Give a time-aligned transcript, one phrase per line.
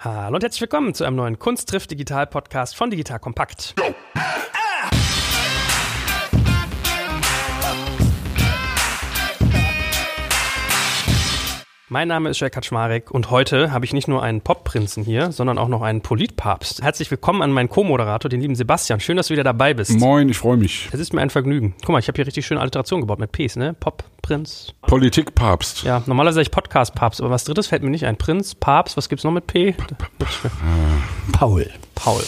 [0.00, 3.74] Hallo und herzlich willkommen zu einem neuen Kunst trifft Digital Podcast von Digital Kompakt.
[11.90, 15.56] Mein Name ist Jörg Kaczmarek und heute habe ich nicht nur einen Popprinzen hier, sondern
[15.56, 16.82] auch noch einen Politpapst.
[16.82, 19.00] Herzlich willkommen an meinen Co-Moderator, den lieben Sebastian.
[19.00, 19.98] Schön, dass du wieder dabei bist.
[19.98, 20.90] Moin, ich freue mich.
[20.92, 21.74] Es ist mir ein Vergnügen.
[21.80, 23.72] Guck mal, ich habe hier richtig schöne Alliteration gebaut mit Ps, ne?
[23.72, 24.74] Pop, Prinz.
[24.82, 25.84] Politikpapst.
[25.84, 28.18] Ja, normalerweise sage ich Podcast-Papst, aber was drittes fällt mir nicht ein.
[28.18, 29.74] Prinz, Papst, was gibt's noch mit P?
[31.32, 31.70] Paul.
[31.94, 32.22] Paul.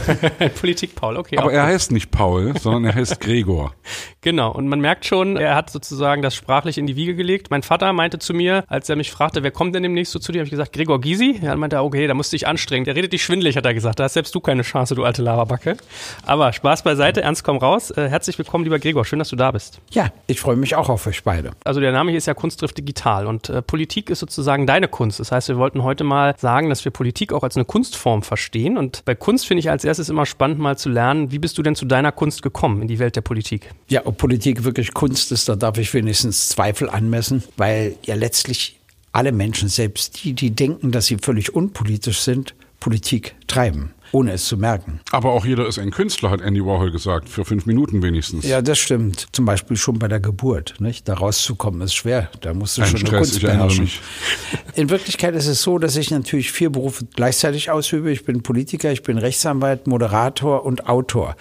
[0.60, 1.38] Politik Paul, okay.
[1.38, 1.72] Aber er gut.
[1.72, 3.74] heißt nicht Paul, sondern er heißt Gregor.
[4.24, 7.50] Genau, und man merkt schon, er hat sozusagen das sprachlich in die Wiege gelegt.
[7.50, 10.32] Mein Vater meinte zu mir, als er mich fragte, wer kommt denn demnächst so zu
[10.32, 11.40] dir, habe ich gesagt, Gregor Gysi.
[11.42, 12.86] Ja, dann meinte er, okay, da musst du dich anstrengen.
[12.86, 14.00] Der redet dich schwindelig, hat er gesagt.
[14.00, 15.76] Da hast selbst du keine Chance, du alte Lavabacke.
[16.24, 17.90] Aber Spaß beiseite, ernst komm raus.
[17.90, 19.04] Äh, herzlich willkommen, lieber Gregor.
[19.04, 19.82] Schön, dass du da bist.
[19.90, 21.50] Ja, ich freue mich auch auf euch beide.
[21.62, 24.88] Also der Name hier ist ja Kunst trifft digital und äh, Politik ist sozusagen deine
[24.88, 25.20] Kunst.
[25.20, 28.78] Das heißt, wir wollten heute mal sagen, dass wir Politik auch als eine Kunstform verstehen.
[28.78, 31.62] Und bei Kunst finde ich als erstes immer spannend, mal zu lernen, wie bist du
[31.62, 33.70] denn zu deiner Kunst gekommen in die Welt der Politik?
[33.88, 38.80] Ja, ob Politik wirklich Kunst ist, da darf ich wenigstens Zweifel anmessen, weil ja letztlich
[39.12, 44.46] alle Menschen, selbst die, die denken, dass sie völlig unpolitisch sind, Politik treiben, ohne es
[44.46, 45.00] zu merken.
[45.10, 47.28] Aber auch jeder ist ein Künstler, hat Andy Warhol gesagt.
[47.28, 48.44] Für fünf Minuten wenigstens.
[48.46, 49.26] Ja, das stimmt.
[49.32, 50.74] Zum Beispiel schon bei der Geburt.
[50.78, 51.08] Nicht?
[51.08, 52.30] Da rauszukommen ist schwer.
[52.40, 53.84] Da musst du Ein schon eine Stress, Kunst ich erinnere beherrschen.
[53.84, 54.00] mich.
[54.74, 58.10] In Wirklichkeit ist es so, dass ich natürlich vier Berufe gleichzeitig ausübe.
[58.10, 61.36] Ich bin Politiker, ich bin Rechtsanwalt, Moderator und Autor.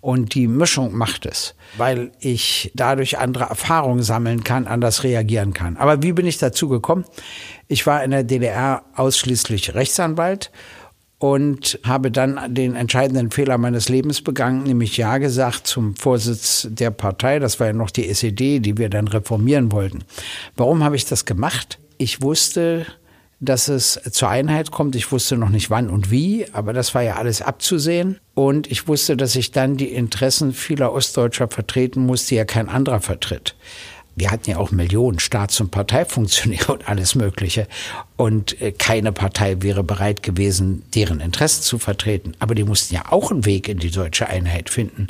[0.00, 5.76] Und die Mischung macht es, weil ich dadurch andere Erfahrungen sammeln kann, anders reagieren kann.
[5.76, 7.04] Aber wie bin ich dazu gekommen?
[7.66, 10.52] Ich war in der DDR ausschließlich Rechtsanwalt
[11.18, 16.90] und habe dann den entscheidenden Fehler meines Lebens begangen, nämlich Ja gesagt zum Vorsitz der
[16.90, 17.38] Partei.
[17.38, 20.04] Das war ja noch die SED, die wir dann reformieren wollten.
[20.56, 21.78] Warum habe ich das gemacht?
[21.96, 22.86] Ich wusste,
[23.40, 24.94] dass es zur Einheit kommt.
[24.94, 28.18] Ich wusste noch nicht wann und wie, aber das war ja alles abzusehen.
[28.34, 32.68] Und ich wusste, dass ich dann die Interessen vieler Ostdeutscher vertreten muss, die ja kein
[32.68, 33.54] anderer vertritt.
[34.16, 37.68] Wir hatten ja auch Millionen Staats- und Parteifunktionäre und alles Mögliche.
[38.16, 42.32] Und äh, keine Partei wäre bereit gewesen, deren Interessen zu vertreten.
[42.38, 45.08] Aber die mussten ja auch einen Weg in die deutsche Einheit finden.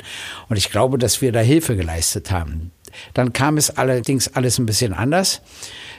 [0.49, 2.71] Und ich glaube, dass wir da Hilfe geleistet haben.
[3.13, 5.41] Dann kam es allerdings alles ein bisschen anders,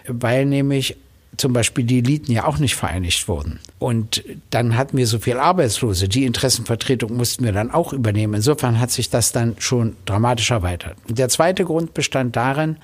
[0.06, 0.96] weil nämlich
[1.36, 3.60] zum Beispiel die Eliten ja auch nicht vereinigt wurden.
[3.78, 6.08] Und dann hatten wir so viel Arbeitslose.
[6.08, 8.34] Die Interessenvertretung mussten wir dann auch übernehmen.
[8.34, 10.96] Insofern hat sich das dann schon dramatisch erweitert.
[11.08, 12.78] Der zweite Grund bestand darin,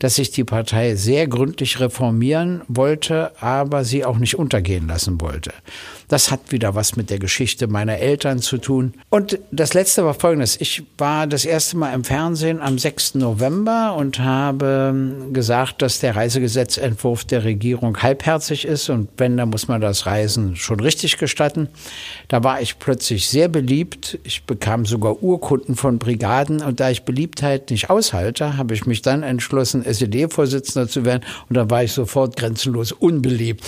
[0.00, 5.52] dass ich die Partei sehr gründlich reformieren wollte, aber sie auch nicht untergehen lassen wollte.
[6.08, 8.94] Das hat wieder was mit der Geschichte meiner Eltern zu tun.
[9.10, 10.60] Und das letzte war folgendes.
[10.60, 13.14] Ich war das erste Mal im Fernsehen am 6.
[13.16, 19.68] November und habe gesagt, dass der Reisegesetzentwurf der Regierung halbherzig ist und wenn, dann muss
[19.68, 21.68] man das Reisen schon richtig gestatten.
[22.26, 24.18] Da war ich plötzlich sehr beliebt.
[24.24, 29.02] Ich bekam sogar Urkunden von Brigaden und da ich Beliebtheit nicht aushalte, habe ich mich
[29.02, 33.64] dann entschlossen, SED-Vorsitzender zu werden und dann war ich sofort grenzenlos unbeliebt.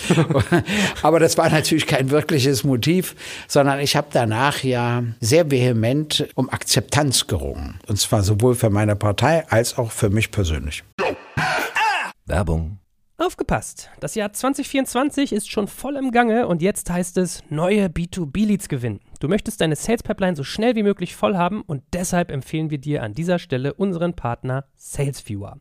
[1.02, 3.14] Aber das war natürlich kein wirkliches Motiv,
[3.48, 7.78] sondern ich habe danach ja sehr vehement um Akzeptanz gerungen.
[7.86, 10.84] Und zwar sowohl für meine Partei als auch für mich persönlich.
[12.26, 12.78] Werbung.
[13.18, 13.88] Aufgepasst!
[14.00, 18.98] Das Jahr 2024 ist schon voll im Gange und jetzt heißt es neue B2B-Leads gewinnen.
[19.20, 22.78] Du möchtest deine Sales Pipeline so schnell wie möglich voll haben und deshalb empfehlen wir
[22.78, 25.60] dir an dieser Stelle unseren Partner SalesViewer.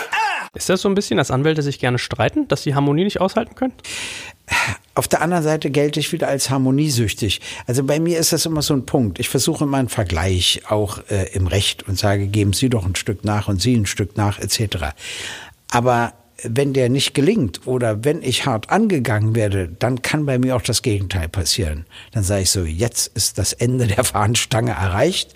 [0.53, 3.55] Ist das so ein bisschen, dass Anwälte sich gerne streiten, dass die Harmonie nicht aushalten
[3.55, 3.73] können?
[4.95, 7.39] Auf der anderen Seite gelte ich wieder als harmoniesüchtig.
[7.67, 9.19] Also bei mir ist das immer so ein Punkt.
[9.19, 12.95] Ich versuche immer einen Vergleich auch äh, im Recht und sage, geben Sie doch ein
[12.95, 14.93] Stück nach und Sie ein Stück nach etc.
[15.71, 20.55] Aber wenn der nicht gelingt oder wenn ich hart angegangen werde, dann kann bei mir
[20.55, 21.85] auch das Gegenteil passieren.
[22.11, 25.33] Dann sage ich so, jetzt ist das Ende der Fahnenstange erreicht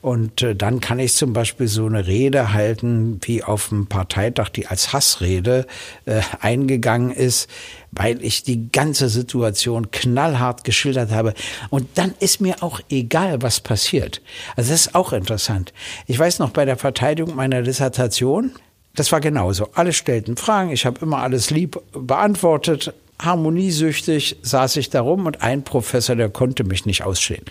[0.00, 4.50] und äh, dann kann ich zum Beispiel so eine Rede halten, wie auf dem Parteitag,
[4.50, 5.66] die als Hassrede
[6.04, 7.48] äh, eingegangen ist,
[7.90, 11.34] weil ich die ganze Situation knallhart geschildert habe.
[11.70, 14.20] Und dann ist mir auch egal, was passiert.
[14.56, 15.72] Also das ist auch interessant.
[16.06, 18.52] Ich weiß noch bei der Verteidigung meiner Dissertation,
[18.94, 19.68] das war genauso.
[19.74, 22.94] Alle stellten Fragen, ich habe immer alles lieb beantwortet.
[23.20, 27.44] Harmoniesüchtig saß ich da rum und ein Professor, der konnte mich nicht ausstehen.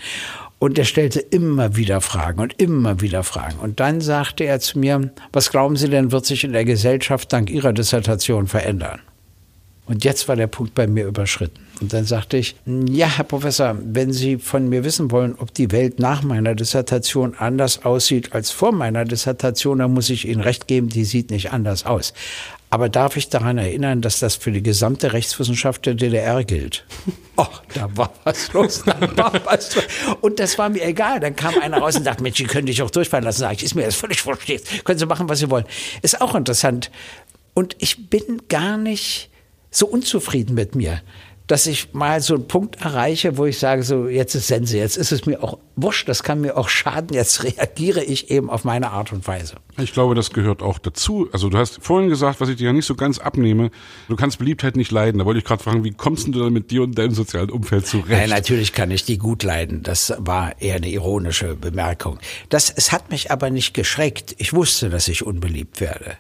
[0.59, 3.59] Und er stellte immer wieder Fragen und immer wieder Fragen.
[3.59, 7.33] Und dann sagte er zu mir, was glauben Sie denn, wird sich in der Gesellschaft
[7.33, 9.01] dank Ihrer Dissertation verändern?
[9.85, 11.59] Und jetzt war der Punkt bei mir überschritten.
[11.83, 15.73] Und dann sagte ich, ja, Herr Professor, wenn Sie von mir wissen wollen, ob die
[15.73, 20.67] Welt nach meiner Dissertation anders aussieht als vor meiner Dissertation, dann muss ich Ihnen recht
[20.67, 22.13] geben, die sieht nicht anders aus.
[22.69, 26.85] Aber darf ich daran erinnern, dass das für die gesamte Rechtswissenschaft der DDR gilt?
[27.35, 28.83] Ach, da war was los.
[28.85, 29.83] Da war was los.
[30.21, 31.19] Und das war mir egal.
[31.19, 33.41] Dann kam einer raus und dachte, Mensch, die können dich auch durchfallen lassen.
[33.41, 34.49] Sag ich, ist mir das völlig wurscht.
[34.85, 35.65] Können Sie machen, was Sie wollen.
[36.01, 36.91] Ist auch interessant.
[37.53, 39.29] Und ich bin gar nicht
[39.69, 41.01] so unzufrieden mit mir,
[41.53, 44.97] dass ich mal so einen Punkt erreiche, wo ich sage, so jetzt ist Sense, jetzt
[44.97, 48.63] ist es mir auch wurscht, das kann mir auch schaden, jetzt reagiere ich eben auf
[48.63, 49.57] meine Art und Weise.
[49.77, 51.29] Ich glaube, das gehört auch dazu.
[51.31, 53.69] Also du hast vorhin gesagt, was ich dir ja nicht so ganz abnehme,
[54.09, 55.19] du kannst Beliebtheit nicht leiden.
[55.19, 57.85] Da wollte ich gerade fragen, wie kommst du denn mit dir und deinem sozialen Umfeld
[57.85, 58.09] zurecht?
[58.09, 59.83] Nein, natürlich kann ich die gut leiden.
[59.83, 62.17] Das war eher eine ironische Bemerkung.
[62.49, 64.33] Das, es hat mich aber nicht geschreckt.
[64.39, 66.17] Ich wusste, dass ich unbeliebt werde.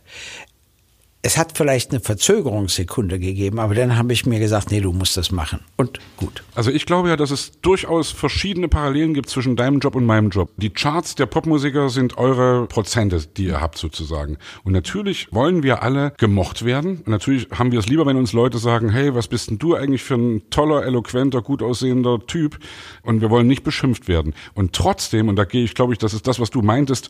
[1.25, 5.15] Es hat vielleicht eine Verzögerungssekunde gegeben, aber dann habe ich mir gesagt, nee, du musst
[5.15, 5.61] das machen.
[5.77, 6.43] Und gut.
[6.53, 10.31] Also ich glaube ja, dass es durchaus verschiedene Parallelen gibt zwischen deinem Job und meinem
[10.31, 10.49] Job.
[10.57, 14.37] Die Charts der Popmusiker sind eure Prozente, die ihr habt sozusagen.
[14.65, 16.97] Und natürlich wollen wir alle gemocht werden.
[16.97, 19.75] Und natürlich haben wir es lieber, wenn uns Leute sagen, hey, was bist denn du
[19.75, 22.59] eigentlich für ein toller, eloquenter, gut aussehender Typ?
[23.01, 24.35] Und wir wollen nicht beschimpft werden.
[24.55, 27.09] Und trotzdem, und da gehe ich, glaube ich, das ist das, was du meintest,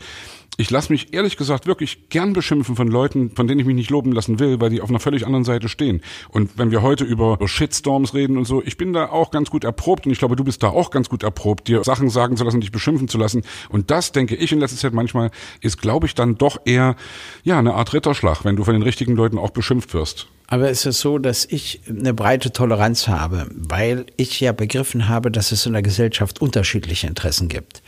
[0.57, 3.89] ich lasse mich ehrlich gesagt wirklich gern beschimpfen von Leuten, von denen ich mich nicht
[4.03, 6.01] loben lassen will, weil die auf einer völlig anderen Seite stehen.
[6.29, 9.63] Und wenn wir heute über Shitstorms reden und so, ich bin da auch ganz gut
[9.63, 12.43] erprobt und ich glaube, du bist da auch ganz gut erprobt, dir Sachen sagen zu
[12.43, 13.43] lassen, dich beschimpfen zu lassen.
[13.69, 16.95] Und das, denke ich in letzter Zeit manchmal, ist, glaube ich, dann doch eher,
[17.43, 20.27] ja, eine Art Ritterschlag, wenn du von den richtigen Leuten auch beschimpft wirst.
[20.47, 25.31] Aber es ist so, dass ich eine breite Toleranz habe, weil ich ja begriffen habe,
[25.31, 27.81] dass es in der Gesellschaft unterschiedliche Interessen gibt.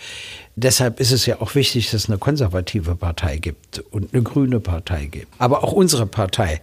[0.56, 4.62] Deshalb ist es ja auch wichtig, dass es eine konservative Partei gibt und eine grüne
[4.62, 5.28] Partei gibt.
[5.38, 6.62] Aber auch unsere Partei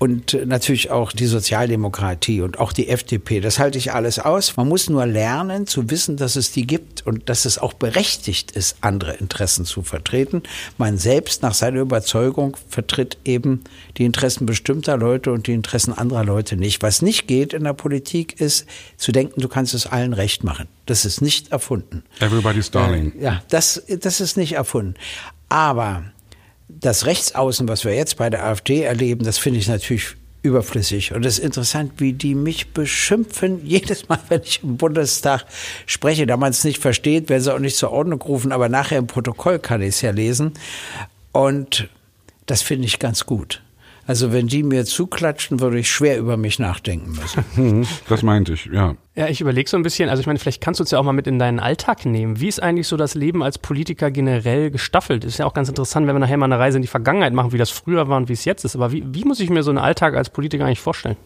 [0.00, 3.40] und natürlich auch die Sozialdemokratie und auch die FDP.
[3.40, 4.56] Das halte ich alles aus.
[4.56, 8.52] Man muss nur lernen zu wissen, dass es die gibt und dass es auch berechtigt
[8.52, 10.42] ist, andere Interessen zu vertreten.
[10.78, 13.62] Man selbst nach seiner Überzeugung vertritt eben
[13.98, 16.82] die Interessen bestimmter Leute und die Interessen anderer Leute nicht.
[16.82, 18.64] Was nicht geht in der Politik ist
[18.96, 20.66] zu denken, du kannst es allen recht machen.
[20.86, 22.04] Das ist nicht erfunden.
[22.20, 23.12] Everybody's darling.
[23.18, 24.94] Äh, ja, das, das ist nicht erfunden.
[25.50, 26.04] Aber
[26.80, 31.12] das Rechtsaußen, was wir jetzt bei der AfD erleben, das finde ich natürlich überflüssig.
[31.12, 35.44] Und es ist interessant, wie die mich beschimpfen, jedes Mal, wenn ich im Bundestag
[35.86, 36.26] spreche.
[36.26, 39.06] Da man es nicht versteht, werden sie auch nicht zur Ordnung rufen, aber nachher im
[39.06, 40.54] Protokoll kann ich es ja lesen.
[41.32, 41.88] Und
[42.46, 43.62] das finde ich ganz gut.
[44.10, 47.44] Also wenn die mir zuklatschen, würde ich schwer über mich nachdenken müssen.
[47.54, 48.96] Mhm, das meinte ich, ja.
[49.14, 51.04] Ja, ich überlege so ein bisschen, also ich meine, vielleicht kannst du uns ja auch
[51.04, 52.40] mal mit in deinen Alltag nehmen.
[52.40, 55.24] Wie ist eigentlich so das Leben als Politiker generell gestaffelt?
[55.24, 57.52] Ist ja auch ganz interessant, wenn wir nachher mal eine Reise in die Vergangenheit machen,
[57.52, 58.74] wie das früher war und wie es jetzt ist.
[58.74, 61.16] Aber wie, wie muss ich mir so einen Alltag als Politiker eigentlich vorstellen?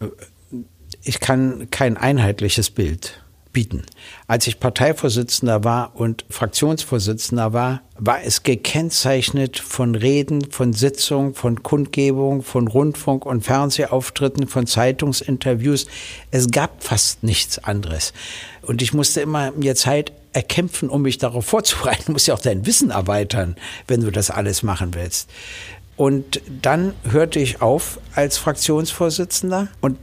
[1.03, 3.24] Ich kann kein einheitliches Bild
[3.54, 3.84] bieten.
[4.26, 11.62] Als ich Parteivorsitzender war und Fraktionsvorsitzender war, war es gekennzeichnet von Reden, von Sitzungen, von
[11.62, 15.87] Kundgebungen, von Rundfunk- und Fernsehauftritten, von Zeitungsinterviews.
[16.30, 18.12] Es gab fast nichts anderes.
[18.61, 22.02] Und ich musste immer mir Zeit erkämpfen, um mich darauf vorzubereiten.
[22.06, 23.56] Du musst ja auch dein Wissen erweitern,
[23.87, 25.30] wenn du das alles machen willst.
[25.96, 29.96] Und dann hörte ich auf als Fraktionsvorsitzender und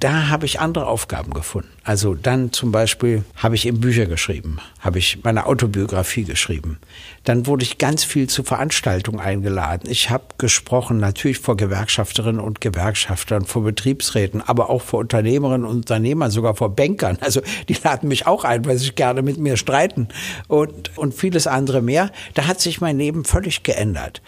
[0.00, 1.75] da habe ich andere Aufgaben gefunden.
[1.86, 6.78] Also dann zum Beispiel habe ich eben Bücher geschrieben, habe ich meine Autobiografie geschrieben.
[7.22, 9.88] Dann wurde ich ganz viel zu Veranstaltungen eingeladen.
[9.88, 15.76] Ich habe gesprochen, natürlich vor Gewerkschafterinnen und Gewerkschaftern, vor Betriebsräten, aber auch vor Unternehmerinnen und
[15.76, 17.18] Unternehmern, sogar vor Bankern.
[17.20, 20.08] Also die laden mich auch ein, weil sie sich gerne mit mir streiten
[20.48, 22.10] und, und vieles andere mehr.
[22.34, 24.22] Da hat sich mein Leben völlig geändert.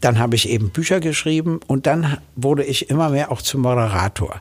[0.00, 4.40] Dann habe ich eben Bücher geschrieben und dann wurde ich immer mehr auch zum Moderator.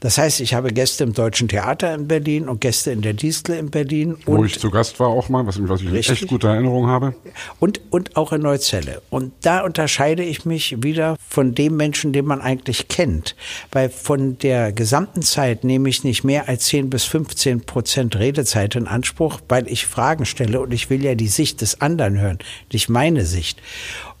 [0.00, 3.56] Das heißt, ich habe Gäste im Deutschen Theater in Berlin und Gäste in der Distel
[3.56, 4.16] in Berlin.
[4.24, 7.14] Wo ich zu Gast war auch mal, was, was ich in echt gute Erinnerung habe.
[7.58, 9.02] Und, und auch in Neuzelle.
[9.10, 13.36] Und da unterscheide ich mich wieder von dem Menschen, den man eigentlich kennt.
[13.72, 18.76] Weil von der gesamten Zeit nehme ich nicht mehr als 10 bis 15 Prozent Redezeit
[18.76, 22.38] in Anspruch, weil ich Fragen stelle und ich will ja die Sicht des anderen hören,
[22.72, 23.60] nicht meine Sicht.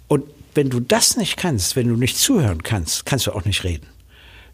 [0.08, 3.64] Und wenn du das nicht kannst, wenn du nicht zuhören kannst, kannst du auch nicht
[3.64, 3.86] reden.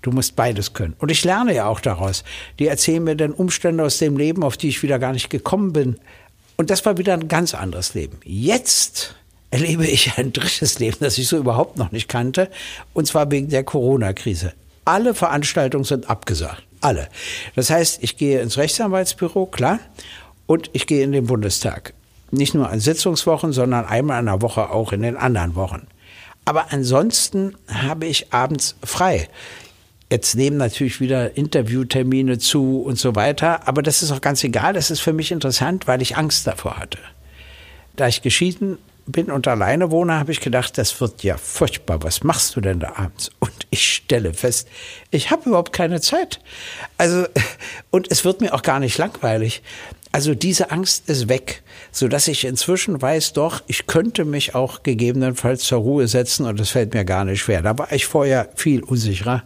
[0.07, 0.95] Du musst beides können.
[0.99, 2.23] Und ich lerne ja auch daraus.
[2.61, 5.73] Die erzählen mir dann Umstände aus dem Leben, auf die ich wieder gar nicht gekommen
[5.73, 5.99] bin.
[6.57, 8.21] Und das war wieder ein ganz anderes Leben.
[8.23, 9.17] Jetzt
[9.51, 12.49] erlebe ich ein drittes Leben, das ich so überhaupt noch nicht kannte.
[12.95, 14.53] Und zwar wegen der Corona-Krise.
[14.85, 16.63] Alle Veranstaltungen sind abgesagt.
[16.81, 17.09] Alle.
[17.57, 19.81] Das heißt, ich gehe ins Rechtsanwaltsbüro, klar,
[20.47, 21.95] und ich gehe in den Bundestag.
[22.31, 25.89] Nicht nur an Sitzungswochen, sondern einmal in der Woche auch in den anderen Wochen.
[26.45, 29.29] Aber ansonsten habe ich abends frei.
[30.11, 34.73] Jetzt nehmen natürlich wieder Interviewtermine zu und so weiter, aber das ist auch ganz egal.
[34.75, 36.99] Das ist für mich interessant, weil ich Angst davor hatte.
[37.97, 42.03] Da ich geschieden bin und alleine wohne, habe ich gedacht, das wird ja furchtbar.
[42.03, 43.31] Was machst du denn da abends?
[43.39, 44.69] Und ich stelle fest,
[45.11, 46.41] ich habe überhaupt keine Zeit.
[46.99, 47.27] Also,
[47.91, 49.63] und es wird mir auch gar nicht langweilig.
[50.13, 54.83] Also diese Angst ist weg, so dass ich inzwischen weiß, doch, ich könnte mich auch
[54.83, 57.61] gegebenenfalls zur Ruhe setzen und das fällt mir gar nicht schwer.
[57.61, 59.45] Da war ich vorher viel unsicherer.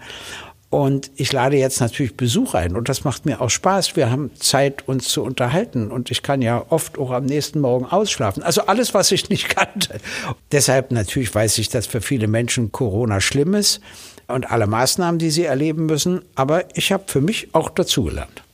[0.71, 3.97] Und ich lade jetzt natürlich Besuch ein und das macht mir auch Spaß.
[3.97, 7.87] Wir haben Zeit, uns zu unterhalten und ich kann ja oft auch am nächsten Morgen
[7.87, 8.45] ausschlafen.
[8.45, 9.99] Also alles, was ich nicht kannte.
[10.53, 13.81] Deshalb natürlich weiß ich, dass für viele Menschen Corona schlimm ist
[14.29, 16.23] und alle Maßnahmen, die sie erleben müssen.
[16.37, 18.45] Aber ich habe für mich auch dazugelernt.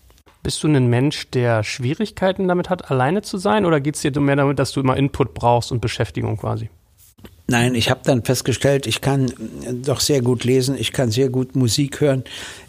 [0.42, 4.18] Bist du ein Mensch, der Schwierigkeiten damit hat, alleine zu sein oder geht es dir
[4.20, 6.70] mehr damit, dass du immer Input brauchst und Beschäftigung quasi?
[7.48, 9.32] Nein, ich habe dann festgestellt, ich kann
[9.84, 12.24] doch sehr gut lesen, ich kann sehr gut Musik hören,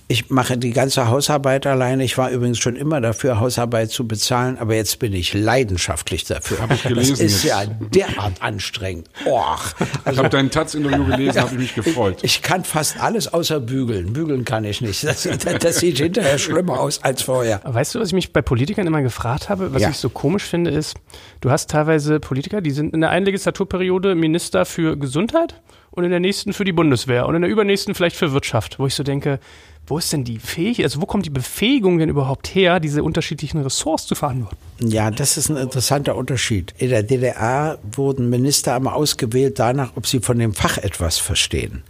[0.10, 2.04] ich mache die ganze Hausarbeit alleine.
[2.06, 6.60] Ich war übrigens schon immer dafür, Hausarbeit zu bezahlen, aber jetzt bin ich leidenschaftlich dafür.
[6.62, 7.12] Hab ich gelesen.
[7.12, 7.54] Das ist jetzt.
[7.54, 9.10] ja derart anstrengend.
[9.26, 9.74] Och.
[10.06, 12.20] Also, ich habe deinen Taz-Interview gelesen, ja, habe ich mich gefreut.
[12.22, 14.14] Ich, ich, kann fast alles außer bügeln.
[14.14, 15.04] Bügeln kann ich nicht.
[15.04, 17.60] Das, das, das, sieht hinterher schlimmer aus als vorher.
[17.66, 19.74] Weißt du, was ich mich bei Politikern immer gefragt habe?
[19.74, 19.90] Was ja.
[19.90, 20.96] ich so komisch finde, ist,
[21.42, 25.62] du hast teilweise Politiker, die sind in der einen Legislaturperiode Minister für Gesundheit
[25.92, 28.88] und in der nächsten für die Bundeswehr und in der übernächsten vielleicht für Wirtschaft, wo
[28.88, 29.40] ich so denke,
[29.88, 33.62] wo ist denn die Fähigkeit, also wo kommt die Befähigung denn überhaupt her, diese unterschiedlichen
[33.62, 34.58] Ressorts zu verantworten?
[34.80, 36.74] Ja, das ist ein interessanter Unterschied.
[36.78, 41.84] In der DDR wurden Minister einmal ausgewählt danach, ob sie von dem Fach etwas verstehen.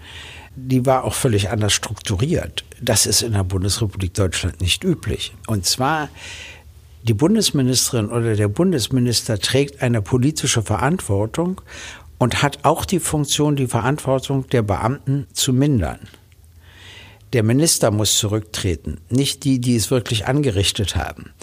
[0.55, 2.63] Die war auch völlig anders strukturiert.
[2.81, 5.33] Das ist in der Bundesrepublik Deutschland nicht üblich.
[5.47, 6.09] Und zwar
[7.03, 11.61] die Bundesministerin oder der Bundesminister trägt eine politische Verantwortung
[12.17, 15.99] und hat auch die Funktion, die Verantwortung der Beamten zu mindern.
[17.33, 21.33] Der Minister muss zurücktreten, nicht die, die es wirklich angerichtet haben.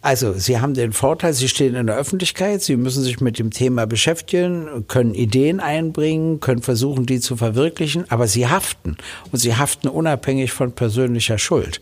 [0.00, 3.50] Also, Sie haben den Vorteil, Sie stehen in der Öffentlichkeit, Sie müssen sich mit dem
[3.50, 8.98] Thema beschäftigen, können Ideen einbringen, können versuchen, die zu verwirklichen, aber Sie haften.
[9.32, 11.80] Und Sie haften unabhängig von persönlicher Schuld.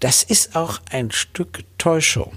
[0.00, 2.36] Das ist auch ein Stück Täuschung.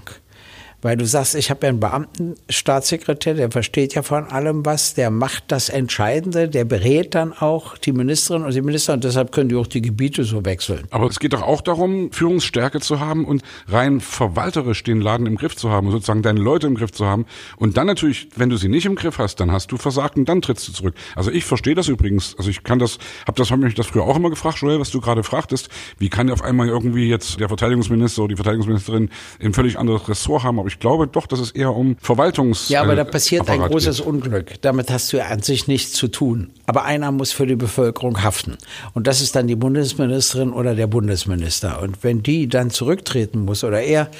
[0.80, 5.10] Weil du sagst, ich habe ja einen Beamtenstaatssekretär, der versteht ja von allem was, der
[5.10, 9.48] macht das Entscheidende, der berät dann auch die Ministerin und die Minister und deshalb können
[9.48, 10.84] die auch die Gebiete so wechseln.
[10.90, 15.36] Aber es geht doch auch darum, Führungsstärke zu haben und rein verwalterisch den Laden im
[15.36, 17.26] Griff zu haben, sozusagen deine Leute im Griff zu haben.
[17.56, 20.28] Und dann natürlich, wenn du sie nicht im Griff hast, dann hast du versagt und
[20.28, 20.94] dann trittst du zurück.
[21.16, 22.36] Also ich verstehe das übrigens.
[22.38, 24.90] Also ich kann das, habe das, habe mich das früher auch immer gefragt, Joel, was
[24.90, 25.70] du gerade fragtest.
[25.98, 29.10] Wie kann auf einmal irgendwie jetzt der Verteidigungsminister oder die Verteidigungsministerin
[29.42, 30.60] ein völlig anderes Ressort haben?
[30.60, 32.68] Aber ich glaube doch, dass es eher um Verwaltungs.
[32.68, 34.06] Ja, aber da passiert ein großes geht.
[34.06, 34.62] Unglück.
[34.62, 36.50] Damit hast du an sich nichts zu tun.
[36.66, 38.56] Aber einer muss für die Bevölkerung haften.
[38.94, 41.82] Und das ist dann die Bundesministerin oder der Bundesminister.
[41.82, 44.10] Und wenn die dann zurücktreten muss oder er,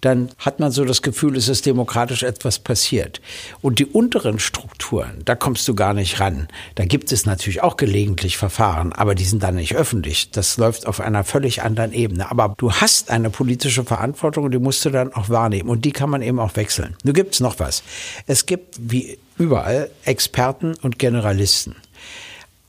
[0.00, 3.20] dann hat man so das Gefühl, es ist demokratisch etwas passiert.
[3.60, 6.48] Und die unteren Strukturen, da kommst du gar nicht ran.
[6.74, 10.30] Da gibt es natürlich auch gelegentlich Verfahren, aber die sind dann nicht öffentlich.
[10.30, 12.30] Das läuft auf einer völlig anderen Ebene.
[12.30, 15.68] Aber du hast eine politische Verantwortung und die musst du dann auch wahrnehmen.
[15.68, 16.96] Und die kann man eben auch wechseln.
[17.04, 17.82] Nun gibt es noch was.
[18.26, 21.76] Es gibt, wie überall, Experten und Generalisten.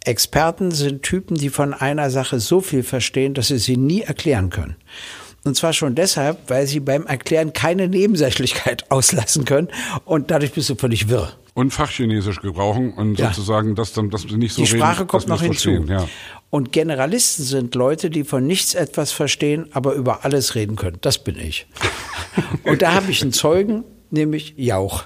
[0.03, 4.49] Experten sind Typen, die von einer Sache so viel verstehen, dass sie sie nie erklären
[4.49, 4.75] können.
[5.43, 9.69] Und zwar schon deshalb, weil sie beim Erklären keine Nebensächlichkeit auslassen können
[10.05, 11.33] und dadurch bist du völlig wirr.
[11.53, 13.27] Und Fachchinesisch gebrauchen und ja.
[13.27, 15.71] sozusagen das dann, dass nicht so Die Sprache reden, kommt noch hinzu.
[15.87, 16.07] Ja.
[16.49, 20.97] Und Generalisten sind Leute, die von nichts etwas verstehen, aber über alles reden können.
[21.01, 21.67] Das bin ich.
[22.63, 25.03] und da habe ich einen Zeugen, nämlich Jauch.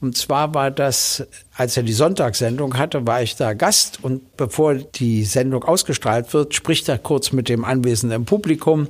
[0.00, 4.74] Und zwar war das, als er die Sonntagssendung hatte, war ich da Gast und bevor
[4.74, 8.88] die Sendung ausgestrahlt wird, spricht er kurz mit dem anwesenden Publikum.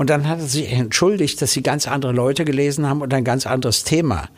[0.00, 3.22] Und dann hat er sich entschuldigt, dass sie ganz andere Leute gelesen haben und ein
[3.22, 4.30] ganz anderes Thema.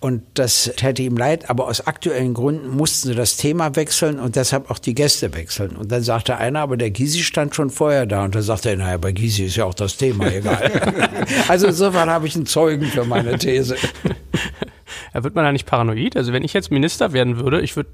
[0.00, 4.36] Und das täte ihm leid, aber aus aktuellen Gründen mussten sie das Thema wechseln und
[4.36, 5.76] deshalb auch die Gäste wechseln.
[5.76, 8.24] Und dann sagte einer, aber der Gysi stand schon vorher da.
[8.24, 10.72] Und dann sagte er, naja, bei Gysi ist ja auch das Thema egal.
[11.48, 13.76] also insofern habe ich einen Zeugen für meine These.
[15.16, 16.14] Ja, wird man da nicht paranoid?
[16.14, 17.88] Also wenn ich jetzt Minister werden würde, ich würde,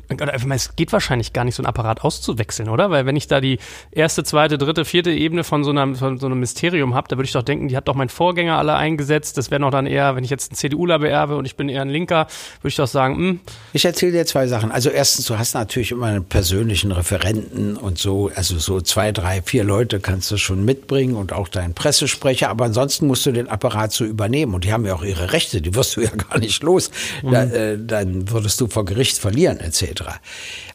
[0.50, 2.90] es geht wahrscheinlich gar nicht, so ein Apparat auszuwechseln, oder?
[2.90, 3.60] Weil wenn ich da die
[3.92, 7.26] erste, zweite, dritte, vierte Ebene von so, einer, von so einem Ministerium habe, da würde
[7.26, 9.38] ich doch denken, die hat doch mein Vorgänger alle eingesetzt.
[9.38, 11.82] Das wäre doch dann eher, wenn ich jetzt einen CDUler beerbe und ich bin eher
[11.82, 12.26] ein Linker,
[12.60, 13.40] würde ich doch sagen, hm.
[13.72, 14.72] Ich erzähle dir zwei Sachen.
[14.72, 19.42] Also erstens, du hast natürlich immer einen persönlichen Referenten und so, also so zwei, drei,
[19.42, 23.46] vier Leute kannst du schon mitbringen und auch deinen Pressesprecher, aber ansonsten musst du den
[23.46, 26.40] Apparat so übernehmen und die haben ja auch ihre Rechte, die wirst du ja gar
[26.40, 26.90] nicht los
[27.22, 27.54] da, mhm.
[27.54, 30.02] äh, dann würdest du vor Gericht verlieren etc.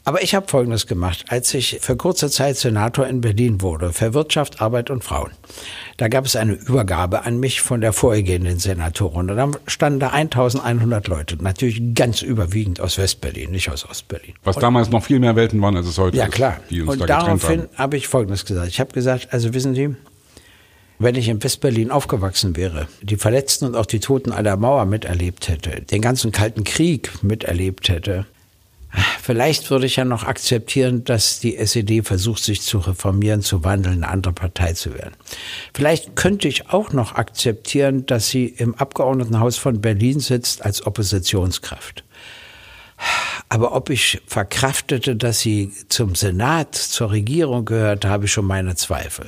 [0.07, 4.13] Aber ich habe Folgendes gemacht, als ich für kurze Zeit Senator in Berlin wurde, für
[4.13, 5.31] Wirtschaft, Arbeit und Frauen.
[5.97, 9.29] Da gab es eine Übergabe an mich von der vorhergehenden Senatorin.
[9.29, 14.33] Und dann standen da 1100 Leute, natürlich ganz überwiegend aus Westberlin, nicht aus Ostberlin.
[14.45, 16.37] Was und, damals noch viel mehr Welten waren, als es heute ja, ist.
[16.37, 16.87] Ja klar.
[16.87, 18.69] und da daraufhin habe ich Folgendes gesagt.
[18.69, 19.95] Ich habe gesagt, also wissen Sie,
[20.99, 25.47] wenn ich in Westberlin aufgewachsen wäre, die Verletzten und auch die Toten aller Mauer miterlebt
[25.47, 28.25] hätte, den ganzen Kalten Krieg miterlebt hätte,
[29.21, 34.03] vielleicht würde ich ja noch akzeptieren, dass die SED versucht, sich zu reformieren, zu wandeln,
[34.03, 35.13] eine andere Partei zu werden.
[35.73, 42.03] Vielleicht könnte ich auch noch akzeptieren, dass sie im Abgeordnetenhaus von Berlin sitzt als Oppositionskraft.
[43.49, 48.75] Aber ob ich verkraftete, dass sie zum Senat, zur Regierung gehört, habe ich schon meine
[48.75, 49.27] Zweifel.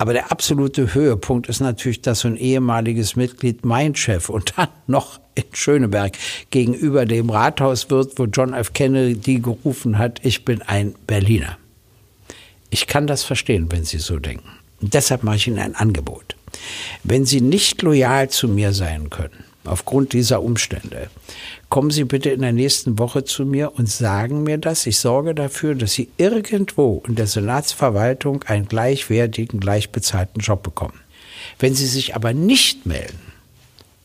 [0.00, 4.68] Aber der absolute Höhepunkt ist natürlich, dass so ein ehemaliges Mitglied, mein Chef, und dann
[4.86, 6.16] noch in Schöneberg
[6.50, 8.72] gegenüber dem Rathaus wird, wo John F.
[8.72, 11.58] Kennedy gerufen hat, ich bin ein Berliner.
[12.70, 14.48] Ich kann das verstehen, wenn Sie so denken.
[14.80, 16.34] Und deshalb mache ich Ihnen ein Angebot.
[17.04, 21.10] Wenn Sie nicht loyal zu mir sein können, aufgrund dieser Umstände,
[21.70, 24.86] kommen Sie bitte in der nächsten Woche zu mir und sagen mir das.
[24.86, 31.00] Ich sorge dafür, dass Sie irgendwo in der Senatsverwaltung einen gleichwertigen, gleichbezahlten Job bekommen.
[31.58, 33.20] Wenn Sie sich aber nicht melden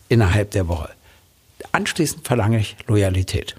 [0.07, 0.89] innerhalb der Woche,
[1.71, 3.55] anschließend verlange ich Loyalität.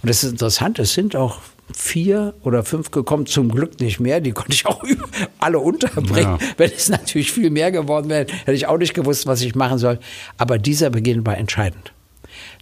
[0.00, 1.40] Und das ist interessant, es sind auch
[1.74, 4.20] vier oder fünf gekommen, zum Glück nicht mehr.
[4.20, 4.82] Die konnte ich auch
[5.40, 6.38] alle unterbringen.
[6.40, 6.54] Ja.
[6.56, 9.78] Wenn es natürlich viel mehr geworden wäre, hätte ich auch nicht gewusst, was ich machen
[9.78, 9.98] soll.
[10.36, 11.92] Aber dieser Beginn war entscheidend.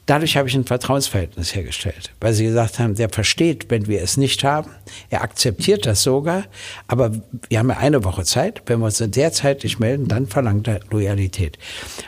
[0.07, 4.17] Dadurch habe ich ein Vertrauensverhältnis hergestellt, weil sie gesagt haben, der versteht, wenn wir es
[4.17, 4.71] nicht haben.
[5.11, 6.45] Er akzeptiert das sogar,
[6.87, 7.11] aber
[7.49, 8.63] wir haben ja eine Woche Zeit.
[8.67, 11.59] Wenn wir uns in der Zeit nicht melden, dann verlangt er Loyalität.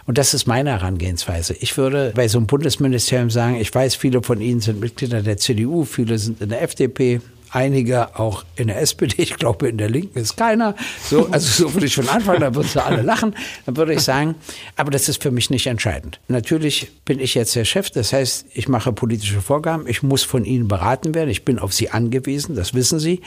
[0.06, 1.54] Und das ist meine Herangehensweise.
[1.54, 5.36] Ich würde bei so einem Bundesministerium sagen, ich weiß, viele von Ihnen sind Mitglieder der
[5.36, 9.88] CDU, viele sind in der FDP, einige auch in der SPD, ich glaube in der
[9.88, 10.74] Linken ist keiner.
[11.02, 13.34] So, also so würde ich von Anfang, da würden sie alle lachen.
[13.66, 14.34] Dann würde ich sagen,
[14.76, 16.20] aber das ist für mich nicht entscheidend.
[16.28, 20.44] Natürlich bin ich jetzt der Chef, das heißt, ich mache politische Vorgaben, ich muss von
[20.44, 23.20] Ihnen beraten werden, ich bin auf Sie angewiesen, das wissen Sie.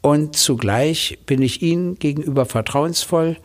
[0.00, 3.38] Und zugleich bin ich Ihnen gegenüber vertrauensvoll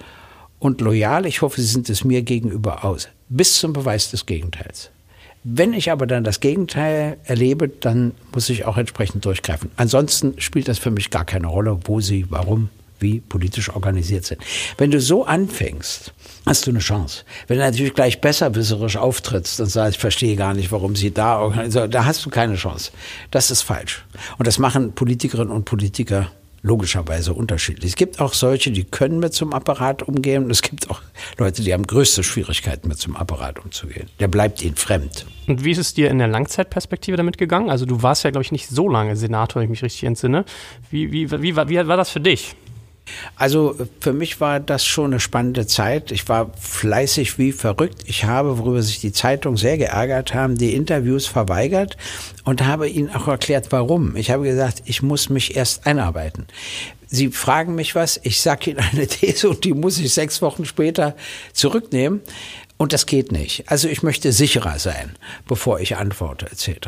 [0.59, 1.25] und loyal.
[1.25, 3.07] Ich hoffe, Sie sind es mir gegenüber aus.
[3.29, 4.91] Bis zum Beweis des Gegenteils.
[5.51, 9.71] Wenn ich aber dann das Gegenteil erlebe, dann muss ich auch entsprechend durchgreifen.
[9.77, 14.41] Ansonsten spielt das für mich gar keine Rolle, wo sie, warum, wie politisch organisiert sind.
[14.77, 16.13] Wenn du so anfängst,
[16.45, 17.23] hast du eine Chance.
[17.47, 21.39] Wenn du natürlich gleich besserwisserisch auftrittst und sagst, ich verstehe gar nicht, warum sie da
[21.39, 22.91] organisieren, da hast du keine Chance.
[23.31, 24.05] Das ist falsch.
[24.37, 26.29] Und das machen Politikerinnen und Politiker
[26.61, 27.91] logischerweise unterschiedlich.
[27.91, 31.01] Es gibt auch solche, die können mit zum Apparat umgehen und es gibt auch
[31.37, 34.07] Leute, die haben größte Schwierigkeiten mit zum Apparat umzugehen.
[34.19, 35.25] Der bleibt ihnen fremd.
[35.47, 37.69] Und wie ist es dir in der Langzeitperspektive damit gegangen?
[37.69, 40.45] Also du warst ja, glaube ich, nicht so lange Senator, wenn ich mich richtig entsinne.
[40.91, 42.55] Wie, wie, wie, wie, wie war das für dich?
[43.35, 46.11] Also für mich war das schon eine spannende Zeit.
[46.11, 48.03] Ich war fleißig wie verrückt.
[48.05, 51.97] Ich habe, worüber sich die Zeitung sehr geärgert haben, die Interviews verweigert
[52.43, 54.15] und habe ihnen auch erklärt, warum.
[54.15, 56.47] Ich habe gesagt, ich muss mich erst einarbeiten.
[57.07, 60.65] Sie fragen mich was, ich sage Ihnen eine These und die muss ich sechs Wochen
[60.65, 61.15] später
[61.53, 62.21] zurücknehmen.
[62.77, 63.69] Und das geht nicht.
[63.69, 65.17] Also ich möchte sicherer sein,
[65.47, 66.87] bevor ich antworte, etc.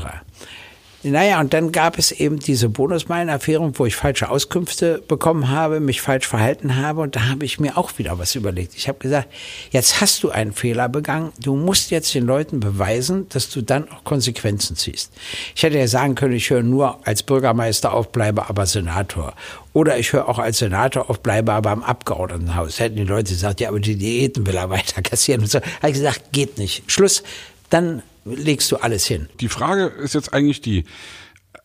[1.04, 6.00] Naja, und dann gab es eben diese Bonusmeilen-Affäre, wo ich falsche Auskünfte bekommen habe, mich
[6.00, 7.02] falsch verhalten habe.
[7.02, 8.76] Und da habe ich mir auch wieder was überlegt.
[8.76, 9.28] Ich habe gesagt,
[9.72, 11.32] jetzt hast du einen Fehler begangen.
[11.42, 15.12] Du musst jetzt den Leuten beweisen, dass du dann auch Konsequenzen ziehst.
[15.56, 19.34] Ich hätte ja sagen können, ich höre nur als Bürgermeister auf, bleibe aber Senator.
[19.74, 22.80] Oder ich höre auch als Senator auf, bleibe aber im Abgeordnetenhaus.
[22.80, 25.42] Hätten die Leute gesagt, ja, aber die Diäten will er weiter kassieren.
[25.42, 25.60] Und so.
[25.60, 26.84] Habe ich gesagt, geht nicht.
[26.86, 27.24] Schluss
[27.72, 29.29] dann legst du alles hin.
[29.39, 30.86] Die Frage ist jetzt eigentlich die,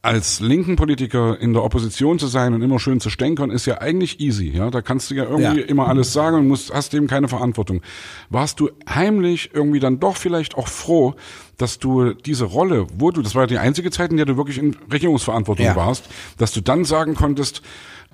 [0.02, 3.78] als linken Politiker in der Opposition zu sein und immer schön zu stänkern, ist ja
[3.78, 4.50] eigentlich easy.
[4.50, 5.66] Ja, da kannst du ja irgendwie ja.
[5.66, 7.82] immer alles sagen und musst, hast eben keine Verantwortung.
[8.30, 11.14] Warst du heimlich irgendwie dann doch vielleicht auch froh,
[11.58, 14.36] dass du diese Rolle, wo du, das war ja die einzige Zeit, in der du
[14.36, 15.74] wirklich in Regierungsverantwortung ja.
[15.74, 16.04] warst,
[16.38, 17.62] dass du dann sagen konntest,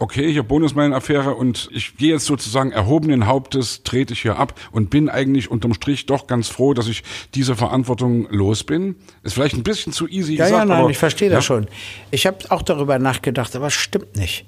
[0.03, 4.91] okay, hier Bonusmeilenaffäre und ich gehe jetzt sozusagen erhobenen Hauptes, trete ich hier ab und
[4.91, 8.97] bin eigentlich unterm Strich doch ganz froh, dass ich diese Verantwortung los bin.
[9.23, 10.59] Ist vielleicht ein bisschen zu easy ja, gesagt.
[10.59, 11.37] Ja, nein, aber, ich verstehe ja?
[11.37, 11.69] das schon.
[12.11, 14.45] Ich habe auch darüber nachgedacht, aber es stimmt nicht.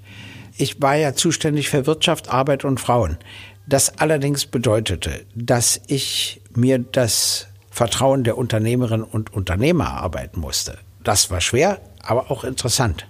[0.56, 3.18] Ich war ja zuständig für Wirtschaft, Arbeit und Frauen.
[3.66, 10.78] Das allerdings bedeutete, dass ich mir das Vertrauen der Unternehmerinnen und Unternehmer erarbeiten musste.
[11.04, 13.06] Das war schwer, aber auch interessant.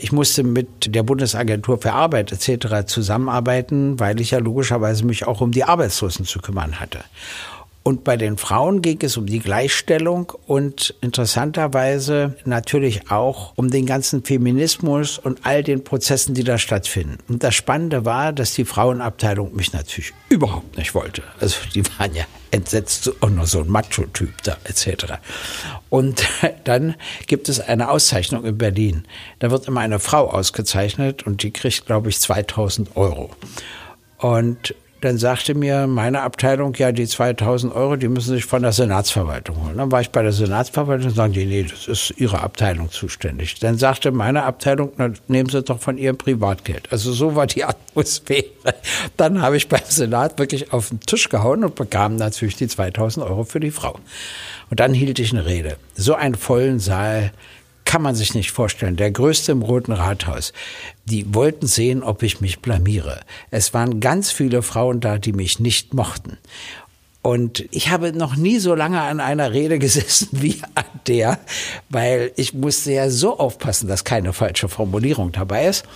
[0.00, 2.86] Ich musste mit der Bundesagentur für Arbeit etc.
[2.86, 7.00] zusammenarbeiten, weil ich ja logischerweise mich auch um die Arbeitslosen zu kümmern hatte.
[7.88, 13.86] Und bei den Frauen ging es um die Gleichstellung und interessanterweise natürlich auch um den
[13.86, 17.16] ganzen Feminismus und all den Prozessen, die da stattfinden.
[17.28, 21.22] Und das Spannende war, dass die Frauenabteilung mich natürlich überhaupt nicht wollte.
[21.40, 25.14] Also die waren ja entsetzt, auch noch so ein Macho-Typ da etc.
[25.88, 26.28] Und
[26.64, 26.94] dann
[27.26, 29.04] gibt es eine Auszeichnung in Berlin.
[29.38, 33.30] Da wird immer eine Frau ausgezeichnet und die kriegt, glaube ich, 2000 Euro.
[34.18, 38.72] Und dann sagte mir meine Abteilung, ja, die 2000 Euro, die müssen sich von der
[38.72, 39.76] Senatsverwaltung holen.
[39.76, 43.60] Dann war ich bei der Senatsverwaltung und sagten die, nee, das ist Ihre Abteilung zuständig.
[43.60, 46.90] Dann sagte meine Abteilung, na, nehmen Sie doch von Ihrem Privatgeld.
[46.90, 47.64] Also so war die
[47.98, 48.44] Atmosphäre.
[49.16, 53.24] Dann habe ich beim Senat wirklich auf den Tisch gehauen und bekam natürlich die 2000
[53.24, 53.98] Euro für die Frau.
[54.70, 55.76] Und dann hielt ich eine Rede.
[55.94, 57.32] So einen vollen Saal,
[57.88, 58.96] kann man sich nicht vorstellen.
[58.96, 60.52] Der größte im Roten Rathaus.
[61.06, 63.20] Die wollten sehen, ob ich mich blamiere.
[63.50, 66.36] Es waren ganz viele Frauen da, die mich nicht mochten.
[67.22, 71.38] Und ich habe noch nie so lange an einer Rede gesessen wie an der,
[71.88, 75.86] weil ich musste ja so aufpassen, dass keine falsche Formulierung dabei ist.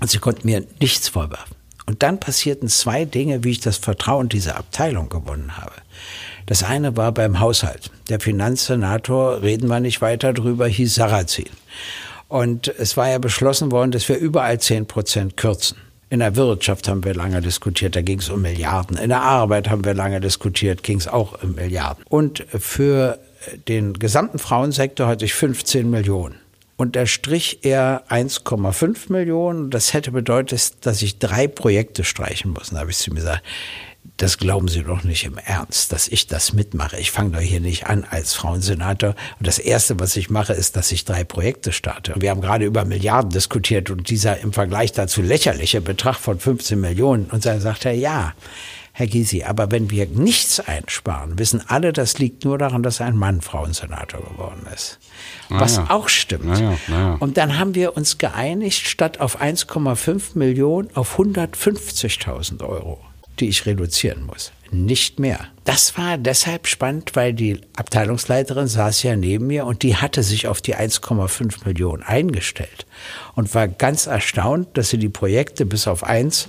[0.00, 1.56] Und sie konnten mir nichts vorwerfen.
[1.84, 5.74] Und dann passierten zwei Dinge, wie ich das Vertrauen dieser Abteilung gewonnen habe.
[6.46, 7.90] Das eine war beim Haushalt.
[8.08, 11.48] Der Finanzsenator, reden wir nicht weiter drüber, hieß Sarrazin.
[12.28, 15.78] Und es war ja beschlossen worden, dass wir überall zehn Prozent kürzen.
[16.10, 18.96] In der Wirtschaft haben wir lange diskutiert, da ging es um Milliarden.
[18.98, 22.04] In der Arbeit haben wir lange diskutiert, ging es auch um Milliarden.
[22.08, 23.18] Und für
[23.68, 26.36] den gesamten Frauensektor hatte ich 15 Millionen.
[26.76, 29.70] Und der Strich eher 1,5 Millionen.
[29.70, 32.70] Das hätte bedeutet, dass ich drei Projekte streichen muss.
[32.70, 33.42] Da habe ich zu mir gesagt,
[34.16, 36.98] das glauben Sie doch nicht im Ernst, dass ich das mitmache.
[36.98, 39.16] Ich fange doch hier nicht an als Frauensenator.
[39.38, 42.14] Und das Erste, was ich mache, ist, dass ich drei Projekte starte.
[42.16, 46.80] Wir haben gerade über Milliarden diskutiert und dieser im Vergleich dazu lächerliche Betrag von 15
[46.80, 47.26] Millionen.
[47.26, 48.34] Und dann sagt er, ja,
[48.92, 53.16] Herr Gysi, aber wenn wir nichts einsparen, wissen alle, das liegt nur daran, dass ein
[53.16, 55.00] Mann Frauensenator geworden ist.
[55.48, 55.86] Was ja.
[55.90, 56.56] auch stimmt.
[56.60, 63.00] Ja, ja, und dann haben wir uns geeinigt, statt auf 1,5 Millionen auf 150.000 Euro
[63.40, 64.52] die ich reduzieren muss.
[64.70, 65.38] Nicht mehr.
[65.64, 70.48] Das war deshalb spannend, weil die Abteilungsleiterin saß ja neben mir und die hatte sich
[70.48, 72.84] auf die 1,5 Millionen eingestellt
[73.34, 76.48] und war ganz erstaunt, dass sie die Projekte bis auf eins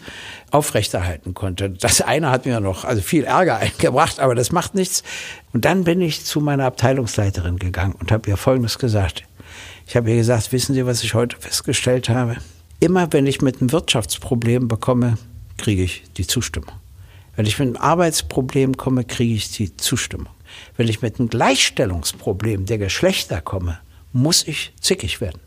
[0.50, 1.70] aufrechterhalten konnte.
[1.70, 5.04] Das eine hat mir noch also viel Ärger eingebracht, aber das macht nichts.
[5.54, 9.24] Und dann bin ich zu meiner Abteilungsleiterin gegangen und habe ihr Folgendes gesagt.
[9.88, 12.38] Ich habe ihr gesagt, wissen Sie, was ich heute festgestellt habe?
[12.80, 15.18] Immer wenn ich mit einem Wirtschaftsproblem bekomme,
[15.58, 16.72] kriege ich die Zustimmung.
[17.36, 20.30] Wenn ich mit einem Arbeitsproblem komme, kriege ich die Zustimmung.
[20.78, 23.80] Wenn ich mit einem Gleichstellungsproblem der Geschlechter komme,
[24.14, 25.42] muss ich zickig werden.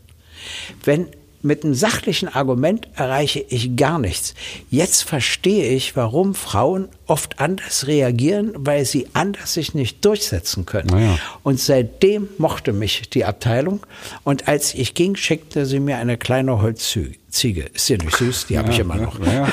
[0.83, 1.07] Wenn
[1.41, 4.33] mit einem sachlichen Argument erreiche ich gar nichts.
[4.69, 10.89] Jetzt verstehe ich, warum Frauen oft anders reagieren, weil sie anders sich nicht durchsetzen können.
[10.89, 11.17] Ja.
[11.43, 13.79] Und seitdem mochte mich die Abteilung.
[14.23, 17.63] Und als ich ging, schickte sie mir eine kleine Holzziege.
[17.73, 19.19] Ist ja nicht süß, die ja, habe ich immer noch.
[19.19, 19.47] Ja,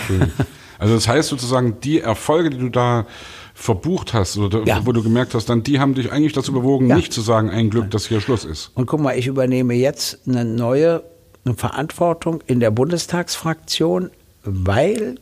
[0.78, 3.06] also das heißt sozusagen, die Erfolge, die du da
[3.54, 4.84] verbucht hast oder ja.
[4.84, 6.96] wo du gemerkt hast, dann die haben dich eigentlich dazu bewogen, ja.
[6.96, 8.70] nicht zu sagen, ein Glück, dass hier Schluss ist.
[8.74, 11.02] Und guck mal, ich übernehme jetzt eine neue
[11.46, 14.10] eine Verantwortung in der Bundestagsfraktion,
[14.42, 15.16] weil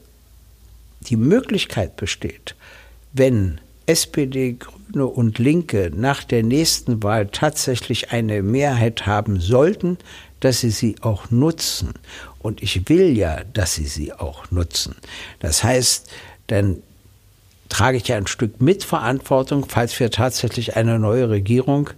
[1.03, 2.55] die Möglichkeit besteht,
[3.13, 9.99] wenn SPD, Grüne und Linke nach der nächsten Wahl tatsächlich eine Mehrheit haben sollten,
[10.41, 11.93] dass sie sie auch nutzen.
[12.39, 14.97] Und ich will ja, dass sie sie auch nutzen.
[15.41, 16.11] Das heißt,
[16.47, 16.83] dann
[17.69, 21.91] trage ich ja ein Stück Mitverantwortung, falls wir tatsächlich eine neue Regierung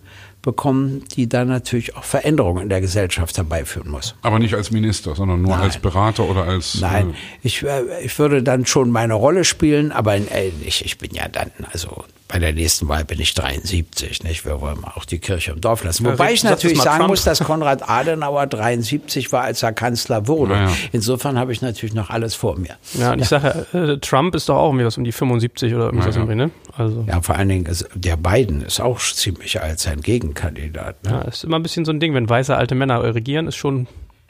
[0.46, 4.14] bekommen, die dann natürlich auch Veränderungen in der Gesellschaft herbeiführen muss.
[4.22, 5.64] Aber nicht als Minister, sondern nur Nein.
[5.64, 6.80] als Berater oder als.
[6.80, 10.96] Nein, Äh, ich, äh, ich würde dann schon meine Rolle spielen, aber äh, ich, ich
[10.98, 14.44] bin ja dann, also bei der nächsten Wahl bin ich 73, nicht?
[14.44, 16.04] Wir wollen auch die Kirche im Dorf lassen.
[16.04, 17.10] Ja, Wobei ich natürlich sagen Trump.
[17.10, 20.54] muss, dass Konrad Adenauer 73 war, als er Kanzler wurde.
[20.54, 20.72] Ja, ja.
[20.90, 22.76] Insofern habe ich natürlich noch alles vor mir.
[22.94, 25.84] Ja, und ich sage, äh, Trump ist doch auch irgendwie was um die 75 oder
[25.86, 26.28] irgendwas Ja, ja.
[26.28, 26.50] irgendwie, ne?
[26.76, 30.00] Also, Ja, vor allen Dingen, ist, der Biden ist auch ziemlich alt, sein
[30.36, 31.04] Gegenkandidat.
[31.04, 31.10] Ne?
[31.10, 33.86] ja, ist immer ein bisschen so ein Ding, wenn weiße alte Männer regieren, ist schon.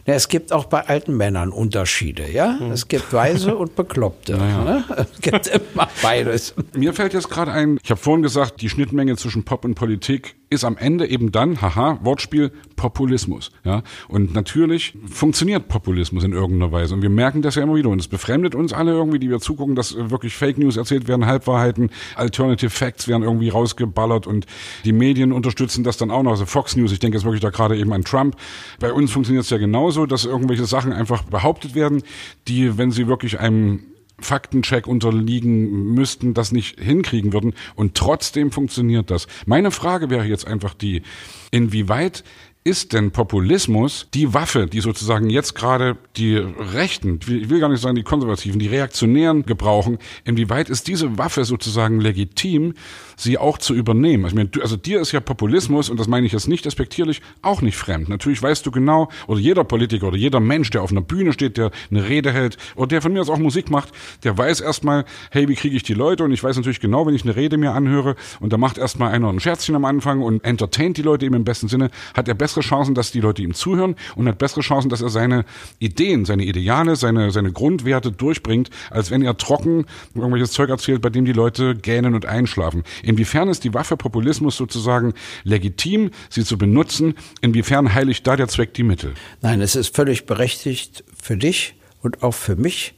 [0.06, 2.56] Ja, es gibt auch bei alten Männern Unterschiede, ja?
[2.72, 4.38] Es gibt Weise und Bekloppte.
[4.66, 4.84] Ne?
[4.96, 6.54] Es gibt immer beides.
[6.74, 10.36] Mir fällt jetzt gerade ein, ich habe vorhin gesagt, die Schnittmenge zwischen Pop und Politik
[10.48, 13.50] ist am Ende eben dann, haha, Wortspiel, Populismus.
[13.64, 13.82] Ja?
[14.06, 16.94] Und natürlich funktioniert Populismus in irgendeiner Weise.
[16.94, 17.88] Und wir merken das ja immer wieder.
[17.88, 21.26] Und es befremdet uns alle irgendwie, die wir zugucken, dass wirklich Fake News erzählt werden,
[21.26, 24.46] Halbwahrheiten, Alternative Facts werden irgendwie rausgeballert und
[24.84, 26.32] die Medien unterstützen das dann auch noch.
[26.32, 28.36] Also Fox News, ich denke jetzt wirklich da gerade eben an Trump.
[28.78, 32.02] Bei uns funktioniert es ja genauso, dass irgendwelche Sachen einfach behauptet werden,
[32.46, 33.80] die, wenn sie wirklich einem
[34.18, 37.54] Faktencheck unterliegen müssten, das nicht hinkriegen würden.
[37.74, 39.26] Und trotzdem funktioniert das.
[39.46, 41.02] Meine Frage wäre jetzt einfach die,
[41.50, 42.24] inwieweit
[42.66, 47.80] ist denn Populismus die Waffe, die sozusagen jetzt gerade die Rechten, ich will gar nicht
[47.80, 52.74] sagen die Konservativen, die Reaktionären gebrauchen, inwieweit ist diese Waffe sozusagen legitim,
[53.16, 54.24] sie auch zu übernehmen?
[54.24, 57.62] Also, meine, also dir ist ja Populismus, und das meine ich jetzt nicht respektierlich, auch
[57.62, 58.08] nicht fremd.
[58.08, 61.58] Natürlich weißt du genau, oder jeder Politiker oder jeder Mensch, der auf einer Bühne steht,
[61.58, 63.90] der eine Rede hält, oder der von mir aus auch Musik macht,
[64.24, 66.24] der weiß erstmal, hey, wie kriege ich die Leute?
[66.24, 69.12] Und ich weiß natürlich genau, wenn ich eine Rede mir anhöre, und da macht erstmal
[69.12, 72.34] einer ein Scherzchen am Anfang und entertaint die Leute eben im besten Sinne, hat er
[72.56, 75.44] bessere Chancen, dass die Leute ihm zuhören und hat bessere Chancen, dass er seine
[75.78, 81.10] Ideen, seine Ideale, seine, seine Grundwerte durchbringt, als wenn er trocken irgendwelches Zeug erzählt, bei
[81.10, 82.82] dem die Leute gähnen und einschlafen.
[83.02, 85.14] Inwiefern ist die Waffe Populismus sozusagen
[85.44, 87.14] legitim, sie zu benutzen?
[87.40, 89.14] Inwiefern heiligt da der Zweck die Mittel?
[89.42, 92.94] Nein, es ist völlig berechtigt für dich und auch für mich,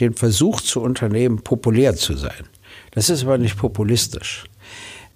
[0.00, 2.48] den Versuch zu unternehmen, populär zu sein.
[2.92, 4.44] Das ist aber nicht populistisch.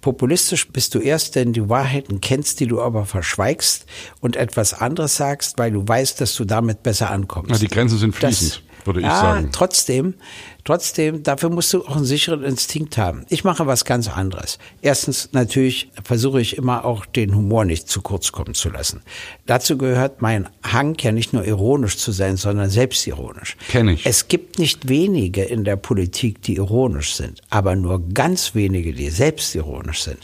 [0.07, 3.85] Populistisch bist du erst, wenn du Wahrheiten kennst, die du aber verschweigst
[4.21, 7.51] und etwas anderes sagst, weil du weißt, dass du damit besser ankommst.
[7.51, 9.49] Na, die Grenzen sind fließend, würde ich ja, sagen.
[9.51, 10.15] Trotzdem,
[10.63, 13.25] trotzdem, dafür musst du auch einen sicheren Instinkt haben.
[13.29, 14.57] Ich mache was ganz anderes.
[14.81, 19.01] Erstens, natürlich versuche ich immer auch den Humor nicht zu kurz kommen zu lassen.
[19.45, 23.57] Dazu gehört mein Hang ja nicht nur ironisch zu sein, sondern selbstironisch.
[23.67, 24.05] Kenn ich.
[24.05, 29.09] Es gibt nicht wenige in der Politik, die ironisch sind, aber nur ganz wenige, die
[29.09, 30.19] selbstironisch sind.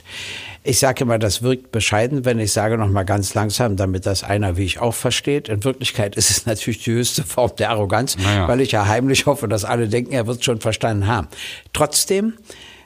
[0.66, 4.24] Ich sage immer, das wirkt bescheiden, wenn ich sage noch mal ganz langsam, damit das
[4.24, 5.50] einer wie ich auch versteht.
[5.50, 8.48] In Wirklichkeit ist es natürlich die höchste Form der Arroganz, Naja.
[8.48, 11.28] weil ich ja heimlich hoffe, dass alle denken, er wird es schon verstanden haben.
[11.74, 12.34] Trotzdem,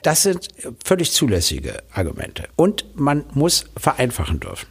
[0.02, 0.48] das sind
[0.84, 2.48] völlig zulässige Argumente.
[2.56, 4.66] Und man muss vereinfachen dürfen.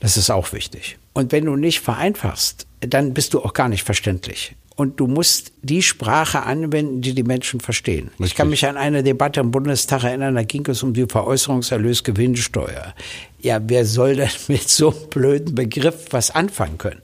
[0.00, 0.98] Das ist auch wichtig.
[1.14, 4.54] Und wenn du nicht vereinfachst, dann bist du auch gar nicht verständlich.
[4.76, 8.10] Und du musst die Sprache anwenden, die die Menschen verstehen.
[8.18, 12.94] Ich kann mich an eine Debatte im Bundestag erinnern, da ging es um die Veräußerungserlösgewinnsteuer.
[13.40, 17.02] Ja, wer soll denn mit so einem blöden Begriff was anfangen können?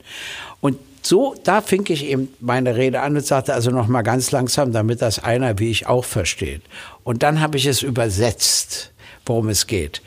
[0.59, 4.31] Und so, da fing ich eben meine Rede an und sagte also noch mal ganz
[4.31, 6.61] langsam, damit das einer wie ich auch versteht.
[7.03, 8.91] Und dann habe ich es übersetzt,
[9.25, 10.01] worum es geht.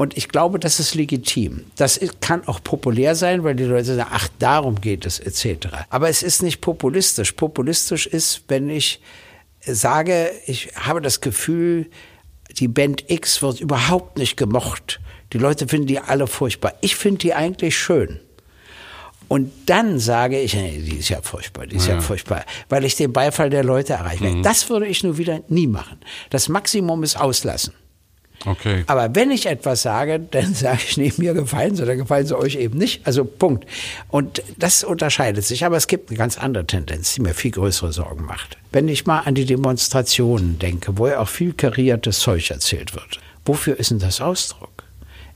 [0.00, 1.66] Und ich glaube, das ist legitim.
[1.76, 5.68] Das kann auch populär sein, weil die Leute sagen, ach, darum geht es, etc.
[5.90, 7.32] Aber es ist nicht populistisch.
[7.32, 9.02] Populistisch ist, wenn ich
[9.60, 11.90] sage, ich habe das Gefühl,
[12.50, 15.00] die Band X wird überhaupt nicht gemocht.
[15.34, 16.72] Die Leute finden die alle furchtbar.
[16.80, 18.20] Ich finde die eigentlich schön.
[19.28, 22.96] Und dann sage ich, nee, die ist ja furchtbar, die ist ja, furchtbar, weil ich
[22.96, 24.24] den Beifall der Leute erreiche.
[24.24, 24.42] Mhm.
[24.42, 26.00] Das würde ich nur wieder nie machen.
[26.30, 27.74] Das Maximum ist auslassen.
[28.46, 28.84] Okay.
[28.86, 32.38] Aber wenn ich etwas sage, dann sage ich nicht, mir gefallen sie, dann gefallen sie
[32.38, 33.06] euch eben nicht.
[33.06, 33.66] Also Punkt.
[34.08, 35.64] Und das unterscheidet sich.
[35.64, 38.56] Aber es gibt eine ganz andere Tendenz, die mir viel größere Sorgen macht.
[38.72, 43.20] Wenn ich mal an die Demonstrationen denke, wo ja auch viel kariertes Zeug erzählt wird.
[43.44, 44.84] Wofür ist denn das Ausdruck?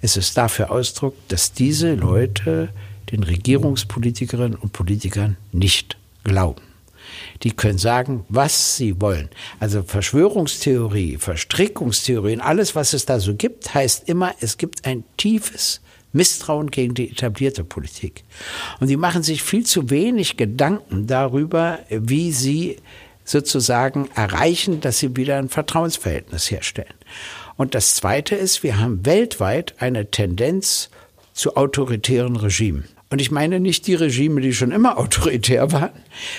[0.00, 2.68] Es ist dafür Ausdruck, dass diese Leute
[3.10, 6.60] den Regierungspolitikerinnen und Politikern nicht glauben.
[7.42, 9.28] Die können sagen, was sie wollen.
[9.60, 15.80] Also Verschwörungstheorie, Verstrickungstheorien, alles, was es da so gibt, heißt immer, es gibt ein tiefes
[16.12, 18.24] Misstrauen gegen die etablierte Politik.
[18.80, 22.76] Und die machen sich viel zu wenig Gedanken darüber, wie sie
[23.24, 26.94] sozusagen erreichen, dass sie wieder ein Vertrauensverhältnis herstellen.
[27.56, 30.90] Und das Zweite ist, wir haben weltweit eine Tendenz
[31.32, 32.84] zu autoritären Regimen.
[33.10, 35.90] Und ich meine nicht die Regime, die schon immer autoritär waren,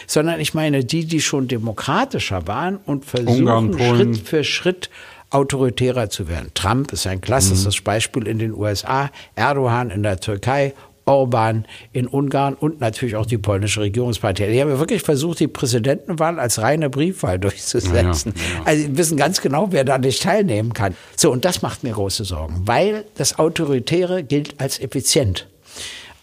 [0.08, 3.96] sondern ich meine die, die schon demokratischer waren und versuchen Ungarn.
[3.96, 4.90] Schritt für Schritt
[5.30, 6.52] autoritärer zu werden.
[6.54, 10.74] Trump ist ein klassisches Beispiel in den USA, Erdogan in der Türkei,
[11.06, 14.52] Orban in Ungarn und natürlich auch die polnische Regierungspartei.
[14.52, 18.34] Die haben ja wirklich versucht, die Präsidentenwahl als reine Briefwahl durchzusetzen.
[18.36, 18.66] Ja, ja.
[18.66, 20.96] Also sie wissen ganz genau, wer da nicht teilnehmen kann.
[21.16, 25.48] So, und das macht mir große Sorgen, weil das Autoritäre gilt als effizient.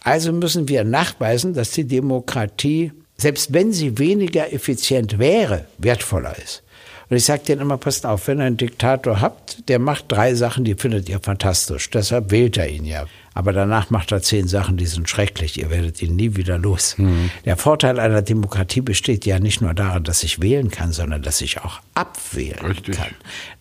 [0.05, 6.62] Also müssen wir nachweisen, dass die Demokratie, selbst wenn sie weniger effizient wäre, wertvoller ist.
[7.09, 10.35] Und ich sage denen immer, passt auf, wenn ihr einen Diktator habt, der macht drei
[10.35, 11.91] Sachen, die findet ihr fantastisch.
[11.91, 13.07] Deshalb wählt er ihn ja.
[13.35, 15.59] Aber danach macht er zehn Sachen, die sind schrecklich.
[15.59, 16.97] Ihr werdet ihn nie wieder los.
[16.99, 17.31] Mhm.
[17.45, 21.40] Der Vorteil einer Demokratie besteht ja nicht nur darin, dass ich wählen kann, sondern dass
[21.40, 22.97] ich auch abwählen Richtig.
[22.97, 23.11] kann.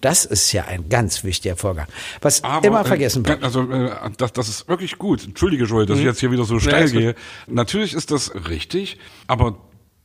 [0.02, 1.88] Das ist ja ein ganz wichtiger Vorgang.
[2.22, 3.44] Was Aber, immer äh, vergessen wird.
[3.44, 5.24] Also äh, das, das ist wirklich gut.
[5.24, 6.94] Entschuldige, Joel, dass ich jetzt hier wieder so steil gut.
[6.94, 7.16] gehe.
[7.48, 9.58] Natürlich ist das richtig, aber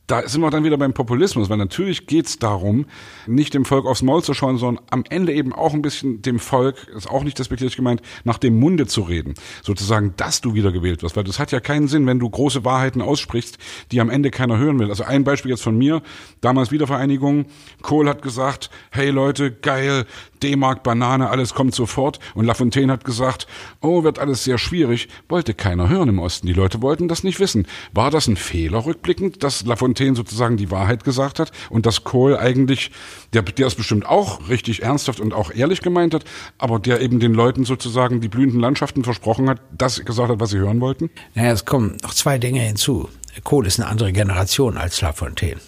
[0.07, 2.85] da sind wir dann wieder beim Populismus, weil natürlich geht's darum,
[3.27, 6.39] nicht dem Volk aufs Maul zu schauen, sondern am Ende eben auch ein bisschen dem
[6.39, 9.33] Volk, ist auch nicht despektierlich gemeint, nach dem Munde zu reden.
[9.63, 13.01] Sozusagen, dass du wiedergewählt wirst, weil das hat ja keinen Sinn, wenn du große Wahrheiten
[13.01, 13.57] aussprichst,
[13.91, 14.89] die am Ende keiner hören will.
[14.89, 16.01] Also ein Beispiel jetzt von mir,
[16.39, 17.45] damals Wiedervereinigung,
[17.81, 20.05] Kohl hat gesagt, hey Leute, geil,
[20.43, 22.19] D-Mark, Banane, alles kommt sofort.
[22.35, 23.47] Und Lafontaine hat gesagt,
[23.81, 25.09] oh, wird alles sehr schwierig.
[25.29, 26.47] Wollte keiner hören im Osten.
[26.47, 27.67] Die Leute wollten das nicht wissen.
[27.93, 32.37] War das ein Fehler rückblickend, dass Lafontaine sozusagen die Wahrheit gesagt hat und dass Kohl
[32.37, 32.91] eigentlich,
[33.33, 36.23] der, der es bestimmt auch richtig ernsthaft und auch ehrlich gemeint hat,
[36.57, 40.51] aber der eben den Leuten sozusagen die blühenden Landschaften versprochen hat, das gesagt hat, was
[40.51, 41.09] sie hören wollten?
[41.35, 43.09] Naja, es kommen noch zwei Dinge hinzu.
[43.43, 45.61] Kohl ist eine andere Generation als Lafontaine.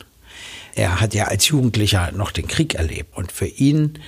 [0.75, 3.99] Er hat ja als Jugendlicher noch den Krieg erlebt und für ihn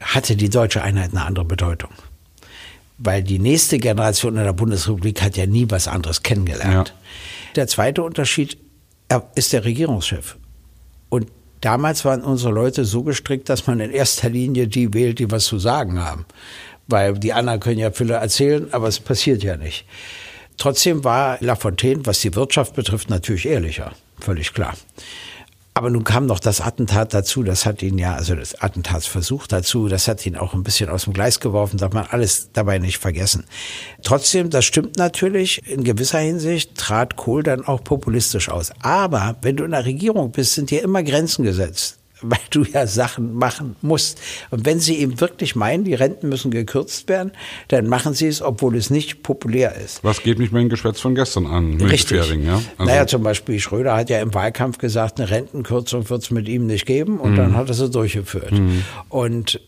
[0.00, 1.90] hatte die deutsche Einheit eine andere Bedeutung.
[2.98, 6.88] Weil die nächste Generation in der Bundesrepublik hat ja nie was anderes kennengelernt.
[6.88, 6.94] Ja.
[7.56, 8.58] Der zweite Unterschied,
[9.08, 10.36] er ist der Regierungschef.
[11.08, 11.28] Und
[11.60, 15.44] damals waren unsere Leute so gestrickt, dass man in erster Linie die wählt, die was
[15.44, 16.26] zu sagen haben.
[16.88, 19.84] Weil die anderen können ja viele erzählen, aber es passiert ja nicht.
[20.56, 23.92] Trotzdem war Lafontaine, was die Wirtschaft betrifft, natürlich ehrlicher.
[24.18, 24.74] Völlig klar.
[25.80, 29.88] Aber nun kam noch das Attentat dazu, das hat ihn ja, also das Attentatsversuch dazu,
[29.88, 32.98] das hat ihn auch ein bisschen aus dem Gleis geworfen, darf man alles dabei nicht
[32.98, 33.46] vergessen.
[34.02, 38.72] Trotzdem, das stimmt natürlich, in gewisser Hinsicht trat Kohl dann auch populistisch aus.
[38.82, 42.86] Aber wenn du in der Regierung bist, sind dir immer Grenzen gesetzt weil du ja
[42.86, 44.20] Sachen machen musst.
[44.50, 47.32] Und wenn sie eben wirklich meinen, die Renten müssen gekürzt werden,
[47.68, 50.02] dann machen sie es, obwohl es nicht populär ist.
[50.04, 51.80] Was geht mich mein Geschwätz von gestern an?
[51.80, 52.18] Richtig.
[52.18, 52.54] Ja?
[52.54, 56.48] Also, naja, zum Beispiel Schröder hat ja im Wahlkampf gesagt, eine Rentenkürzung wird es mit
[56.48, 58.52] ihm nicht geben und dann hat er sie durchgeführt.
[59.08, 59.58] Und äh,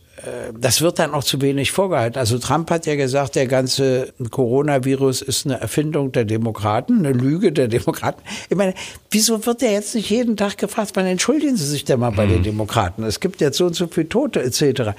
[0.58, 2.18] das wird dann auch zu wenig vorgehalten.
[2.18, 7.52] Also Trump hat ja gesagt, der ganze Coronavirus ist eine Erfindung der Demokraten, eine Lüge
[7.52, 8.22] der Demokraten.
[8.48, 8.74] Ich meine,
[9.10, 12.26] wieso wird der jetzt nicht jeden Tag gefragt, wann entschuldigen Sie sich denn mal bei
[12.26, 13.02] den Demokraten?
[13.02, 14.92] Es gibt jetzt so und so viele Tote etc.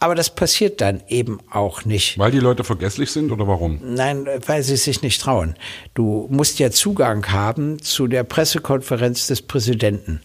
[0.00, 2.18] Aber das passiert dann eben auch nicht.
[2.18, 3.80] weil die Leute vergesslich sind oder warum?
[3.82, 5.56] Nein, weil sie sich nicht trauen.
[5.94, 10.20] Du musst ja Zugang haben zu der Pressekonferenz des Präsidenten.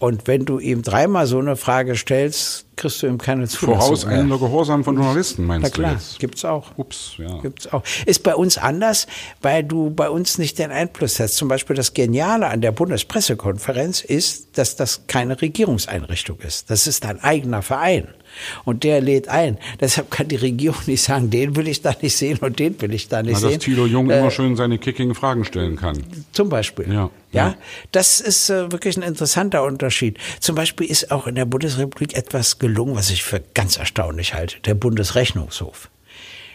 [0.00, 3.80] Und wenn du ihm dreimal so eine Frage stellst, kriegst du ihm keine Zulassung.
[3.80, 4.38] Vorauseilender.
[4.38, 6.18] Gehorsam von Journalisten, meinst Na du klar, jetzt?
[6.18, 6.66] gibt's auch.
[6.76, 7.38] Ups, ja.
[7.40, 7.82] Gibt's auch.
[8.06, 9.06] Ist bei uns anders,
[9.42, 11.36] weil du bei uns nicht den Einfluss hast.
[11.36, 16.70] Zum Beispiel das Geniale an der Bundespressekonferenz ist, dass das keine Regierungseinrichtung ist.
[16.70, 18.08] Das ist ein eigener Verein.
[18.64, 19.58] Und der lädt ein.
[19.80, 22.94] Deshalb kann die Regierung nicht sagen, den will ich da nicht sehen und den will
[22.94, 23.60] ich da nicht Na, dass sehen.
[23.60, 26.04] Thilo Jung Äh, immer schön seine kickigen Fragen stellen kann.
[26.30, 26.86] zum Beispiel.
[26.92, 27.54] Ja, Ja, ja.
[27.90, 30.16] das ist äh, wirklich ein interessanter Unterschied.
[30.38, 34.60] Zum Beispiel ist auch in der Bundesrepublik etwas gelungen, was ich für ganz erstaunlich halte.
[34.60, 35.90] Der Bundesrechnungshof.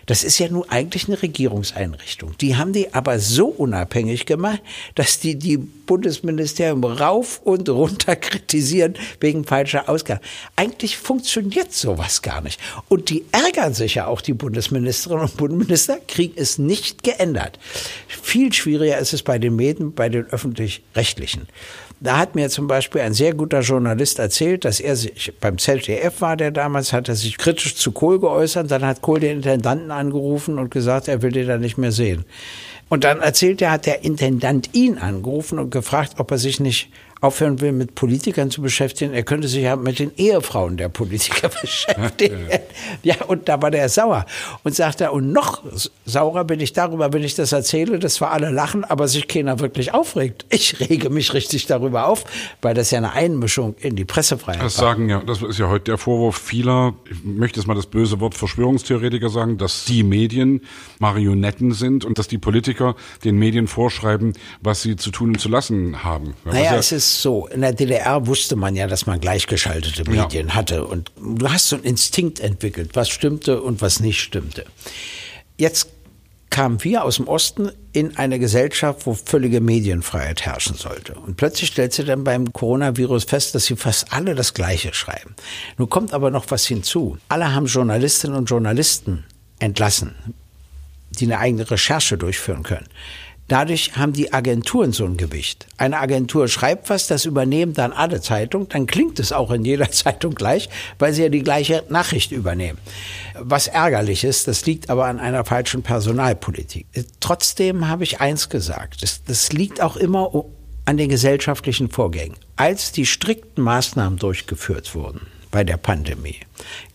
[0.06, 2.38] Das ist ja nun eigentlich eine Regierungseinrichtung.
[2.38, 4.62] Die haben die aber so unabhängig gemacht,
[4.94, 10.22] dass die die Bundesministerium rauf und runter kritisieren wegen falscher Ausgaben.
[10.56, 12.60] Eigentlich funktioniert sowas gar nicht.
[12.88, 17.58] Und die ärgern sich ja auch, die Bundesministerinnen und Bundesminister, kriegen es nicht geändert.
[18.08, 21.48] Viel schwieriger ist es bei den Medien, bei den öffentlich-rechtlichen.
[22.02, 26.22] Da hat mir zum Beispiel ein sehr guter Journalist erzählt, dass er sich beim ZDF
[26.22, 28.70] war, der damals hat er sich kritisch zu Kohl geäußert.
[28.70, 32.26] Dann hat Kohl den Intendanten angerufen und gesagt, er will den da nicht mehr sehen.
[32.90, 36.90] Und dann erzählt er, hat der Intendant ihn angerufen und gefragt, ob er sich nicht
[37.26, 39.14] aufhören will, mit Politikern zu beschäftigen.
[39.14, 42.48] Er könnte sich ja mit den Ehefrauen der Politiker beschäftigen.
[43.04, 44.26] Ja, und da war der sauer
[44.64, 45.64] und sagte, und noch
[46.06, 49.60] saurer bin ich darüber, wenn ich das erzähle, dass wir alle lachen, aber sich keiner
[49.60, 50.46] wirklich aufregt.
[50.50, 52.24] Ich rege mich richtig darüber auf,
[52.62, 54.90] weil das ja eine Einmischung in die Pressefreiheit Das war.
[54.90, 58.20] sagen ja, das ist ja heute der Vorwurf vieler, ich möchte jetzt mal das böse
[58.20, 60.62] Wort Verschwörungstheoretiker sagen, dass die Medien
[61.00, 65.50] Marionetten sind und dass die Politiker den Medien vorschreiben, was sie zu tun und zu
[65.50, 66.36] lassen haben.
[66.46, 70.10] Ja, Naja, was es ist so, in der DDR wusste man ja, dass man gleichgeschaltete
[70.10, 70.56] Medien ja.
[70.56, 74.66] hatte und du hast so einen Instinkt entwickelt, was stimmte und was nicht stimmte.
[75.58, 75.88] Jetzt
[76.50, 81.16] kamen wir aus dem Osten in eine Gesellschaft, wo völlige Medienfreiheit herrschen sollte.
[81.16, 85.36] Und plötzlich stellt sie dann beim Coronavirus fest, dass sie fast alle das Gleiche schreiben.
[85.78, 87.18] Nun kommt aber noch was hinzu.
[87.28, 89.26] Alle haben Journalistinnen und Journalisten
[89.60, 90.16] entlassen,
[91.12, 92.88] die eine eigene Recherche durchführen können.
[93.48, 95.68] Dadurch haben die Agenturen so ein Gewicht.
[95.78, 99.92] Eine Agentur schreibt was, das übernehmen dann alle Zeitungen, dann klingt es auch in jeder
[99.92, 102.80] Zeitung gleich, weil sie ja die gleiche Nachricht übernehmen.
[103.40, 106.88] Was ärgerlich ist, das liegt aber an einer falschen Personalpolitik.
[107.20, 110.46] Trotzdem habe ich eins gesagt, das, das liegt auch immer
[110.86, 112.38] an den gesellschaftlichen Vorgängen.
[112.56, 116.40] Als die strikten Maßnahmen durchgeführt wurden, bei der Pandemie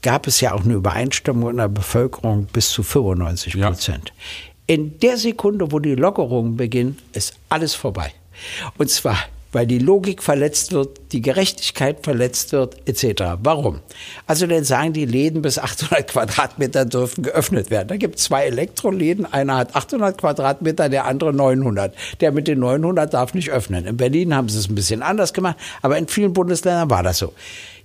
[0.03, 4.13] gab es ja auch eine Übereinstimmung in der Bevölkerung bis zu 95 Prozent.
[4.17, 4.50] Ja.
[4.71, 8.13] In der Sekunde, wo die Lockerungen beginnen, ist alles vorbei.
[8.79, 9.19] Und zwar,
[9.51, 13.41] weil die Logik verletzt wird, die Gerechtigkeit verletzt wird, etc.
[13.43, 13.81] Warum?
[14.29, 17.89] Also dann sagen die Läden bis 800 Quadratmeter dürfen geöffnet werden.
[17.89, 21.93] Da gibt es zwei Elektroläden, einer hat 800 Quadratmeter, der andere 900.
[22.21, 23.87] Der mit den 900 darf nicht öffnen.
[23.87, 27.19] In Berlin haben sie es ein bisschen anders gemacht, aber in vielen Bundesländern war das
[27.19, 27.33] so.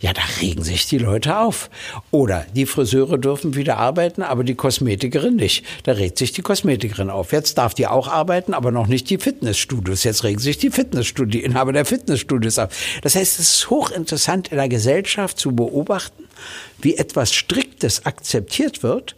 [0.05, 1.71] Ja, da regen sich die Leute auf.
[2.11, 5.65] Oder die Friseure dürfen wieder arbeiten, aber die Kosmetikerin nicht.
[5.81, 7.31] Da regt sich die Kosmetikerin auf.
[7.31, 10.03] Jetzt darf die auch arbeiten, aber noch nicht die Fitnessstudios.
[10.03, 12.69] Jetzt regen sich die Fitnessstudios, die Inhaber der Fitnessstudios auf.
[13.01, 16.25] Das heißt, es ist hochinteressant in der Gesellschaft zu beobachten,
[16.79, 19.15] wie etwas Striktes akzeptiert wird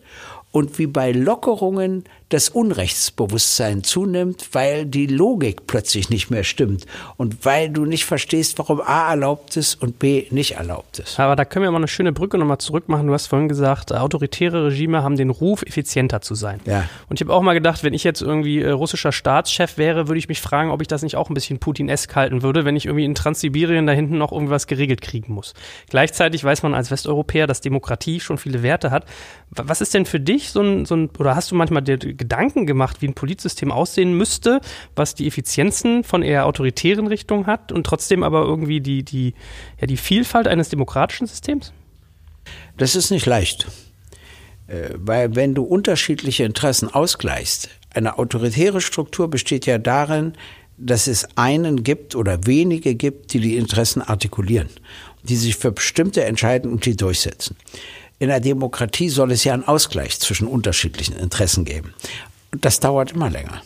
[0.54, 7.46] und wie bei Lockerungen das Unrechtsbewusstsein zunimmt, weil die Logik plötzlich nicht mehr stimmt und
[7.46, 11.20] weil du nicht verstehst, warum A erlaubt ist und B nicht erlaubt ist.
[11.20, 13.08] Aber da können wir mal eine schöne Brücke nochmal zurück machen.
[13.08, 16.60] Du hast vorhin gesagt, autoritäre Regime haben den Ruf, effizienter zu sein.
[16.66, 16.90] Ja.
[17.08, 20.20] Und ich habe auch mal gedacht, wenn ich jetzt irgendwie äh, russischer Staatschef wäre, würde
[20.20, 22.88] ich mich fragen, ob ich das nicht auch ein bisschen Putin-esk halten würde, wenn ich
[22.88, 25.54] irgendwie in Transsibirien da hinten noch irgendwas geregelt kriegen muss.
[25.90, 29.06] Gleichzeitig weiß man als Westeuropäer, dass Demokratie schon viele Werte hat.
[29.50, 31.82] Was ist denn für dich so ein, so ein oder hast du manchmal
[32.18, 34.62] Gedanken gemacht, wie ein Politsystem aussehen müsste,
[34.96, 39.34] was die Effizienzen von eher autoritären Richtungen hat und trotzdem aber irgendwie die, die,
[39.80, 41.74] ja, die Vielfalt eines demokratischen Systems?
[42.78, 43.68] Das ist nicht leicht.
[44.68, 50.34] Äh, weil wenn du unterschiedliche Interessen ausgleichst, eine autoritäre Struktur besteht ja darin,
[50.78, 54.70] dass es einen gibt oder wenige gibt, die die Interessen artikulieren,
[55.24, 57.56] die sich für bestimmte entscheiden und die durchsetzen.
[58.20, 61.94] In der Demokratie soll es ja einen Ausgleich zwischen unterschiedlichen Interessen geben.
[62.52, 63.62] Und das dauert immer länger.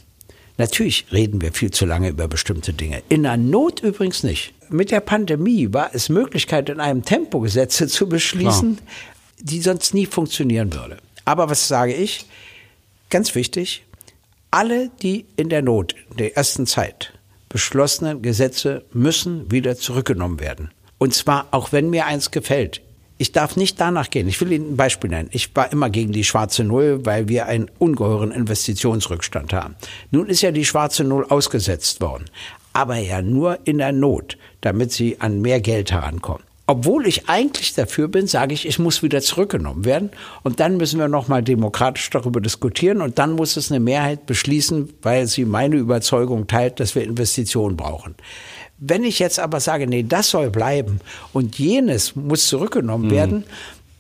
[0.58, 3.02] Natürlich reden wir viel zu lange über bestimmte Dinge.
[3.10, 4.54] In der Not übrigens nicht.
[4.70, 8.88] Mit der Pandemie war es Möglichkeit, in einem Tempo Gesetze zu beschließen, Klar.
[9.40, 10.98] die sonst nie funktionieren würde.
[11.26, 12.26] Aber was sage ich?
[13.10, 13.84] Ganz wichtig,
[14.52, 17.14] alle, die in der Not, in der ersten Zeit
[17.50, 20.72] beschlossenen Gesetze müssen wieder zurückgenommen werden.
[20.98, 22.82] Und zwar, auch wenn mir eins gefällt,
[23.22, 24.28] ich darf nicht danach gehen.
[24.28, 25.30] Ich will Ihnen ein Beispiel nennen.
[25.32, 29.76] Ich war immer gegen die schwarze Null, weil wir einen ungeheuren Investitionsrückstand haben.
[30.10, 32.26] Nun ist ja die schwarze Null ausgesetzt worden.
[32.74, 36.42] Aber ja nur in der Not, damit sie an mehr Geld herankommen.
[36.66, 40.10] Obwohl ich eigentlich dafür bin, sage ich, ich muss wieder zurückgenommen werden.
[40.42, 43.02] Und dann müssen wir nochmal demokratisch darüber diskutieren.
[43.02, 47.78] Und dann muss es eine Mehrheit beschließen, weil sie meine Überzeugung teilt, dass wir Investitionen
[47.78, 48.16] brauchen.
[48.84, 51.02] Wenn ich jetzt aber sage, nee, das soll bleiben
[51.34, 53.12] und jenes muss zurückgenommen mhm.
[53.12, 53.44] werden,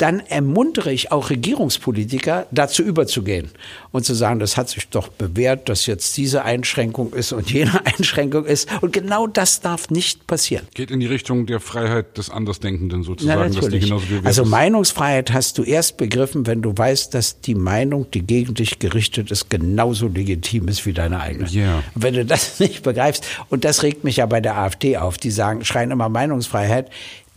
[0.02, 3.52] dann ermuntere ich auch Regierungspolitiker, dazu überzugehen
[3.92, 7.86] und zu sagen, das hat sich doch bewährt, dass jetzt diese Einschränkung ist und jene
[7.86, 8.68] Einschränkung ist.
[8.82, 10.68] Und genau das darf nicht passieren.
[10.74, 13.54] Geht in die Richtung der Freiheit des Andersdenkenden sozusagen.
[13.54, 13.94] Ja, natürlich.
[14.24, 18.80] also Meinungsfreiheit hast du erst begriffen, wenn du weißt, dass die Meinung, die gegen dich
[18.80, 21.48] gerichtet ist, genauso legitim ist wie deine eigene.
[21.52, 21.84] Yeah.
[21.94, 25.32] Wenn du das nicht begreifst, und das regt mich ja bei der AfD auf, die
[25.32, 26.90] sagen, schreien immer Meinungsfreiheit.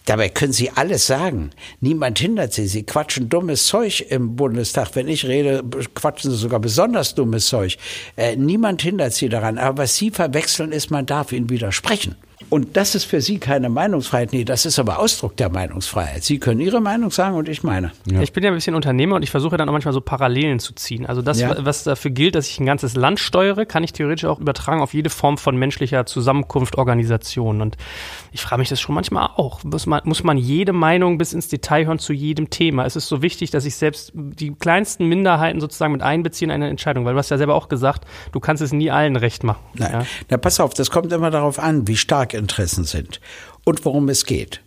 [0.07, 1.51] Dabei können Sie alles sagen.
[1.81, 2.67] Niemand hindert Sie.
[2.67, 4.95] Sie quatschen dummes Zeug im Bundestag.
[4.95, 7.79] Wenn ich rede, quatschen Sie sogar besonders dummes Zeug.
[8.17, 9.57] Äh, niemand hindert Sie daran.
[9.57, 12.17] Aber was Sie verwechseln, ist, man darf Ihnen widersprechen.
[12.51, 14.32] Und das ist für Sie keine Meinungsfreiheit.
[14.32, 16.24] Nee, das ist aber Ausdruck der Meinungsfreiheit.
[16.24, 17.92] Sie können Ihre Meinung sagen und ich meine.
[18.11, 18.20] Ja.
[18.20, 20.74] Ich bin ja ein bisschen Unternehmer und ich versuche dann auch manchmal so Parallelen zu
[20.74, 21.07] ziehen.
[21.07, 21.55] Also das, ja.
[21.64, 24.95] was dafür gilt, dass ich ein ganzes Land steuere, kann ich theoretisch auch übertragen auf
[24.95, 27.61] jede Form von menschlicher Zusammenkunft, Organisation.
[27.61, 27.76] Und
[28.32, 29.64] ich frage mich das schon manchmal auch.
[29.64, 32.84] Muss man, muss man jede Meinung bis ins Detail hören zu jedem Thema?
[32.84, 36.68] Es ist so wichtig, dass ich selbst die kleinsten Minderheiten sozusagen mit einbeziehe in eine
[36.68, 39.61] Entscheidung, weil du hast ja selber auch gesagt, du kannst es nie allen recht machen.
[39.74, 39.92] Nein.
[39.92, 40.07] Ja?
[40.30, 43.20] Na, pass auf, das kommt immer darauf an, wie stark Interessen sind
[43.64, 44.61] und worum es geht.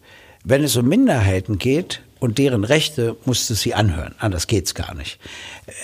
[0.44, 4.16] Wenn es um Minderheiten geht und deren Rechte, musst du sie anhören.
[4.20, 5.20] Anders geht's gar nicht.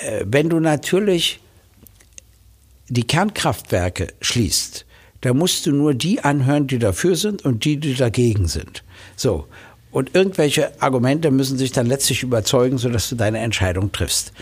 [0.04, 1.40] Äh, wenn du natürlich
[2.90, 4.86] die Kernkraftwerke schließt,
[5.24, 8.84] Da musst du nur die anhören, die dafür sind und die, die dagegen sind.
[9.16, 9.48] So.
[9.90, 14.34] Und irgendwelche Argumente müssen sich dann letztlich überzeugen, sodass du deine Entscheidung triffst.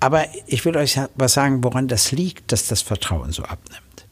[0.00, 4.06] Aber ich will euch was sagen, woran das liegt, dass das Vertrauen so abnimmt.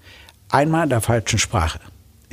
[0.50, 1.80] Einmal in der falschen Sprache.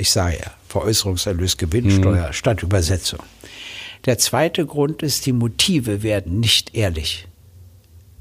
[0.00, 2.32] Ich sage ja, Veräußerungserlös, Gewinnsteuer mhm.
[2.32, 3.20] statt Übersetzung.
[4.06, 7.28] Der zweite Grund ist, die Motive werden nicht ehrlich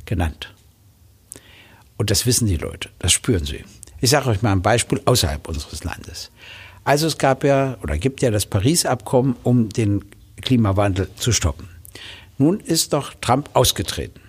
[0.05, 0.53] genannt.
[1.95, 3.63] Und das wissen die Leute, das spüren sie.
[4.01, 6.32] Ich sage euch mal ein Beispiel außerhalb unseres Landes.
[6.84, 10.03] Also es gab ja oder gibt ja das Paris-Abkommen, um den
[10.41, 11.69] Klimawandel zu stoppen.
[12.38, 14.19] Nun ist doch Trump ausgetreten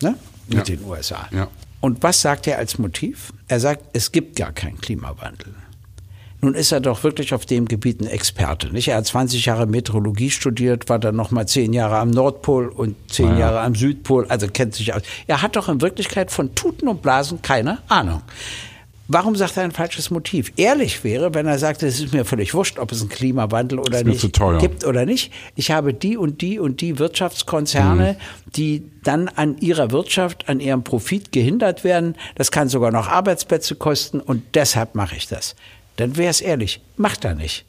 [0.00, 0.16] ne?
[0.48, 0.76] mit ja.
[0.76, 1.28] den USA.
[1.32, 1.48] Ja.
[1.82, 3.34] Und was sagt er als Motiv?
[3.46, 5.54] Er sagt, es gibt gar keinen Klimawandel.
[6.44, 8.68] Nun ist er doch wirklich auf dem Gebiet ein Experte.
[8.68, 8.88] Nicht?
[8.88, 13.30] Er hat 20 Jahre Meteorologie studiert, war dann nochmal 10 Jahre am Nordpol und 10
[13.30, 13.38] ja.
[13.38, 15.00] Jahre am Südpol, also kennt sich aus.
[15.26, 18.20] Er hat doch in Wirklichkeit von Tuten und Blasen keine Ahnung.
[19.08, 20.52] Warum sagt er ein falsches Motiv?
[20.56, 24.04] Ehrlich wäre, wenn er sagte, es ist mir völlig wurscht, ob es einen Klimawandel oder
[24.04, 24.30] nicht
[24.60, 25.32] gibt oder nicht.
[25.56, 28.50] Ich habe die und die und die Wirtschaftskonzerne, mhm.
[28.52, 32.16] die dann an ihrer Wirtschaft, an ihrem Profit gehindert werden.
[32.34, 35.54] Das kann sogar noch Arbeitsplätze kosten und deshalb mache ich das.
[35.96, 37.64] Dann wäre es ehrlich, macht er nicht.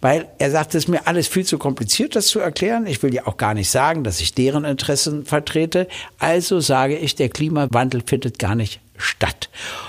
[0.00, 2.86] Weil er sagt, es ist mir alles viel zu kompliziert, das zu erklären.
[2.86, 5.88] Ich will ja auch gar nicht sagen, dass ich deren Interessen vertrete.
[6.18, 9.48] Also sage ich, der Klimawandel findet gar nicht statt.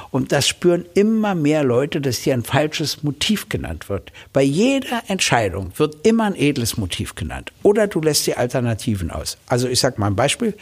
[0.09, 4.11] Und das spüren immer mehr Leute, dass hier ein falsches Motiv genannt wird.
[4.33, 7.51] Bei jeder Entscheidung wird immer ein edles Motiv genannt.
[7.63, 9.38] Oder du lässt die Alternativen aus.
[9.47, 10.55] Also ich sage mal ein Beispiel.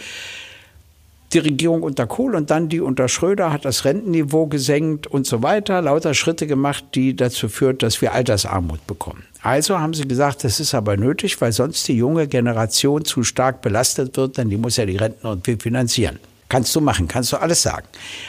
[1.33, 5.41] Die Regierung unter Kohl und dann die unter Schröder hat das Rentenniveau gesenkt und so
[5.41, 9.23] weiter, lauter Schritte gemacht, die dazu führt, dass wir Altersarmut bekommen.
[9.41, 13.63] Also haben sie gesagt, das ist aber nötig, weil sonst die junge Generation zu stark
[13.63, 16.19] belastet wird, denn die muss ja die Renten irgendwie finanzieren.
[16.49, 17.87] Kannst du machen, kannst du alles sagen.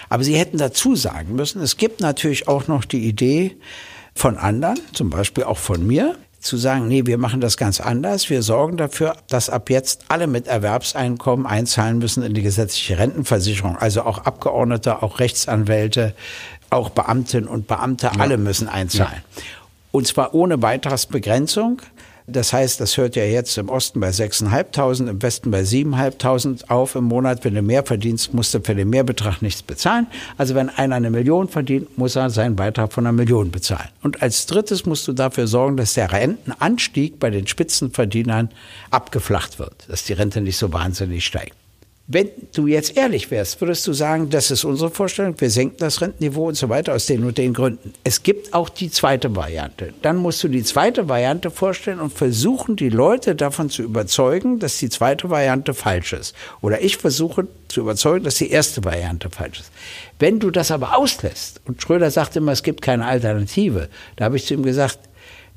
[0.08, 3.54] Aber sie hätten dazu sagen müssen, es gibt natürlich auch noch die Idee
[4.14, 8.28] von anderen, zum Beispiel auch von mir, zu sagen, nee, wir machen das ganz anders.
[8.28, 13.76] Wir sorgen dafür, dass ab jetzt alle mit Erwerbseinkommen einzahlen müssen in die gesetzliche Rentenversicherung.
[13.78, 16.14] Also auch Abgeordnete, auch Rechtsanwälte,
[16.68, 18.20] auch Beamtinnen und Beamte, ja.
[18.20, 19.22] alle müssen einzahlen.
[19.36, 19.42] Ja.
[19.90, 21.80] Und zwar ohne Beitragsbegrenzung.
[22.26, 26.94] Das heißt, das hört ja jetzt im Osten bei 6.500, im Westen bei 7.500 auf
[26.94, 27.44] im Monat.
[27.44, 30.06] Wenn du mehr verdienst, musst du für den Mehrbetrag nichts bezahlen.
[30.38, 33.88] Also wenn einer eine Million verdient, muss er seinen Beitrag von einer Million bezahlen.
[34.02, 38.48] Und als drittes musst du dafür sorgen, dass der Rentenanstieg bei den Spitzenverdienern
[38.90, 41.54] abgeflacht wird, dass die Rente nicht so wahnsinnig steigt.
[42.06, 46.02] Wenn du jetzt ehrlich wärst, würdest du sagen, das ist unsere Vorstellung, wir senken das
[46.02, 47.94] Rentenniveau und so weiter aus den und den Gründen.
[48.04, 49.94] Es gibt auch die zweite Variante.
[50.02, 54.76] Dann musst du die zweite Variante vorstellen und versuchen, die Leute davon zu überzeugen, dass
[54.76, 56.34] die zweite Variante falsch ist.
[56.60, 59.72] Oder ich versuche zu überzeugen, dass die erste Variante falsch ist.
[60.18, 64.36] Wenn du das aber auslässt, und Schröder sagt immer, es gibt keine Alternative, da habe
[64.36, 64.98] ich zu ihm gesagt,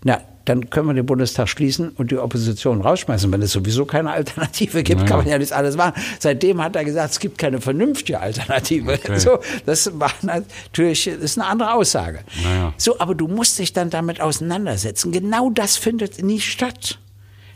[0.05, 3.29] na, dann können wir den Bundestag schließen und die Opposition rausschmeißen.
[3.31, 5.09] Wenn es sowieso keine Alternative gibt, naja.
[5.09, 6.01] kann man ja nicht alles machen.
[6.19, 8.93] Seitdem hat er gesagt, es gibt keine vernünftige Alternative.
[8.93, 9.17] Okay.
[9.27, 12.19] So, das war natürlich, das ist eine andere Aussage.
[12.43, 12.73] Naja.
[12.77, 15.11] So, aber du musst dich dann damit auseinandersetzen.
[15.11, 16.99] Genau das findet nie statt.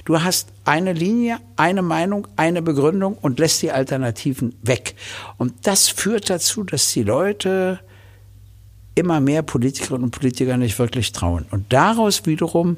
[0.04, 4.96] Du hast eine Linie, eine Meinung, eine Begründung und lässt die Alternativen weg.
[5.38, 7.80] Und das führt dazu, dass die Leute
[8.96, 11.46] immer mehr Politikerinnen und Politiker nicht wirklich trauen.
[11.52, 12.78] Und daraus wiederum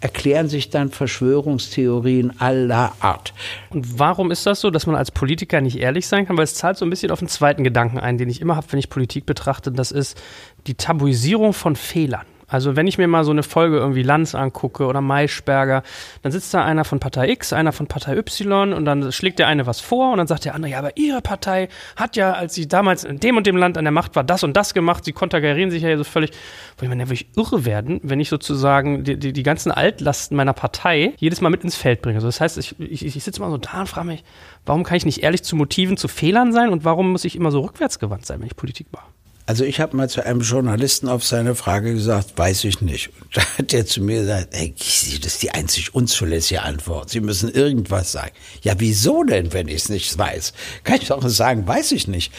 [0.00, 3.32] erklären sich dann Verschwörungstheorien aller Art.
[3.70, 6.36] Und warum ist das so, dass man als Politiker nicht ehrlich sein kann?
[6.36, 8.66] Weil es zahlt so ein bisschen auf den zweiten Gedanken ein, den ich immer habe,
[8.70, 9.72] wenn ich Politik betrachte.
[9.72, 10.20] Das ist
[10.66, 12.26] die Tabuisierung von Fehlern.
[12.48, 15.82] Also wenn ich mir mal so eine Folge irgendwie Lanz angucke oder Maischberger,
[16.22, 19.46] dann sitzt da einer von Partei X, einer von Partei Y und dann schlägt der
[19.46, 22.54] eine was vor und dann sagt der andere, ja, aber ihre Partei hat ja, als
[22.54, 25.04] sie damals in dem und dem Land an der Macht war, das und das gemacht,
[25.04, 26.30] sie konterkarieren sich ja so völlig,
[26.76, 30.36] wo ich meine, ja wirklich irre werden, wenn ich sozusagen die, die, die, ganzen Altlasten
[30.36, 32.16] meiner Partei jedes Mal mit ins Feld bringe.
[32.16, 34.24] Also das heißt, ich, ich, ich sitze mal so da und frage mich,
[34.66, 37.50] warum kann ich nicht ehrlich zu Motiven, zu Fehlern sein und warum muss ich immer
[37.50, 39.06] so rückwärtsgewandt sein, wenn ich Politik mache?
[39.46, 43.10] Also ich habe mal zu einem Journalisten auf seine Frage gesagt, weiß ich nicht.
[43.20, 44.74] Und da hat er zu mir gesagt, hey,
[45.20, 47.10] das ist die einzig unzulässige Antwort.
[47.10, 48.32] Sie müssen irgendwas sagen.
[48.62, 50.54] Ja, wieso denn, wenn ich es nicht weiß?
[50.82, 52.32] Kann ich doch sagen, weiß ich nicht.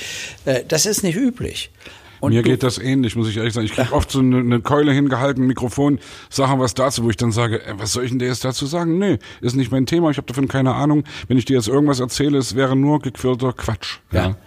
[0.45, 1.69] Äh, das ist nicht üblich.
[2.25, 3.67] Und Mir geht das ähnlich, muss ich ehrlich sagen.
[3.67, 5.99] Ich kriege oft so eine, eine, Keule hingehalten, ein Mikrofon,
[6.29, 8.65] sage was dazu, wo ich dann sage, ey, was soll ich denn dir jetzt dazu
[8.65, 8.97] sagen?
[8.97, 11.03] Nee, ist nicht mein Thema, ich habe davon keine Ahnung.
[11.27, 13.99] Wenn ich dir jetzt irgendwas erzähle, es wäre nur gequirlter Quatsch.
[14.11, 14.29] Ja.
[14.29, 14.37] ja.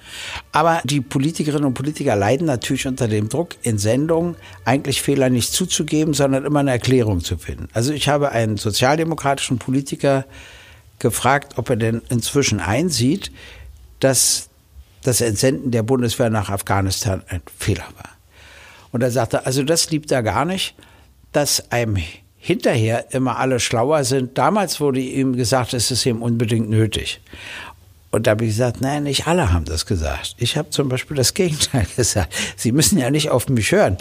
[0.51, 5.53] Aber die Politikerinnen und Politiker leiden natürlich unter dem Druck, in Sendungen eigentlich Fehler nicht
[5.53, 7.69] zuzugeben, sondern immer eine Erklärung zu finden.
[7.73, 10.25] Also ich habe einen sozialdemokratischen Politiker
[10.99, 13.31] gefragt, ob er denn inzwischen einsieht,
[14.01, 14.48] dass
[15.09, 18.11] das Entsenden der Bundeswehr nach Afghanistan ein Fehler war.
[18.93, 20.75] Und er sagte, also das liebt er gar nicht,
[21.33, 21.99] dass einem
[22.37, 24.39] hinterher immer alle schlauer sind.
[24.39, 27.21] Damals wurde ihm gesagt, es ist ihm unbedingt nötig.
[28.11, 30.35] Und da habe ich gesagt, nein, nicht alle haben das gesagt.
[30.39, 32.33] Ich habe zum Beispiel das Gegenteil gesagt.
[32.57, 33.99] Sie müssen ja nicht auf mich hören.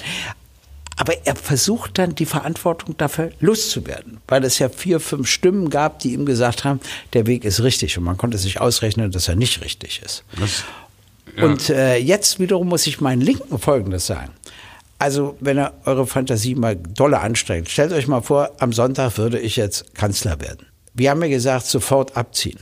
[0.97, 5.99] Aber er versucht dann, die Verantwortung dafür loszuwerden, weil es ja vier, fünf Stimmen gab,
[5.99, 6.79] die ihm gesagt haben,
[7.13, 7.97] der Weg ist richtig.
[7.97, 10.23] Und man konnte sich ausrechnen, dass er nicht richtig ist.
[10.39, 10.63] Das,
[11.37, 11.45] ja.
[11.45, 14.31] Und äh, jetzt wiederum muss ich meinen Linken Folgendes sagen.
[14.99, 19.39] Also, wenn ihr eure Fantasie mal dolle anstrengt, stellt euch mal vor, am Sonntag würde
[19.39, 20.65] ich jetzt Kanzler werden.
[20.93, 22.59] Wir haben ja gesagt, sofort abziehen.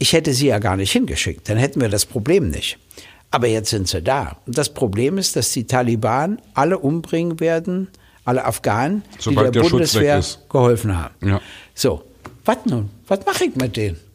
[0.00, 2.78] Ich hätte sie ja gar nicht hingeschickt, dann hätten wir das Problem nicht.
[3.30, 4.38] Aber jetzt sind sie da.
[4.46, 7.88] Und das Problem ist, dass die Taliban alle umbringen werden,
[8.24, 11.14] alle Afghanen, Sobald die der, der Bundeswehr geholfen haben.
[11.24, 11.40] Ja.
[11.74, 12.02] So,
[12.44, 12.90] was nun?
[13.06, 14.07] Was mache ich mit denen?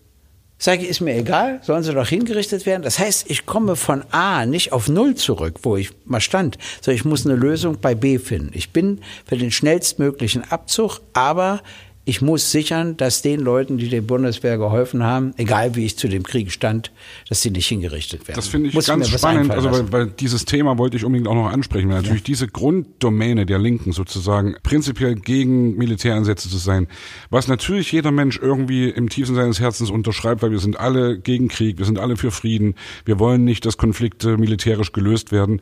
[0.58, 2.84] Sage ich, ist mir egal, sollen sie doch hingerichtet werden.
[2.84, 6.95] Das heißt, ich komme von A nicht auf Null zurück, wo ich mal stand, sondern
[6.95, 8.51] ich muss eine Lösung bei B finden.
[8.54, 11.62] Ich bin für den schnellstmöglichen Abzug, aber
[12.06, 16.10] ich muss sichern, dass den Leuten, die der Bundeswehr geholfen haben, egal wie ich zu
[16.10, 16.91] dem Krieg stand,
[17.30, 18.36] dass sie nicht hingerichtet werden.
[18.36, 21.36] Das finde ich muss ganz spannend, also weil, weil, dieses Thema wollte ich unbedingt auch
[21.36, 22.26] noch ansprechen, weil natürlich ja.
[22.26, 26.88] diese Grunddomäne der Linken sozusagen prinzipiell gegen Militäreinsätze zu sein,
[27.30, 31.47] was natürlich jeder Mensch irgendwie im tiefsten seines Herzens unterschreibt, weil wir sind alle gegen
[31.47, 32.76] Krieg, wir sind alle für Frieden,
[33.06, 35.62] wir wollen nicht, dass Konflikte militärisch gelöst werden.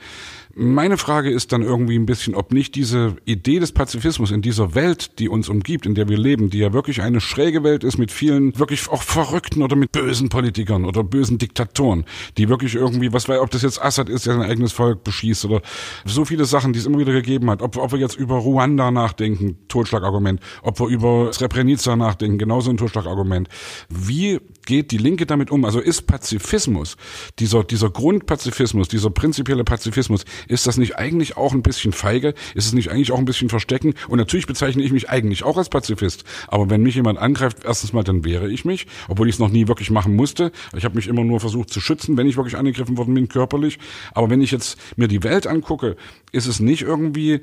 [0.53, 4.75] Meine Frage ist dann irgendwie ein bisschen, ob nicht diese Idee des Pazifismus in dieser
[4.75, 7.97] Welt, die uns umgibt, in der wir leben, die ja wirklich eine schräge Welt ist
[7.97, 12.05] mit vielen wirklich auch verrückten oder mit bösen Politikern oder bösen Diktatoren,
[12.37, 15.45] die wirklich irgendwie, was weiß, ob das jetzt Assad ist, der sein eigenes Volk beschießt
[15.45, 15.61] oder
[16.05, 17.61] so viele Sachen, die es immer wieder gegeben hat.
[17.61, 22.77] Ob, ob wir jetzt über Ruanda nachdenken, Totschlagargument, ob wir über Srebrenica nachdenken, genauso ein
[22.77, 23.47] Totschlagargument.
[23.89, 25.65] Wie geht die Linke damit um?
[25.65, 26.97] Also ist Pazifismus,
[27.39, 32.33] dieser, dieser Grundpazifismus, dieser prinzipielle Pazifismus, ist das nicht eigentlich auch ein bisschen feige?
[32.55, 33.93] Ist es nicht eigentlich auch ein bisschen verstecken?
[34.07, 36.23] Und natürlich bezeichne ich mich eigentlich auch als Pazifist.
[36.47, 39.49] Aber wenn mich jemand angreift, erstens mal, dann wehre ich mich, obwohl ich es noch
[39.49, 40.51] nie wirklich machen musste.
[40.75, 43.79] Ich habe mich immer nur versucht zu schützen, wenn ich wirklich angegriffen worden bin körperlich.
[44.13, 45.95] Aber wenn ich jetzt mir die Welt angucke,
[46.31, 47.41] ist es nicht irgendwie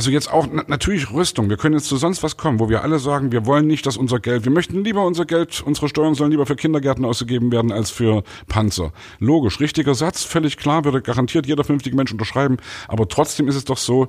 [0.00, 1.50] also jetzt auch natürlich Rüstung.
[1.50, 3.98] Wir können jetzt zu sonst was kommen, wo wir alle sagen, wir wollen nicht, dass
[3.98, 7.70] unser Geld, wir möchten lieber unser Geld, unsere Steuern sollen lieber für Kindergärten ausgegeben werden
[7.70, 8.94] als für Panzer.
[9.18, 12.56] Logisch, richtiger Satz, völlig klar, würde garantiert jeder vernünftige Mensch unterschreiben.
[12.88, 14.08] Aber trotzdem ist es doch so,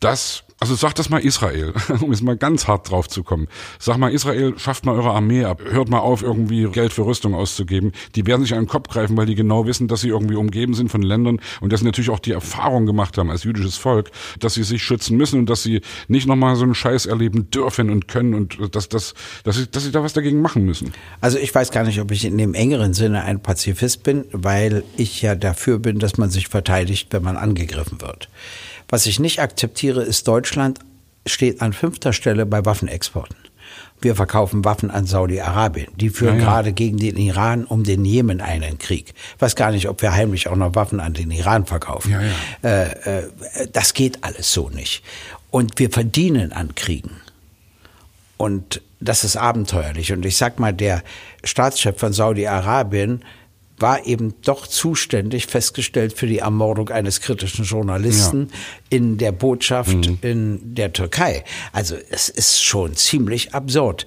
[0.00, 3.46] dass also sag das mal Israel, um jetzt mal ganz hart drauf zu kommen.
[3.78, 5.62] Sag mal Israel, schafft mal eure Armee ab.
[5.64, 7.92] Hört mal auf, irgendwie Geld für Rüstung auszugeben.
[8.16, 10.74] Die werden sich an den Kopf greifen, weil die genau wissen, dass sie irgendwie umgeben
[10.74, 14.10] sind von Ländern und dass sie natürlich auch die Erfahrung gemacht haben als jüdisches Volk,
[14.40, 17.90] dass sie sich schützen müssen und dass sie nicht nochmal so einen Scheiß erleben dürfen
[17.90, 20.92] und können und dass, dass, dass, sie, dass sie da was dagegen machen müssen.
[21.20, 24.82] Also ich weiß gar nicht, ob ich in dem engeren Sinne ein Pazifist bin, weil
[24.96, 28.28] ich ja dafür bin, dass man sich verteidigt, wenn man angegriffen wird.
[28.88, 30.80] Was ich nicht akzeptiere, ist Deutschland
[31.26, 33.36] steht an fünfter Stelle bei Waffenexporten.
[34.00, 35.88] Wir verkaufen Waffen an Saudi-Arabien.
[35.96, 36.44] Die führen ja, ja.
[36.46, 39.12] gerade gegen den Iran um den Jemen einen Krieg.
[39.34, 42.12] Ich weiß gar nicht, ob wir heimlich auch noch Waffen an den Iran verkaufen.
[42.12, 42.20] Ja,
[42.62, 43.28] äh, äh,
[43.72, 45.02] das geht alles so nicht.
[45.50, 47.10] Und wir verdienen an Kriegen.
[48.36, 50.12] Und das ist abenteuerlich.
[50.12, 51.02] Und ich sag mal, der
[51.42, 53.24] Staatschef von Saudi-Arabien
[53.80, 58.56] war eben doch zuständig, festgestellt, für die Ermordung eines kritischen Journalisten ja.
[58.90, 60.18] in der Botschaft mhm.
[60.22, 61.44] in der Türkei.
[61.72, 64.06] Also es ist schon ziemlich absurd.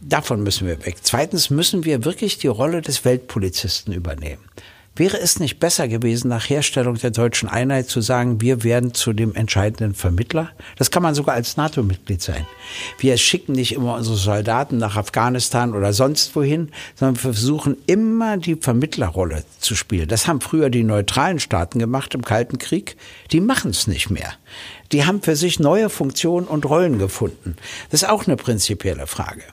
[0.00, 0.96] Davon müssen wir weg.
[1.02, 4.47] Zweitens müssen wir wirklich die Rolle des Weltpolizisten übernehmen.
[4.98, 9.12] Wäre es nicht besser gewesen, nach Herstellung der deutschen Einheit zu sagen, wir werden zu
[9.12, 10.50] dem entscheidenden Vermittler?
[10.76, 12.44] Das kann man sogar als NATO-Mitglied sein.
[12.98, 18.56] Wir schicken nicht immer unsere Soldaten nach Afghanistan oder sonst wohin, sondern versuchen immer die
[18.56, 20.08] Vermittlerrolle zu spielen.
[20.08, 22.96] Das haben früher die neutralen Staaten gemacht im Kalten Krieg.
[23.30, 24.32] Die machen es nicht mehr.
[24.90, 27.54] Die haben für sich neue Funktionen und Rollen gefunden.
[27.90, 29.44] Das ist auch eine prinzipielle Frage.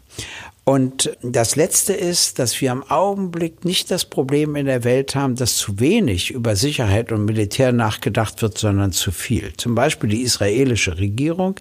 [0.67, 5.35] Und das Letzte ist, dass wir im Augenblick nicht das Problem in der Welt haben,
[5.35, 9.53] dass zu wenig über Sicherheit und Militär nachgedacht wird, sondern zu viel.
[9.57, 11.59] Zum Beispiel die israelische Regierung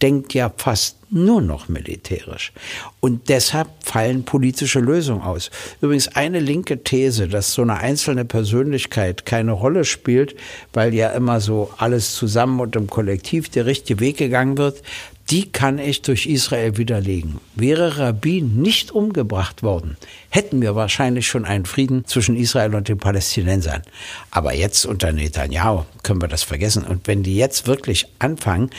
[0.00, 2.52] denkt ja fast nur noch militärisch.
[3.00, 5.50] Und deshalb fallen politische Lösungen aus.
[5.82, 10.34] Übrigens eine linke These, dass so eine einzelne Persönlichkeit keine Rolle spielt,
[10.72, 14.82] weil ja immer so alles zusammen und im Kollektiv der richtige Weg gegangen wird,
[15.30, 17.40] die kann ich durch Israel widerlegen.
[17.54, 19.96] Wäre Rabin nicht umgebracht worden,
[20.30, 23.82] hätten wir wahrscheinlich schon einen Frieden zwischen Israel und den Palästinensern.
[24.30, 26.84] Aber jetzt unter Netanyahu können wir das vergessen.
[26.84, 28.70] Und wenn die jetzt wirklich anfangen,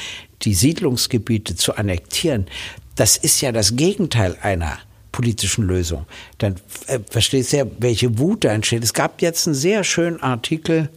[0.44, 2.48] die Siedlungsgebiete zu annektieren,
[2.96, 4.80] das ist ja das Gegenteil einer
[5.12, 6.06] politischen Lösung.
[6.38, 6.56] Dann
[6.88, 8.84] äh, versteht ihr, welche Wut da entsteht.
[8.84, 10.90] Es gab jetzt einen sehr schönen Artikel,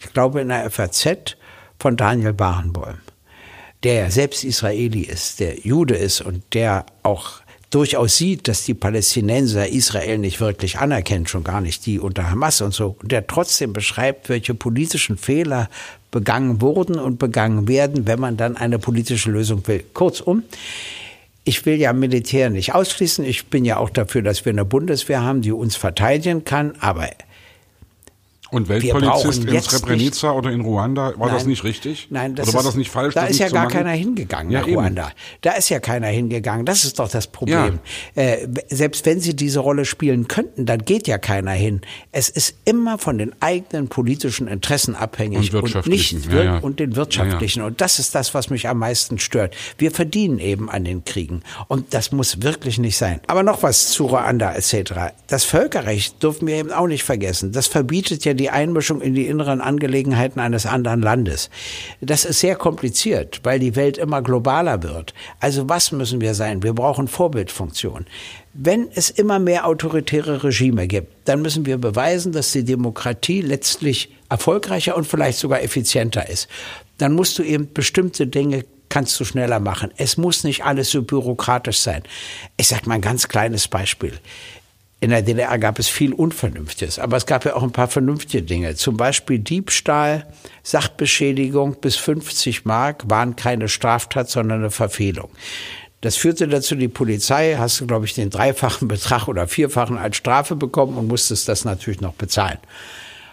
[0.00, 1.36] ich glaube in der FAZ,
[1.78, 2.98] von Daniel Barenboim,
[3.84, 9.68] der selbst Israeli ist, der Jude ist und der auch durchaus sieht, dass die Palästinenser
[9.68, 13.72] Israel nicht wirklich anerkennen, schon gar nicht die unter Hamas und so, und der trotzdem
[13.72, 15.68] beschreibt, welche politischen Fehler
[16.10, 19.84] begangen wurden und begangen werden, wenn man dann eine politische Lösung will.
[19.92, 20.44] Kurzum,
[21.42, 23.24] ich will ja Militär nicht ausschließen.
[23.24, 26.74] Ich bin ja auch dafür, dass wir eine Bundeswehr haben, die uns verteidigen kann.
[26.80, 27.08] Aber
[28.54, 32.08] und Weltpolizist in Srebrenica oder in Ruanda, war nein, das nicht richtig?
[32.10, 33.14] Nein, das Oder war ist, das nicht falsch?
[33.14, 34.76] Da ist ja gar keiner hingegangen ja, nach eben.
[34.76, 35.10] Ruanda.
[35.40, 36.64] Da ist ja keiner hingegangen.
[36.64, 37.78] Das ist doch das Problem.
[38.14, 38.22] Ja.
[38.22, 41.80] Äh, selbst wenn sie diese Rolle spielen könnten, dann geht ja keiner hin.
[42.12, 46.58] Es ist immer von den eigenen politischen Interessen abhängig und, und nicht ja, ja.
[46.58, 47.62] und den wirtschaftlichen.
[47.62, 49.54] Und das ist das, was mich am meisten stört.
[49.78, 51.42] Wir verdienen eben an den Kriegen.
[51.68, 53.20] Und das muss wirklich nicht sein.
[53.26, 55.14] Aber noch was zu Ruanda etc.
[55.26, 57.52] Das Völkerrecht dürfen wir eben auch nicht vergessen.
[57.52, 61.48] Das verbietet ja die die Einmischung in die inneren Angelegenheiten eines anderen Landes.
[62.02, 65.14] Das ist sehr kompliziert, weil die Welt immer globaler wird.
[65.40, 66.62] Also was müssen wir sein?
[66.62, 68.04] Wir brauchen Vorbildfunktion.
[68.52, 74.14] Wenn es immer mehr autoritäre Regime gibt, dann müssen wir beweisen, dass die Demokratie letztlich
[74.28, 76.46] erfolgreicher und vielleicht sogar effizienter ist.
[76.98, 79.90] Dann musst du eben bestimmte Dinge kannst du schneller machen.
[79.96, 82.02] Es muss nicht alles so bürokratisch sein.
[82.58, 84.12] Ich sage mal ein ganz kleines Beispiel.
[85.04, 88.42] In der DDR gab es viel Unvernünftiges, aber es gab ja auch ein paar vernünftige
[88.42, 88.74] Dinge.
[88.74, 90.26] Zum Beispiel Diebstahl,
[90.62, 95.28] Sachbeschädigung bis 50 Mark waren keine Straftat, sondern eine Verfehlung.
[96.00, 100.16] Das führte dazu, die Polizei hast du, glaube ich, den dreifachen Betrag oder vierfachen als
[100.16, 102.58] Strafe bekommen und musstest das natürlich noch bezahlen.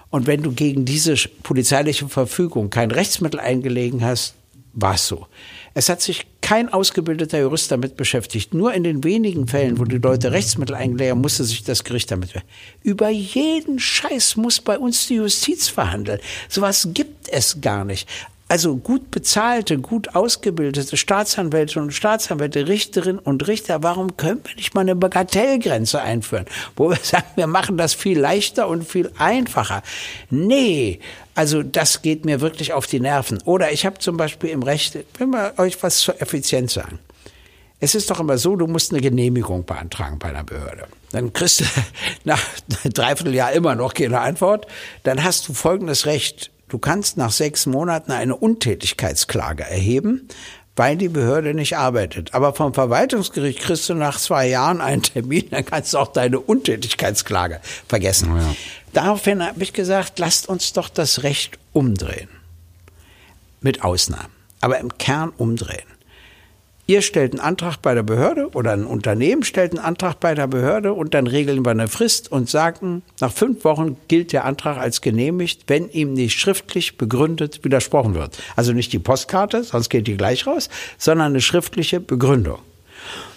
[0.09, 4.36] Und wenn du gegen diese polizeiliche Verfügung kein Rechtsmittel eingelegen hast,
[4.74, 5.26] war es so.
[5.74, 8.53] Es hat sich kein ausgebildeter Jurist damit beschäftigt.
[8.53, 12.33] Nur in den wenigen Fällen, wo die Leute Rechtsmittel einlegen, musste sich das Gericht damit.
[12.83, 16.19] Über jeden Scheiß muss bei uns die Justiz verhandeln.
[16.49, 18.05] Sowas gibt es gar nicht.
[18.49, 24.75] Also gut bezahlte, gut ausgebildete Staatsanwälte und Staatsanwälte, Richterinnen und Richter, warum können wir nicht
[24.75, 26.43] mal eine Bagatellgrenze einführen,
[26.75, 29.83] wo wir sagen, wir machen das viel leichter und viel einfacher?
[30.29, 30.99] Nee,
[31.41, 33.41] also das geht mir wirklich auf die Nerven.
[33.45, 36.99] Oder ich habe zum Beispiel im Recht, wenn wir euch was zur Effizienz sagen.
[37.79, 40.85] Es ist doch immer so, du musst eine Genehmigung beantragen bei einer Behörde.
[41.11, 41.65] Dann kriegst du
[42.25, 42.39] nach
[42.83, 44.67] einem Dreivierteljahr immer noch keine Antwort.
[45.01, 46.51] Dann hast du folgendes Recht.
[46.67, 50.27] Du kannst nach sechs Monaten eine Untätigkeitsklage erheben,
[50.76, 52.34] weil die Behörde nicht arbeitet.
[52.34, 56.39] Aber vom Verwaltungsgericht kriegst du nach zwei Jahren einen Termin, dann kannst du auch deine
[56.39, 58.32] Untätigkeitsklage vergessen.
[58.34, 58.55] Oh ja.
[58.93, 62.30] Daraufhin habe ich gesagt, lasst uns doch das Recht umdrehen.
[63.61, 64.34] Mit Ausnahmen.
[64.59, 65.90] Aber im Kern umdrehen.
[66.91, 70.47] Ihr stellt einen Antrag bei der Behörde oder ein Unternehmen stellt einen Antrag bei der
[70.47, 74.77] Behörde und dann regeln wir eine Frist und sagen, nach fünf Wochen gilt der Antrag
[74.77, 78.37] als genehmigt, wenn ihm nicht schriftlich begründet widersprochen wird.
[78.57, 80.67] Also nicht die Postkarte, sonst geht die gleich raus,
[80.97, 82.59] sondern eine schriftliche Begründung.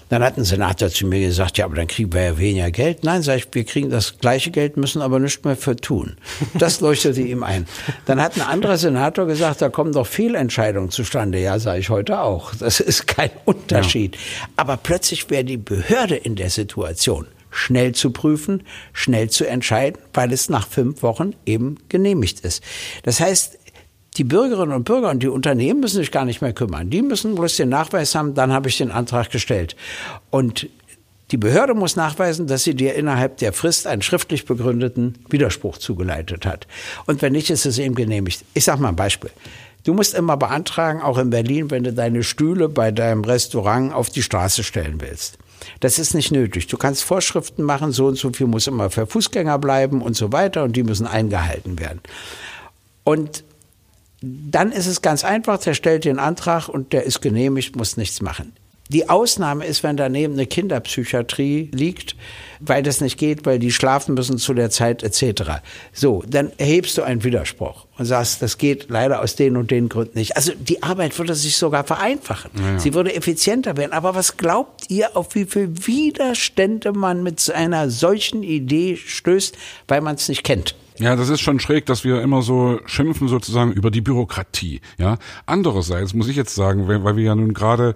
[0.09, 3.05] Dann hat ein Senator zu mir gesagt, ja, aber dann kriegen wir ja weniger Geld.
[3.05, 6.16] Nein, sag ich, wir kriegen das gleiche Geld, müssen aber nichts mehr für tun.
[6.59, 7.66] Das leuchtete ihm ein.
[8.07, 11.38] Dann hat ein anderer Senator gesagt, da kommen doch Fehlentscheidungen zustande.
[11.38, 12.55] Ja, sage ich heute auch.
[12.55, 14.16] Das ist kein Unterschied.
[14.16, 14.48] Ja.
[14.57, 20.32] Aber plötzlich wäre die Behörde in der Situation, schnell zu prüfen, schnell zu entscheiden, weil
[20.32, 22.62] es nach fünf Wochen eben genehmigt ist.
[23.02, 23.59] Das heißt,
[24.16, 26.90] die Bürgerinnen und Bürger und die Unternehmen müssen sich gar nicht mehr kümmern.
[26.90, 29.74] Die müssen bloß den Nachweis haben, dann habe ich den Antrag gestellt.
[30.30, 30.68] Und
[31.30, 36.46] die Behörde muss nachweisen, dass sie dir innerhalb der Frist einen schriftlich begründeten Widerspruch zugeleitet
[36.46, 36.66] hat.
[37.06, 38.44] Und wenn nicht, ist es eben genehmigt.
[38.54, 39.30] Ich sage mal ein Beispiel.
[39.84, 44.10] Du musst immer beantragen, auch in Berlin, wenn du deine Stühle bei deinem Restaurant auf
[44.10, 45.38] die Straße stellen willst.
[45.80, 46.68] Das ist nicht nötig.
[46.68, 50.32] Du kannst Vorschriften machen, so und so viel muss immer für Fußgänger bleiben und so
[50.32, 52.00] weiter und die müssen eingehalten werden.
[53.02, 53.44] Und
[54.25, 58.22] dann ist es ganz einfach, der stellt den Antrag und der ist genehmigt, muss nichts
[58.22, 58.53] machen.
[58.91, 62.16] Die Ausnahme ist, wenn daneben eine Kinderpsychiatrie liegt,
[62.61, 65.62] weil das nicht geht, weil die schlafen müssen zu der Zeit etc.
[65.93, 69.89] So, dann erhebst du einen Widerspruch und sagst, das geht leider aus den und den
[69.89, 70.37] Gründen nicht.
[70.37, 72.51] Also die Arbeit würde sich sogar vereinfachen.
[72.55, 72.79] Ja.
[72.79, 73.93] Sie würde effizienter werden.
[73.93, 79.57] Aber was glaubt ihr, auf wie viel Widerstände man mit einer solchen Idee stößt,
[79.89, 80.75] weil man es nicht kennt?
[80.99, 84.80] Ja, das ist schon schräg, dass wir immer so schimpfen sozusagen über die Bürokratie.
[84.97, 87.95] Ja, andererseits muss ich jetzt sagen, weil wir ja nun gerade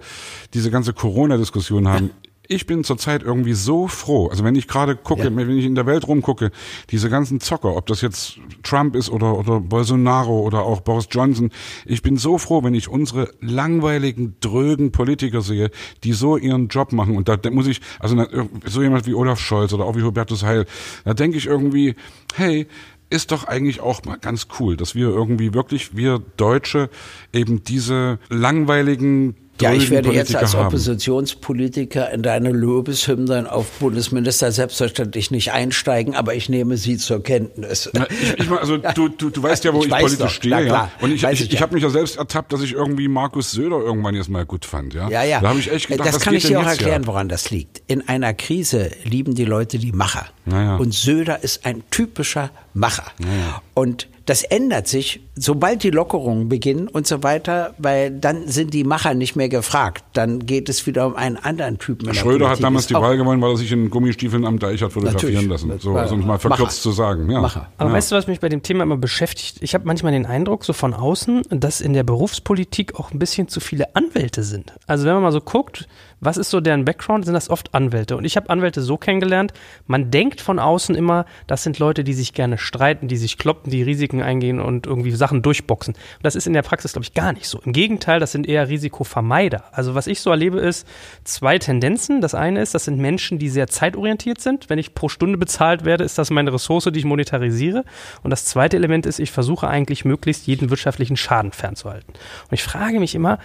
[0.53, 2.11] diese ganze Corona-Diskussion haben
[2.51, 4.27] ich bin zurzeit irgendwie so froh.
[4.27, 5.35] Also wenn ich gerade gucke, ja.
[5.35, 6.49] wenn ich in der Welt rumgucke,
[6.89, 11.51] diese ganzen Zocker, ob das jetzt Trump ist oder, oder Bolsonaro oder auch Boris Johnson,
[11.85, 15.69] ich bin so froh, wenn ich unsere langweiligen, drögen Politiker sehe,
[16.03, 17.15] die so ihren Job machen.
[17.17, 18.25] Und da muss ich, also
[18.65, 20.65] so jemand wie Olaf Scholz oder auch wie Hubertus Heil,
[21.05, 21.93] da denke ich irgendwie,
[22.33, 22.65] hey,
[23.11, 26.89] ist doch eigentlich auch mal ganz cool, dass wir irgendwie wirklich, wir Deutsche,
[27.31, 30.67] eben diese langweiligen ja, ich werde jetzt als haben.
[30.67, 37.89] Oppositionspolitiker in deine Lobeshymnen auf Bundesminister selbstverständlich nicht einsteigen, aber ich nehme sie zur Kenntnis.
[37.93, 40.29] Na, ich, ich, also du, du, du weißt ja, wo ich, ich politisch doch.
[40.29, 40.67] stehe.
[40.67, 40.91] Ja?
[41.01, 43.77] Und ich, ich, ich, ich habe mich ja selbst ertappt, dass ich irgendwie Markus Söder
[43.77, 44.93] irgendwann jetzt mal gut fand.
[44.93, 45.23] Ja, ja.
[45.23, 45.41] ja.
[45.41, 47.81] Da habe ich echt gedacht, das kann ich dir auch erklären, woran das liegt.
[47.87, 50.27] In einer Krise lieben die Leute die Macher.
[50.45, 50.77] Naja.
[50.77, 53.05] Und Söder ist ein typischer Macher.
[53.19, 53.61] Naja.
[53.73, 58.83] Und das ändert sich, sobald die Lockerungen beginnen und so weiter, weil dann sind die
[58.83, 60.03] Macher nicht mehr gefragt.
[60.13, 62.13] Dann geht es wieder um einen anderen Typen.
[62.13, 65.49] Schröder hat damals die Wahl gewonnen, weil er sich in Gummistiefeln am Deich hat fotografieren
[65.49, 65.71] lassen.
[65.79, 66.81] So, also um es mal verkürzt Macher.
[66.81, 67.31] zu sagen.
[67.31, 67.41] Ja.
[67.41, 67.71] Macher.
[67.79, 67.95] Aber ja.
[67.95, 69.57] weißt du, was mich bei dem Thema immer beschäftigt?
[69.61, 73.47] Ich habe manchmal den Eindruck, so von außen, dass in der Berufspolitik auch ein bisschen
[73.47, 74.73] zu viele Anwälte sind.
[74.85, 75.87] Also wenn man mal so guckt,
[76.21, 77.25] was ist so deren Background?
[77.25, 78.17] Sind das oft Anwälte?
[78.17, 79.53] Und ich habe Anwälte so kennengelernt,
[79.87, 83.71] man denkt von außen immer, das sind Leute, die sich gerne streiten, die sich kloppen,
[83.71, 85.93] die Risiken eingehen und irgendwie Sachen durchboxen.
[85.93, 87.59] Und das ist in der Praxis, glaube ich, gar nicht so.
[87.63, 89.63] Im Gegenteil, das sind eher Risikovermeider.
[89.71, 90.87] Also was ich so erlebe, ist
[91.23, 92.21] zwei Tendenzen.
[92.21, 94.69] Das eine ist, das sind Menschen, die sehr zeitorientiert sind.
[94.69, 97.83] Wenn ich pro Stunde bezahlt werde, ist das meine Ressource, die ich monetarisiere.
[98.23, 102.13] Und das zweite Element ist, ich versuche eigentlich möglichst jeden wirtschaftlichen Schaden fernzuhalten.
[102.13, 103.39] Und ich frage mich immer,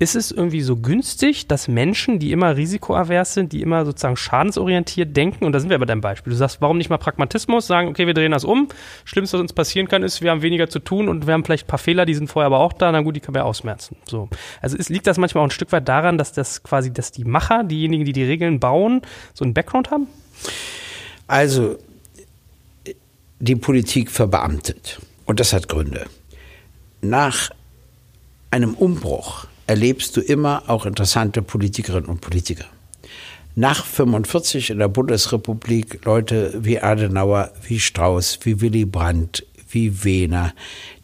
[0.00, 5.16] ist es irgendwie so günstig, dass Menschen, die immer risikoavers sind, die immer sozusagen schadensorientiert
[5.16, 7.88] denken, und da sind wir bei deinem Beispiel, du sagst, warum nicht mal Pragmatismus, sagen,
[7.88, 8.68] okay, wir drehen das um,
[9.04, 11.64] Schlimmste, was uns passieren kann, ist, wir haben weniger zu tun und wir haben vielleicht
[11.64, 13.96] ein paar Fehler, die sind vorher aber auch da, na gut, die können wir ausmerzen.
[14.06, 14.28] So.
[14.62, 17.24] Also ist, liegt das manchmal auch ein Stück weit daran, dass das quasi, dass die
[17.24, 19.02] Macher, diejenigen, die die Regeln bauen,
[19.34, 20.06] so einen Background haben?
[21.26, 21.76] Also,
[23.40, 25.00] die Politik verbeamtet.
[25.26, 26.06] Und das hat Gründe.
[27.00, 27.50] Nach
[28.50, 32.64] einem Umbruch erlebst du immer auch interessante Politikerinnen und Politiker.
[33.54, 40.54] Nach 45 in der Bundesrepublik Leute wie Adenauer, wie Strauß, wie Willy Brandt, wie Wehner,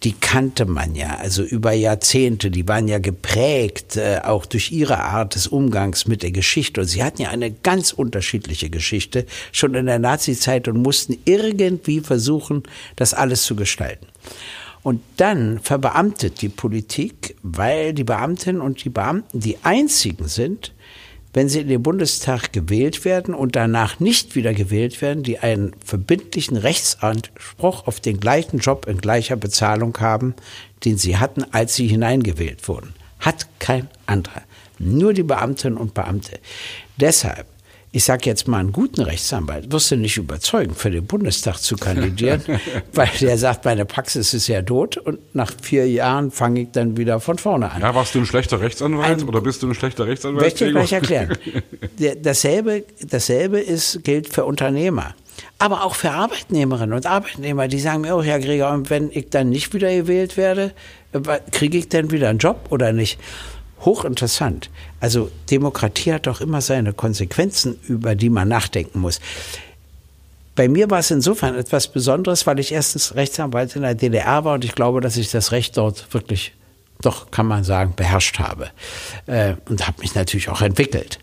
[0.02, 5.00] die kannte man ja, also über Jahrzehnte, die waren ja geprägt äh, auch durch ihre
[5.00, 9.74] Art des Umgangs mit der Geschichte und sie hatten ja eine ganz unterschiedliche Geschichte schon
[9.74, 12.62] in der Nazizeit und mussten irgendwie versuchen,
[12.96, 14.06] das alles zu gestalten.
[14.84, 20.74] Und dann verbeamtet die Politik, weil die Beamtinnen und die Beamten die einzigen sind,
[21.32, 25.72] wenn sie in den Bundestag gewählt werden und danach nicht wieder gewählt werden, die einen
[25.82, 30.34] verbindlichen Rechtsanspruch auf den gleichen Job in gleicher Bezahlung haben,
[30.84, 32.94] den sie hatten, als sie hineingewählt wurden.
[33.20, 34.42] Hat kein anderer.
[34.78, 36.38] Nur die Beamtinnen und Beamte.
[36.98, 37.46] Deshalb
[37.94, 41.76] ich sage jetzt mal, einen guten Rechtsanwalt wirst du nicht überzeugen, für den Bundestag zu
[41.76, 42.42] kandidieren,
[42.92, 46.96] weil der sagt, meine Praxis ist ja tot und nach vier Jahren fange ich dann
[46.96, 47.80] wieder von vorne an.
[47.80, 50.42] Ja, warst du ein schlechter Rechtsanwalt ein, oder bist du ein schlechter Rechtsanwalt?
[50.42, 51.38] Möchte ich gleich erklären.
[52.22, 55.14] dasselbe, dasselbe ist, gilt für Unternehmer.
[55.60, 59.30] Aber auch für Arbeitnehmerinnen und Arbeitnehmer, die sagen mir, oh Herr Gregor, und wenn ich
[59.30, 60.72] dann nicht wieder gewählt werde,
[61.52, 63.20] kriege ich dann wieder einen Job oder nicht?
[63.84, 64.70] hochinteressant.
[65.04, 69.20] Also Demokratie hat doch immer seine Konsequenzen, über die man nachdenken muss.
[70.56, 74.54] Bei mir war es insofern etwas Besonderes, weil ich erstens Rechtsanwalt in der DDR war
[74.54, 76.54] und ich glaube, dass ich das Recht dort wirklich,
[77.02, 78.70] doch kann man sagen, beherrscht habe.
[79.26, 81.18] Äh, und habe mich natürlich auch entwickelt.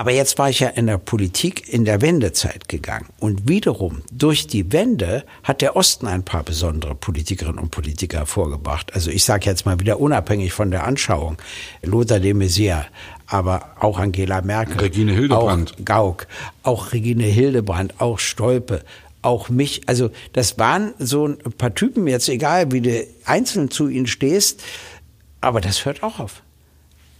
[0.00, 3.04] Aber jetzt war ich ja in der Politik in der Wendezeit gegangen.
[3.18, 8.94] Und wiederum, durch die Wende hat der Osten ein paar besondere Politikerinnen und Politiker hervorgebracht.
[8.94, 11.36] Also ich sage jetzt mal wieder unabhängig von der Anschauung.
[11.82, 12.86] Lothar de Maizière,
[13.26, 14.78] aber auch Angela Merkel.
[14.78, 15.74] Regine Hildebrand.
[15.74, 16.26] Auch Gauck,
[16.62, 18.82] auch Regine Hildebrand, auch Stolpe,
[19.20, 19.82] auch mich.
[19.84, 24.62] Also das waren so ein paar Typen, jetzt egal wie du einzeln zu ihnen stehst,
[25.42, 26.42] aber das hört auch auf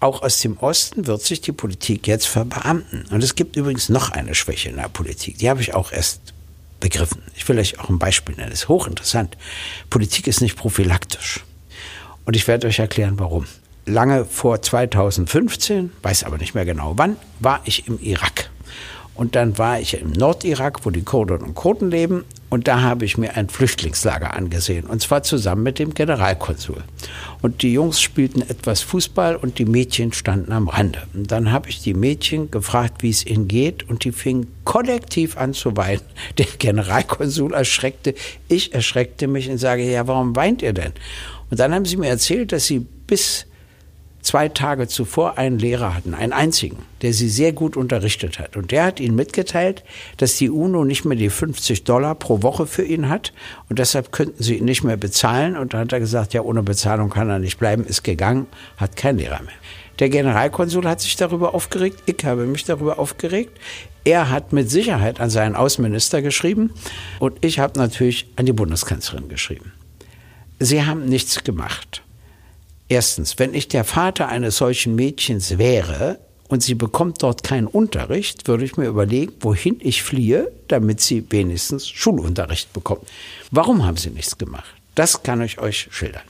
[0.01, 3.05] auch aus dem Osten wird sich die Politik jetzt verbeamten.
[3.11, 5.39] Und es gibt übrigens noch eine Schwäche in der Politik.
[5.39, 6.33] Die habe ich auch erst
[6.81, 7.23] begriffen.
[7.37, 8.51] Ich will euch auch ein Beispiel nennen.
[8.51, 9.37] Das ist hochinteressant.
[9.91, 11.45] Politik ist nicht prophylaktisch.
[12.25, 13.47] Und ich werde euch erklären, warum.
[13.87, 18.50] Lange vor 2015, weiß aber nicht mehr genau wann, war ich im Irak.
[19.21, 22.25] Und dann war ich im Nordirak, wo die Kurden und Kurden leben.
[22.49, 24.87] Und da habe ich mir ein Flüchtlingslager angesehen.
[24.87, 26.83] Und zwar zusammen mit dem Generalkonsul.
[27.43, 31.01] Und die Jungs spielten etwas Fußball und die Mädchen standen am Rande.
[31.13, 33.87] Und dann habe ich die Mädchen gefragt, wie es ihnen geht.
[33.91, 36.01] Und die fingen kollektiv an zu weinen.
[36.39, 38.15] Der Generalkonsul erschreckte.
[38.49, 40.95] Ich erschreckte mich und sage, ja, warum weint ihr denn?
[41.51, 43.45] Und dann haben sie mir erzählt, dass sie bis
[44.23, 48.57] zwei Tage zuvor einen Lehrer hatten, einen einzigen, der sie sehr gut unterrichtet hat.
[48.57, 49.85] Und der hat ihnen mitgeteilt,
[50.17, 53.33] dass die UNO nicht mehr die 50 Dollar pro Woche für ihn hat
[53.69, 55.57] und deshalb könnten sie ihn nicht mehr bezahlen.
[55.57, 58.47] Und dann hat er gesagt, ja, ohne Bezahlung kann er nicht bleiben, ist gegangen,
[58.77, 59.55] hat keinen Lehrer mehr.
[59.99, 63.59] Der Generalkonsul hat sich darüber aufgeregt, ich habe mich darüber aufgeregt.
[64.05, 66.73] Er hat mit Sicherheit an seinen Außenminister geschrieben
[67.19, 69.73] und ich habe natürlich an die Bundeskanzlerin geschrieben.
[70.59, 72.03] Sie haben nichts gemacht.
[72.91, 76.19] Erstens, wenn ich der Vater eines solchen Mädchens wäre
[76.49, 81.25] und sie bekommt dort keinen Unterricht, würde ich mir überlegen, wohin ich fliehe, damit sie
[81.31, 83.03] wenigstens Schulunterricht bekommt.
[83.53, 84.75] Warum haben sie nichts gemacht?
[84.97, 86.25] Das kann ich euch schildern.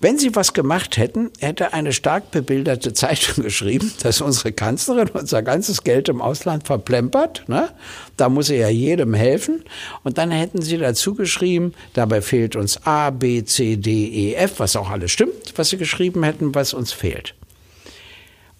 [0.00, 5.42] Wenn sie was gemacht hätten, hätte eine stark bebilderte Zeitung geschrieben, dass unsere Kanzlerin unser
[5.42, 7.48] ganzes Geld im Ausland verplempert.
[7.48, 7.70] Ne?
[8.16, 9.64] Da muss sie ja jedem helfen.
[10.02, 14.58] Und dann hätten sie dazu geschrieben, dabei fehlt uns A, B, C, D, E, F,
[14.58, 17.34] was auch alles stimmt, was sie geschrieben hätten, was uns fehlt.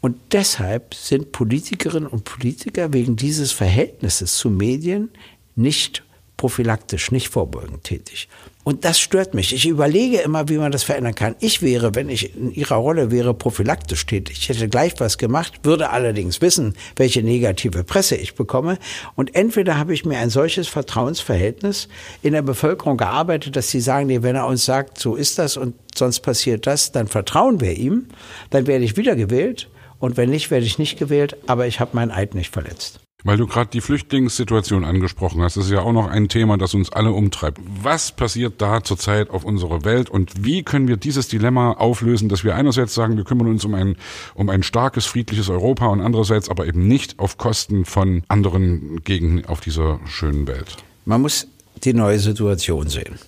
[0.01, 5.09] Und deshalb sind Politikerinnen und Politiker wegen dieses Verhältnisses zu Medien
[5.57, 6.03] nicht
[6.37, 8.29] prophylaktisch, nicht vorbeugend tätig.
[8.65, 9.55] Und das stört mich.
[9.55, 11.37] Ich überlege immer, wie man das verändern kann.
[11.39, 14.39] Ich wäre, wenn ich in Ihrer Rolle wäre, prophylaktisch tätig.
[14.41, 18.79] Ich hätte gleich was gemacht, würde allerdings wissen, welche negative Presse ich bekomme.
[19.17, 21.89] Und entweder habe ich mir ein solches Vertrauensverhältnis
[22.23, 25.59] in der Bevölkerung gearbeitet, dass sie sagen, nee, wenn er uns sagt, so ist das
[25.59, 28.07] und sonst passiert das, dann vertrauen wir ihm,
[28.49, 29.69] dann werde ich wiedergewählt.
[29.99, 33.01] Und wenn nicht, werde ich nicht gewählt, aber ich habe mein Eid nicht verletzt.
[33.27, 36.75] Weil du gerade die Flüchtlingssituation angesprochen hast, das ist ja auch noch ein Thema, das
[36.75, 37.59] uns alle umtreibt.
[37.83, 42.45] Was passiert da zurzeit auf unserer Welt und wie können wir dieses Dilemma auflösen, dass
[42.45, 43.97] wir einerseits sagen, wir kümmern uns um ein,
[44.35, 49.47] um ein starkes, friedliches Europa und andererseits aber eben nicht auf Kosten von anderen Gegenden
[49.47, 50.77] auf dieser schönen Welt?
[51.07, 51.47] Man muss
[51.83, 53.19] die neue Situation sehen.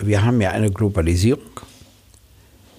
[0.00, 1.60] Wir haben ja eine Globalisierung.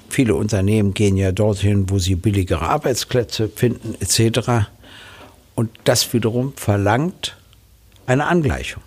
[0.09, 4.67] Viele Unternehmen gehen ja dorthin, wo sie billigere Arbeitsplätze finden, etc.
[5.55, 7.37] Und das wiederum verlangt
[8.05, 8.83] eine Angleichung.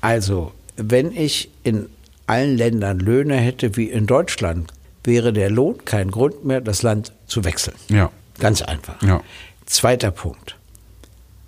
[0.00, 1.88] Also, wenn ich in
[2.26, 4.72] allen Ländern Löhne hätte wie in Deutschland,
[5.04, 7.76] wäre der Lohn kein Grund mehr, das Land zu wechseln.
[7.88, 8.10] Ja.
[8.38, 9.00] Ganz einfach.
[9.02, 9.22] Ja.
[9.66, 10.56] Zweiter Punkt.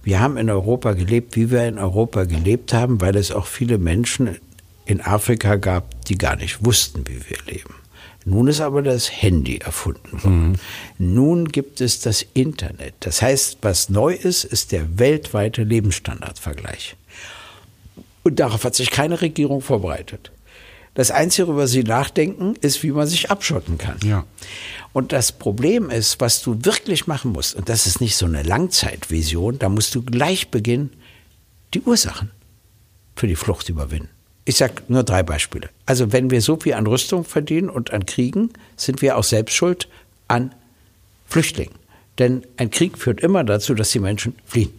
[0.02, 3.78] Wir haben in Europa gelebt, wie wir in Europa gelebt haben, weil es auch viele
[3.78, 4.36] Menschen
[4.84, 7.74] in Afrika gab, die gar nicht wussten, wie wir leben.
[8.24, 10.48] Nun ist aber das Handy erfunden worden.
[10.48, 11.14] Mhm.
[11.14, 12.94] Nun gibt es das Internet.
[13.00, 16.96] Das heißt, was neu ist, ist der weltweite Lebensstandardvergleich.
[18.22, 20.30] Und darauf hat sich keine Regierung vorbereitet.
[20.94, 23.98] Das Einzige, worüber sie nachdenken, ist, wie man sich abschotten kann.
[24.04, 24.24] Ja.
[24.92, 28.44] Und das Problem ist, was du wirklich machen musst, und das ist nicht so eine
[28.44, 30.90] Langzeitvision, da musst du gleich beginnen,
[31.74, 32.30] die Ursachen
[33.16, 34.13] für die Flucht überwinden.
[34.44, 35.70] Ich sage nur drei Beispiele.
[35.86, 39.54] Also wenn wir so viel an Rüstung verdienen und an Kriegen, sind wir auch selbst
[39.54, 39.88] schuld
[40.28, 40.54] an
[41.26, 41.74] Flüchtlingen.
[42.18, 44.72] Denn ein Krieg führt immer dazu, dass die Menschen fliehen.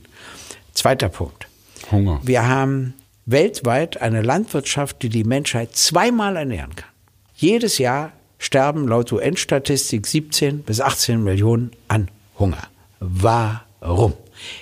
[0.74, 1.48] Zweiter Punkt.
[1.92, 2.20] Hunger.
[2.24, 2.94] Wir haben
[3.26, 6.90] weltweit eine Landwirtschaft, die die Menschheit zweimal ernähren kann.
[7.36, 12.68] Jedes Jahr sterben laut UN-Statistik 17 bis 18 Millionen an Hunger.
[13.00, 14.14] Warum?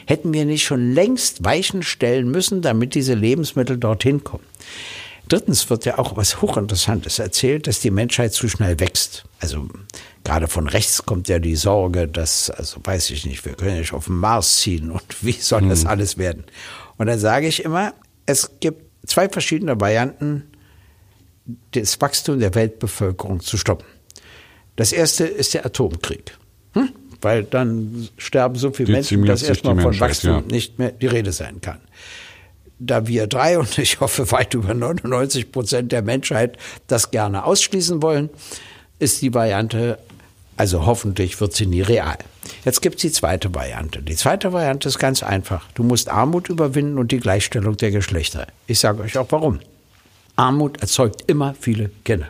[0.06, 4.46] Hätten wir nicht schon längst Weichen stellen müssen, damit diese Lebensmittel dorthin kommen?
[5.30, 9.24] Drittens wird ja auch was Hochinteressantes erzählt, dass die Menschheit zu schnell wächst.
[9.40, 9.68] Also
[10.24, 13.94] gerade von rechts kommt ja die Sorge, dass, also weiß ich nicht, wir können nicht
[13.94, 16.44] auf den Mars ziehen und wie soll das alles werden?
[16.98, 17.94] Und dann sage ich immer,
[18.26, 20.44] es gibt zwei verschiedene Varianten,
[21.72, 23.86] das Wachstum der Weltbevölkerung zu stoppen.
[24.76, 26.38] Das erste ist der Atomkrieg.
[26.74, 26.90] Hm?
[27.24, 30.42] Weil dann sterben so viele Menschen, dass erstmal von Wachstum ja.
[30.42, 31.80] nicht mehr die Rede sein kann
[32.86, 36.58] da wir drei und ich hoffe weit über 99 Prozent der Menschheit
[36.88, 38.30] das gerne ausschließen wollen,
[39.00, 40.00] ist die Variante,
[40.58, 42.18] also hoffentlich wird sie nie real.
[42.66, 44.02] Jetzt gibt es die zweite Variante.
[44.02, 45.66] Die zweite Variante ist ganz einfach.
[45.74, 48.48] Du musst Armut überwinden und die Gleichstellung der Geschlechter.
[48.68, 49.60] Ich sage euch auch warum.
[50.36, 52.28] Armut erzeugt immer viele Kinder.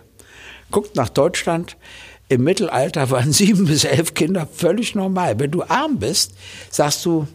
[0.71, 1.77] Guckt nach Deutschland.
[2.33, 5.39] Im Mittelalter waren sieben bis elf Kinder völlig normal.
[5.39, 6.33] Wenn du arm bist,
[6.69, 7.27] sagst du,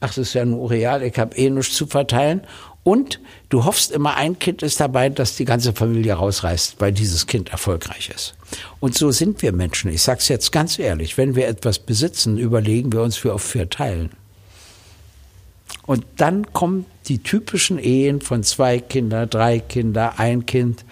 [0.00, 2.42] ach, das ist ja nur real, ich habe eh nichts zu verteilen.
[2.82, 3.20] Und
[3.50, 7.50] du hoffst immer, ein Kind ist dabei, dass die ganze Familie rausreißt, weil dieses Kind
[7.50, 8.34] erfolgreich ist.
[8.80, 9.92] Und so sind wir Menschen.
[9.92, 13.54] Ich sage es jetzt ganz ehrlich, wenn wir etwas besitzen, überlegen wir uns, wie oft
[13.54, 14.10] wir teilen.
[15.86, 20.84] Und dann kommen die typischen Ehen von zwei Kinder, drei Kinder, ein Kind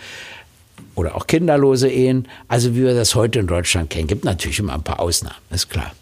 [0.99, 4.09] oder auch kinderlose Ehen, also wie wir das heute in Deutschland kennen.
[4.09, 5.93] Gibt natürlich immer ein paar Ausnahmen, ist klar.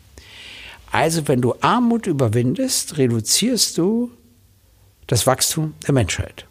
[0.91, 4.11] Also wenn du Armut überwindest, reduzierst du
[5.07, 6.47] das Wachstum der Menschheit.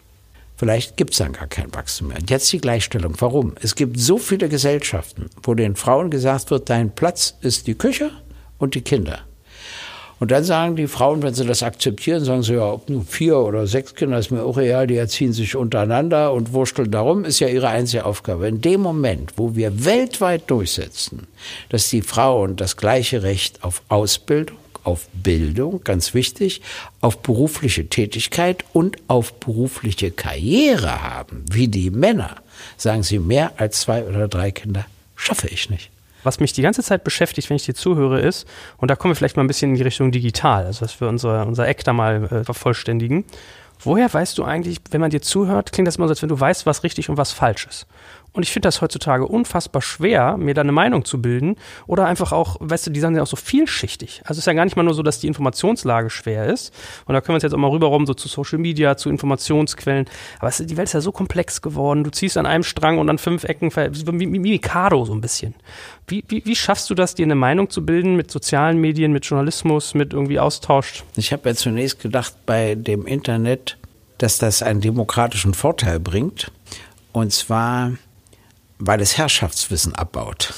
[0.57, 2.17] Vielleicht gibt es dann gar kein Wachstum mehr.
[2.17, 3.15] Und jetzt die Gleichstellung.
[3.19, 3.55] Warum?
[3.61, 8.11] Es gibt so viele Gesellschaften, wo den Frauen gesagt wird, dein Platz ist die Küche
[8.57, 9.19] und die Kinder.
[10.20, 13.38] Und dann sagen die Frauen, wenn sie das akzeptieren, sagen sie, ja, ob nur vier
[13.38, 17.39] oder sechs Kinder, ist mir auch real, die erziehen sich untereinander und wursteln darum, ist
[17.39, 18.47] ja ihre einzige Aufgabe.
[18.47, 21.28] In dem Moment, wo wir weltweit durchsetzen,
[21.70, 26.61] dass die Frauen das gleiche Recht auf Ausbildung, auf Bildung, ganz wichtig,
[27.01, 32.38] auf berufliche Tätigkeit und auf berufliche Karriere haben, wie die Männer,
[32.78, 34.86] sagen sie, mehr als zwei oder drei Kinder
[35.16, 35.89] schaffe ich nicht.
[36.26, 38.47] Was mich die ganze Zeit beschäftigt, wenn ich dir zuhöre, ist,
[38.78, 41.07] und da kommen wir vielleicht mal ein bisschen in die Richtung digital, also dass wir
[41.07, 43.23] unser, unser Eck da mal äh, vervollständigen.
[43.80, 46.39] Woher weißt du eigentlich, wenn man dir zuhört, klingt das immer so, als wenn du
[46.39, 47.86] weißt, was richtig und was falsch ist.
[48.36, 51.55] Und ich finde das heutzutage unfassbar schwer, mir da eine Meinung zu bilden.
[51.88, 54.19] Oder einfach auch, weißt du, die sind ja auch so vielschichtig.
[54.25, 56.73] Also es ist ja gar nicht mal nur so, dass die Informationslage schwer ist.
[57.05, 60.05] Und da können wir uns jetzt auch mal rüberrum, so zu Social Media, zu Informationsquellen.
[60.39, 62.03] Aber es, die Welt ist ja so komplex geworden.
[62.03, 65.55] Du ziehst an einem Strang und an fünf Ecken, wie Mikado so ein bisschen.
[66.05, 69.25] Wie, wie, wie schaffst du das, dir eine Meinung zu bilden mit sozialen Medien, mit
[69.25, 71.05] Journalismus, mit irgendwie Austausch?
[71.15, 73.77] Ich habe ja zunächst gedacht, bei dem Internet,
[74.17, 76.51] dass das einen demokratischen Vorteil bringt.
[77.13, 77.93] Und zwar
[78.80, 80.53] weil es Herrschaftswissen abbaut.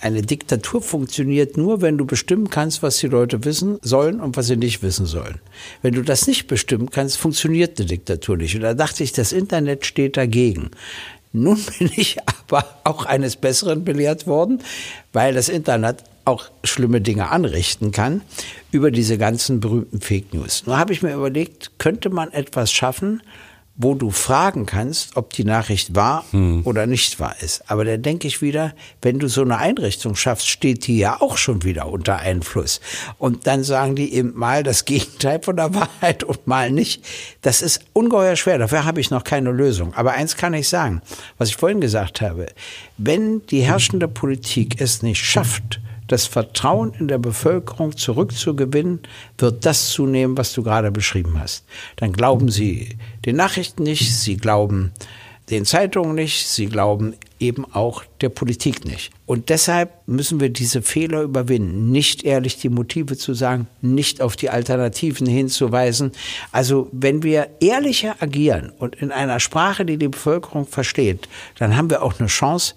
[0.00, 4.46] Eine Diktatur funktioniert nur, wenn du bestimmen kannst, was die Leute wissen sollen und was
[4.46, 5.40] sie nicht wissen sollen.
[5.80, 8.54] Wenn du das nicht bestimmen kannst, funktioniert eine Diktatur nicht.
[8.54, 10.70] Und da dachte ich, das Internet steht dagegen.
[11.32, 14.62] Nun bin ich aber auch eines Besseren belehrt worden,
[15.14, 18.20] weil das Internet auch schlimme Dinge anrichten kann
[18.72, 20.64] über diese ganzen berühmten Fake News.
[20.66, 23.22] Nur habe ich mir überlegt, könnte man etwas schaffen,
[23.78, 26.62] wo du fragen kannst, ob die Nachricht wahr hm.
[26.64, 27.70] oder nicht wahr ist.
[27.70, 31.36] Aber da denke ich wieder, wenn du so eine Einrichtung schaffst, steht die ja auch
[31.36, 32.80] schon wieder unter Einfluss.
[33.18, 37.04] Und dann sagen die eben mal das Gegenteil von der Wahrheit und mal nicht.
[37.42, 38.58] Das ist ungeheuer schwer.
[38.58, 39.92] Dafür habe ich noch keine Lösung.
[39.94, 41.02] Aber eins kann ich sagen,
[41.36, 42.46] was ich vorhin gesagt habe.
[42.96, 49.00] Wenn die herrschende Politik es nicht schafft, das Vertrauen in der Bevölkerung zurückzugewinnen,
[49.38, 51.64] wird das zunehmen, was du gerade beschrieben hast.
[51.96, 54.92] Dann glauben sie den Nachrichten nicht, sie glauben
[55.50, 59.12] den Zeitungen nicht, sie glauben eben auch der Politik nicht.
[59.26, 64.36] Und deshalb müssen wir diese Fehler überwinden, nicht ehrlich die Motive zu sagen, nicht auf
[64.36, 66.12] die Alternativen hinzuweisen.
[66.50, 71.28] Also wenn wir ehrlicher agieren und in einer Sprache, die die Bevölkerung versteht,
[71.58, 72.74] dann haben wir auch eine Chance,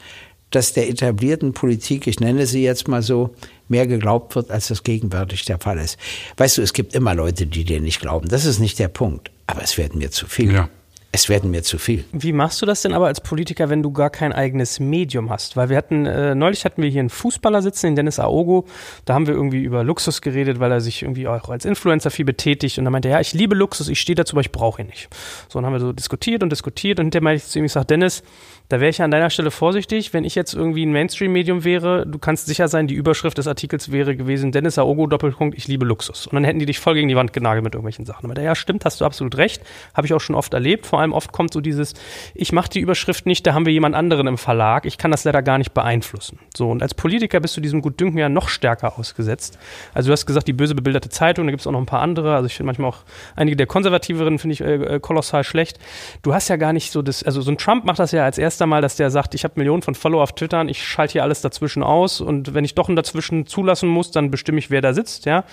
[0.52, 3.36] dass der etablierten Politik, ich nenne sie jetzt mal so,
[3.68, 5.98] mehr geglaubt wird, als das gegenwärtig der Fall ist.
[6.38, 8.28] Weißt du, es gibt immer Leute, die dir nicht glauben.
[8.28, 9.32] Das ist nicht der Punkt.
[9.48, 10.54] Aber es werden mir zu viel.
[10.54, 10.70] Ja.
[11.12, 12.06] Es werden mir zu viel.
[12.12, 15.58] Wie machst du das denn aber als Politiker, wenn du gar kein eigenes Medium hast?
[15.58, 18.68] Weil wir hatten, äh, neulich hatten wir hier einen Fußballer sitzen, den Dennis Aogo.
[19.06, 22.26] Da haben wir irgendwie über Luxus geredet, weil er sich irgendwie auch als Influencer viel
[22.26, 22.78] betätigt.
[22.78, 25.10] Und er meinte, ja, ich liebe Luxus, ich stehe dazu, aber ich brauche ihn nicht.
[25.48, 27.00] So, dann haben wir so diskutiert und diskutiert.
[27.00, 28.22] Und hinterher meinte ich zu ihm, ich sage, Dennis,
[28.70, 32.06] da wäre ich an deiner Stelle vorsichtig, wenn ich jetzt irgendwie ein Mainstream-Medium wäre.
[32.06, 35.86] Du kannst sicher sein, die Überschrift des Artikels wäre gewesen, Dennis Aogo, Doppelpunkt, ich liebe
[35.86, 36.28] Luxus.
[36.28, 38.30] Und dann hätten die dich voll gegen die Wand genagelt mit irgendwelchen Sachen.
[38.30, 39.64] Aber ja, stimmt, hast du absolut recht.
[39.96, 40.86] Habe ich auch schon oft erlebt.
[40.86, 41.96] Vor allem oft kommt so dieses,
[42.36, 44.86] ich mache die Überschrift nicht, da haben wir jemand anderen im Verlag.
[44.86, 46.38] Ich kann das leider gar nicht beeinflussen.
[46.56, 49.58] So, und als Politiker bist du diesem Gutdünken ja noch stärker ausgesetzt.
[49.96, 52.02] Also du hast gesagt, die böse bebilderte Zeitung, da gibt es auch noch ein paar
[52.02, 52.36] andere.
[52.36, 53.00] Also ich finde manchmal auch
[53.36, 55.80] einige der konservativeren finde ich äh, äh, kolossal schlecht.
[56.22, 58.38] Du hast ja gar nicht so das, also so ein Trump macht das ja als
[58.38, 61.24] erstes Mal, dass der sagt, ich habe Millionen von Follower auf Twitter, ich schalte hier
[61.24, 64.82] alles dazwischen aus und wenn ich doch ein dazwischen zulassen muss, dann bestimme ich, wer
[64.82, 65.44] da sitzt, ja.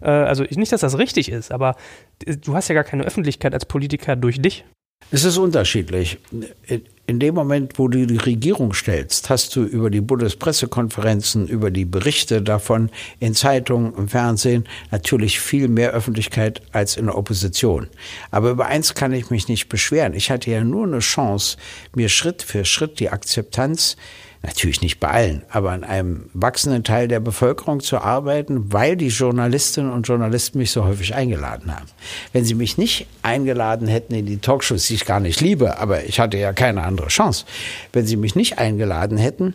[0.00, 1.76] Äh, also nicht, dass das richtig ist, aber
[2.26, 4.64] du hast ja gar keine Öffentlichkeit als Politiker durch dich.
[5.12, 6.18] Es ist unterschiedlich.
[7.06, 11.84] In dem Moment, wo du die Regierung stellst, hast du über die Bundespressekonferenzen, über die
[11.84, 12.90] Berichte davon
[13.20, 17.86] in Zeitungen, im Fernsehen natürlich viel mehr Öffentlichkeit als in der Opposition.
[18.32, 20.12] Aber über eins kann ich mich nicht beschweren.
[20.14, 21.56] Ich hatte ja nur eine Chance,
[21.94, 23.96] mir Schritt für Schritt die Akzeptanz
[24.46, 29.08] natürlich nicht bei allen, aber an einem wachsenden Teil der Bevölkerung zu arbeiten, weil die
[29.08, 31.86] Journalistinnen und Journalisten mich so häufig eingeladen haben.
[32.32, 36.04] Wenn sie mich nicht eingeladen hätten in die Talkshows, die ich gar nicht liebe, aber
[36.04, 37.44] ich hatte ja keine andere Chance,
[37.92, 39.54] wenn sie mich nicht eingeladen hätten,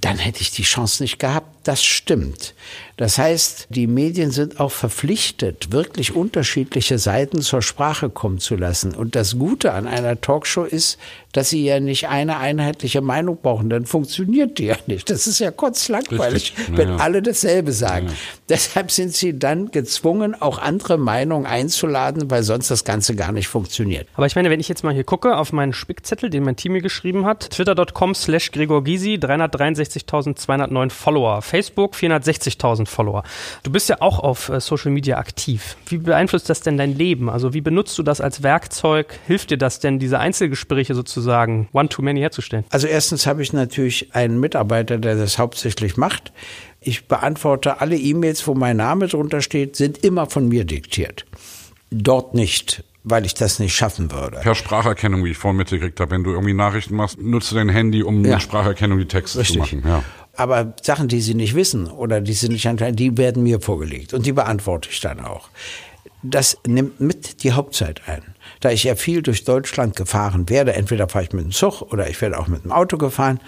[0.00, 1.48] dann hätte ich die Chance nicht gehabt.
[1.64, 2.54] Das stimmt.
[3.00, 8.94] Das heißt, die Medien sind auch verpflichtet, wirklich unterschiedliche Seiten zur Sprache kommen zu lassen.
[8.94, 10.98] Und das Gute an einer Talkshow ist,
[11.32, 13.70] dass sie ja nicht eine einheitliche Meinung brauchen.
[13.70, 15.08] Dann funktioniert die ja nicht.
[15.08, 18.08] Das ist ja kurz langweilig, wenn alle dasselbe sagen.
[18.08, 18.12] Ja.
[18.50, 23.48] Deshalb sind sie dann gezwungen, auch andere Meinungen einzuladen, weil sonst das Ganze gar nicht
[23.48, 24.08] funktioniert.
[24.14, 26.72] Aber ich meine, wenn ich jetzt mal hier gucke auf meinen Spickzettel, den mein Team
[26.72, 33.22] mir geschrieben hat, twitter.com slash Gregor Gysi, 363.209 Follower, Facebook 460.000 Follower.
[33.62, 35.76] Du bist ja auch auf äh, Social Media aktiv.
[35.86, 37.30] Wie beeinflusst das denn dein Leben?
[37.30, 39.18] Also wie benutzt du das als Werkzeug?
[39.26, 42.64] Hilft dir das denn, diese Einzelgespräche sozusagen one-to-many herzustellen?
[42.70, 46.32] Also erstens habe ich natürlich einen Mitarbeiter, der das hauptsächlich macht.
[46.80, 51.26] Ich beantworte alle E-Mails, wo mein Name drunter steht, sind immer von mir diktiert.
[51.90, 54.38] Dort nicht weil ich das nicht schaffen würde.
[54.42, 57.68] Per Spracherkennung, wie ich vorhin mitgekriegt habe, wenn du irgendwie Nachrichten machst, nutzt du dein
[57.68, 58.34] Handy, um ja.
[58.34, 59.70] mit Spracherkennung die Texte Richtig.
[59.70, 59.82] zu machen.
[59.86, 60.02] Ja.
[60.40, 64.14] Aber Sachen, die sie nicht wissen oder die sie nicht anscheinend, die werden mir vorgelegt
[64.14, 65.50] und die beantworte ich dann auch.
[66.22, 68.22] Das nimmt mit die Hauptzeit ein.
[68.60, 72.08] Da ich ja viel durch Deutschland gefahren werde, entweder fahre ich mit dem Zug oder
[72.08, 73.38] ich werde auch mit dem Auto gefahren,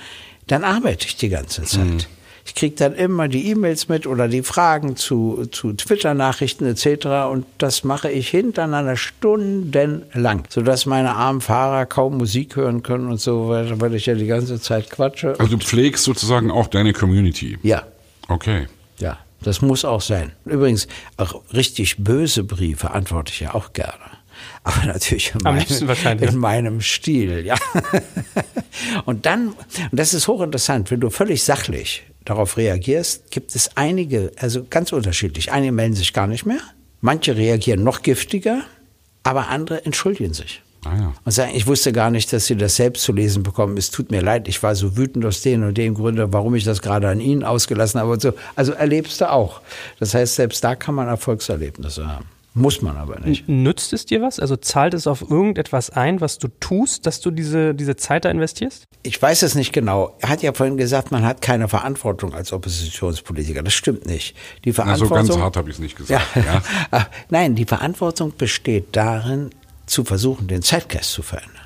[0.48, 1.82] dann arbeite ich die ganze Zeit.
[1.82, 2.00] Mhm.
[2.44, 7.06] Ich kriege dann immer die E-Mails mit oder die Fragen zu, zu Twitter-Nachrichten etc.
[7.30, 13.20] Und das mache ich hintereinander stundenlang, sodass meine armen Fahrer kaum Musik hören können und
[13.20, 15.38] so weiter, weil ich ja die ganze Zeit quatsche.
[15.38, 17.58] Also du pflegst sozusagen auch deine Community?
[17.62, 17.84] Ja.
[18.28, 18.66] Okay.
[18.98, 20.32] Ja, das muss auch sein.
[20.44, 23.94] Übrigens, auch richtig böse Briefe antworte ich ja auch gerne.
[24.64, 27.54] Aber natürlich in, meinem, in meinem Stil, ja.
[29.04, 29.56] und dann, und
[29.92, 35.52] das ist hochinteressant, wenn du völlig sachlich darauf reagierst, gibt es einige, also ganz unterschiedlich.
[35.52, 36.60] Einige melden sich gar nicht mehr,
[37.00, 38.62] manche reagieren noch giftiger,
[39.22, 40.62] aber andere entschuldigen sich.
[40.84, 41.14] Ah ja.
[41.24, 43.76] Und sagen, ich wusste gar nicht, dass Sie das selbst zu lesen bekommen.
[43.76, 46.64] Es tut mir leid, ich war so wütend aus den und den Gründen, warum ich
[46.64, 48.32] das gerade an Ihnen ausgelassen habe und so.
[48.56, 49.60] Also erlebst du auch.
[50.00, 52.26] Das heißt, selbst da kann man Erfolgserlebnisse haben.
[52.54, 53.48] Muss man aber nicht.
[53.48, 54.38] Nützt es dir was?
[54.38, 58.30] Also zahlt es auf irgendetwas ein, was du tust, dass du diese, diese Zeit da
[58.30, 58.84] investierst?
[59.02, 60.14] Ich weiß es nicht genau.
[60.20, 63.62] Er hat ja vorhin gesagt, man hat keine Verantwortung als Oppositionspolitiker.
[63.62, 64.36] Das stimmt nicht.
[64.64, 65.16] Die Verantwortung.
[65.16, 66.24] Also ganz hart habe ich es nicht gesagt.
[66.36, 66.62] Ja.
[66.92, 67.06] ja.
[67.30, 69.50] Nein, die Verantwortung besteht darin,
[69.86, 71.56] zu versuchen, den Zeitgeist zu verändern.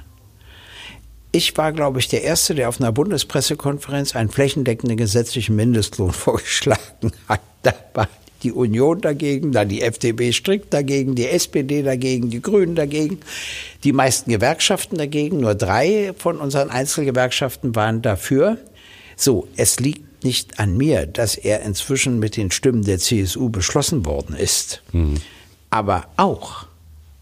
[1.32, 7.12] Ich war, glaube ich, der Erste, der auf einer Bundespressekonferenz einen flächendeckenden gesetzlichen Mindestlohn vorgeschlagen
[7.28, 7.40] hat.
[7.62, 8.08] Da war
[8.46, 13.18] die Union dagegen, dann die FDP strikt dagegen, die SPD dagegen, die Grünen dagegen,
[13.82, 18.58] die meisten Gewerkschaften dagegen, nur drei von unseren Einzelgewerkschaften waren dafür.
[19.16, 24.06] So, es liegt nicht an mir, dass er inzwischen mit den Stimmen der CSU beschlossen
[24.06, 24.80] worden ist.
[24.92, 25.16] Mhm.
[25.70, 26.66] Aber auch.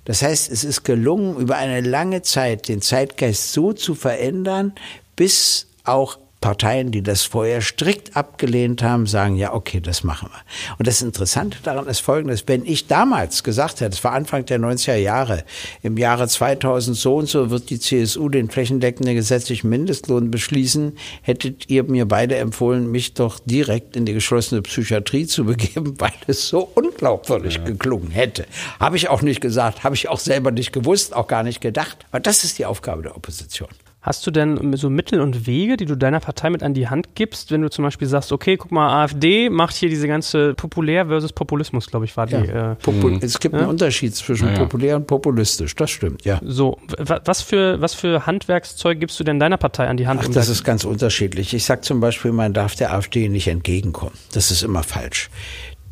[0.05, 4.75] Das heißt, es ist gelungen, über eine lange Zeit den Zeitgeist so zu verändern,
[5.17, 10.77] bis auch Parteien, die das vorher strikt abgelehnt haben, sagen, ja, okay, das machen wir.
[10.77, 14.61] Und das Interessante daran ist folgendes, wenn ich damals gesagt hätte, das war Anfang der
[14.61, 15.45] 90er Jahre,
[15.83, 21.71] im Jahre 2000 so und so wird die CSU den flächendeckenden gesetzlichen Mindestlohn beschließen, hättet
[21.71, 26.47] ihr mir beide empfohlen, mich doch direkt in die geschlossene Psychiatrie zu begeben, weil es
[26.47, 27.65] so unglaubwürdig ja.
[27.65, 28.45] geklungen hätte.
[28.79, 32.05] Habe ich auch nicht gesagt, habe ich auch selber nicht gewusst, auch gar nicht gedacht.
[32.11, 33.71] Aber das ist die Aufgabe der Opposition.
[34.05, 37.15] Hast du denn so Mittel und Wege, die du deiner Partei mit an die Hand
[37.15, 41.07] gibst, wenn du zum Beispiel sagst, okay, guck mal, AfD macht hier diese ganze Populär
[41.07, 42.35] versus Populismus, glaube ich, war die.
[42.35, 42.73] Ja.
[42.73, 43.61] Äh, Popul es gibt ja?
[43.61, 46.39] einen Unterschied zwischen ja, populär und populistisch, das stimmt, ja.
[46.45, 50.21] So, was für, was für Handwerkszeug gibst du denn deiner Partei an die Hand?
[50.23, 51.55] Ach, das ist ganz unterschiedlich.
[51.55, 54.13] Ich sage zum Beispiel, man darf der AfD nicht entgegenkommen.
[54.35, 55.31] Das ist immer falsch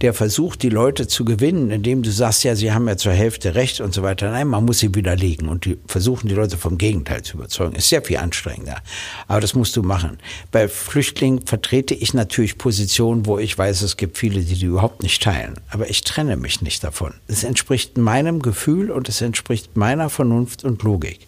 [0.03, 3.55] der versucht, die Leute zu gewinnen, indem du sagst, ja, sie haben ja zur Hälfte
[3.55, 4.31] recht und so weiter.
[4.31, 7.77] Nein, man muss sie widerlegen und die versuchen, die Leute vom Gegenteil zu überzeugen.
[7.77, 8.83] Ist sehr viel anstrengender.
[9.29, 10.19] Aber das musst du machen.
[10.51, 15.03] Bei Flüchtlingen vertrete ich natürlich Positionen, wo ich weiß, es gibt viele, die die überhaupt
[15.03, 15.55] nicht teilen.
[15.71, 17.15] Aber ich trenne mich nicht davon.
[17.29, 21.21] Es entspricht meinem Gefühl und es entspricht meiner Vernunft und Logik.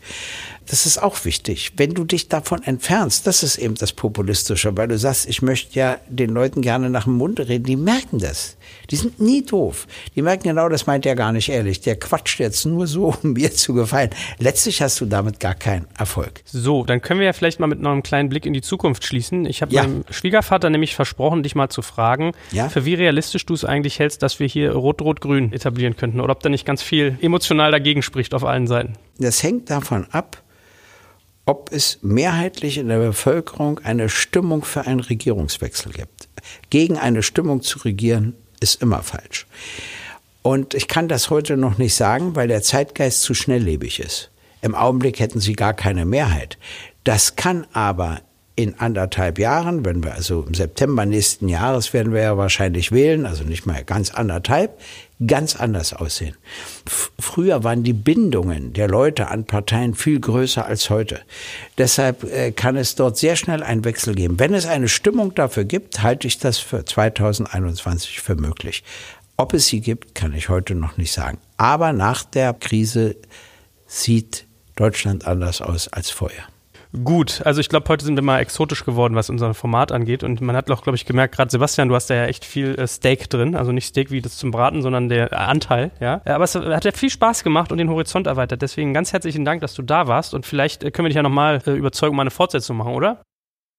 [0.66, 1.72] Das ist auch wichtig.
[1.76, 5.78] Wenn du dich davon entfernst, das ist eben das Populistische, weil du sagst, ich möchte
[5.78, 8.56] ja den Leuten gerne nach dem Mund reden, die merken das.
[8.90, 9.86] Die sind nie doof.
[10.14, 11.80] Die merken genau, das meint er gar nicht ehrlich.
[11.80, 14.10] Der quatscht jetzt nur so, um mir zu gefallen.
[14.38, 16.42] Letztlich hast du damit gar keinen Erfolg.
[16.44, 19.04] So, dann können wir ja vielleicht mal mit noch einem kleinen Blick in die Zukunft
[19.04, 19.46] schließen.
[19.46, 19.82] Ich habe ja.
[19.82, 22.68] meinem Schwiegervater nämlich versprochen, dich mal zu fragen, ja?
[22.68, 26.40] für wie realistisch du es eigentlich hältst, dass wir hier Rot-Rot-Grün etablieren könnten oder ob
[26.40, 28.94] da nicht ganz viel emotional dagegen spricht auf allen Seiten.
[29.18, 30.42] Das hängt davon ab,
[31.46, 36.28] ob es mehrheitlich in der Bevölkerung eine Stimmung für einen Regierungswechsel gibt.
[36.70, 39.46] Gegen eine Stimmung zu regieren, ist immer falsch.
[40.42, 44.30] Und ich kann das heute noch nicht sagen, weil der Zeitgeist zu schnelllebig ist.
[44.60, 46.58] Im Augenblick hätten sie gar keine Mehrheit.
[47.04, 48.20] Das kann aber
[48.56, 53.26] in anderthalb Jahren, wenn wir also im September nächsten Jahres werden wir ja wahrscheinlich wählen,
[53.26, 54.78] also nicht mal ganz anderthalb,
[55.26, 56.36] ganz anders aussehen.
[56.86, 61.20] F früher waren die Bindungen der Leute an Parteien viel größer als heute.
[61.78, 64.38] Deshalb äh, kann es dort sehr schnell einen Wechsel geben.
[64.38, 68.84] Wenn es eine Stimmung dafür gibt, halte ich das für 2021 für möglich.
[69.36, 71.38] Ob es sie gibt, kann ich heute noch nicht sagen.
[71.56, 73.16] Aber nach der Krise
[73.86, 74.46] sieht
[74.76, 76.44] Deutschland anders aus als vorher.
[77.02, 80.22] Gut, also ich glaube, heute sind wir mal exotisch geworden, was unser Format angeht.
[80.22, 82.76] Und man hat auch, glaube ich, gemerkt, gerade Sebastian, du hast da ja echt viel
[82.76, 83.56] äh, Steak drin.
[83.56, 85.90] Also nicht Steak wie das zum Braten, sondern der äh, Anteil.
[85.98, 86.20] Ja?
[86.24, 88.62] Aber es hat ja viel Spaß gemacht und den Horizont erweitert.
[88.62, 90.34] Deswegen ganz herzlichen Dank, dass du da warst.
[90.34, 93.24] Und vielleicht äh, können wir dich ja nochmal äh, überzeugen, mal eine Fortsetzung machen, oder?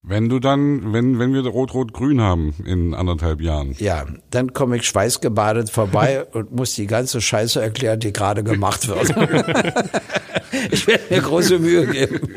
[0.07, 3.75] Wenn du dann, wenn, wenn wir Rot-Rot-Grün haben in anderthalb Jahren.
[3.79, 8.87] Ja, dann komme ich schweißgebadet vorbei und muss die ganze Scheiße erklären, die gerade gemacht
[8.87, 9.09] wird.
[10.71, 12.19] ich werde mir große Mühe geben.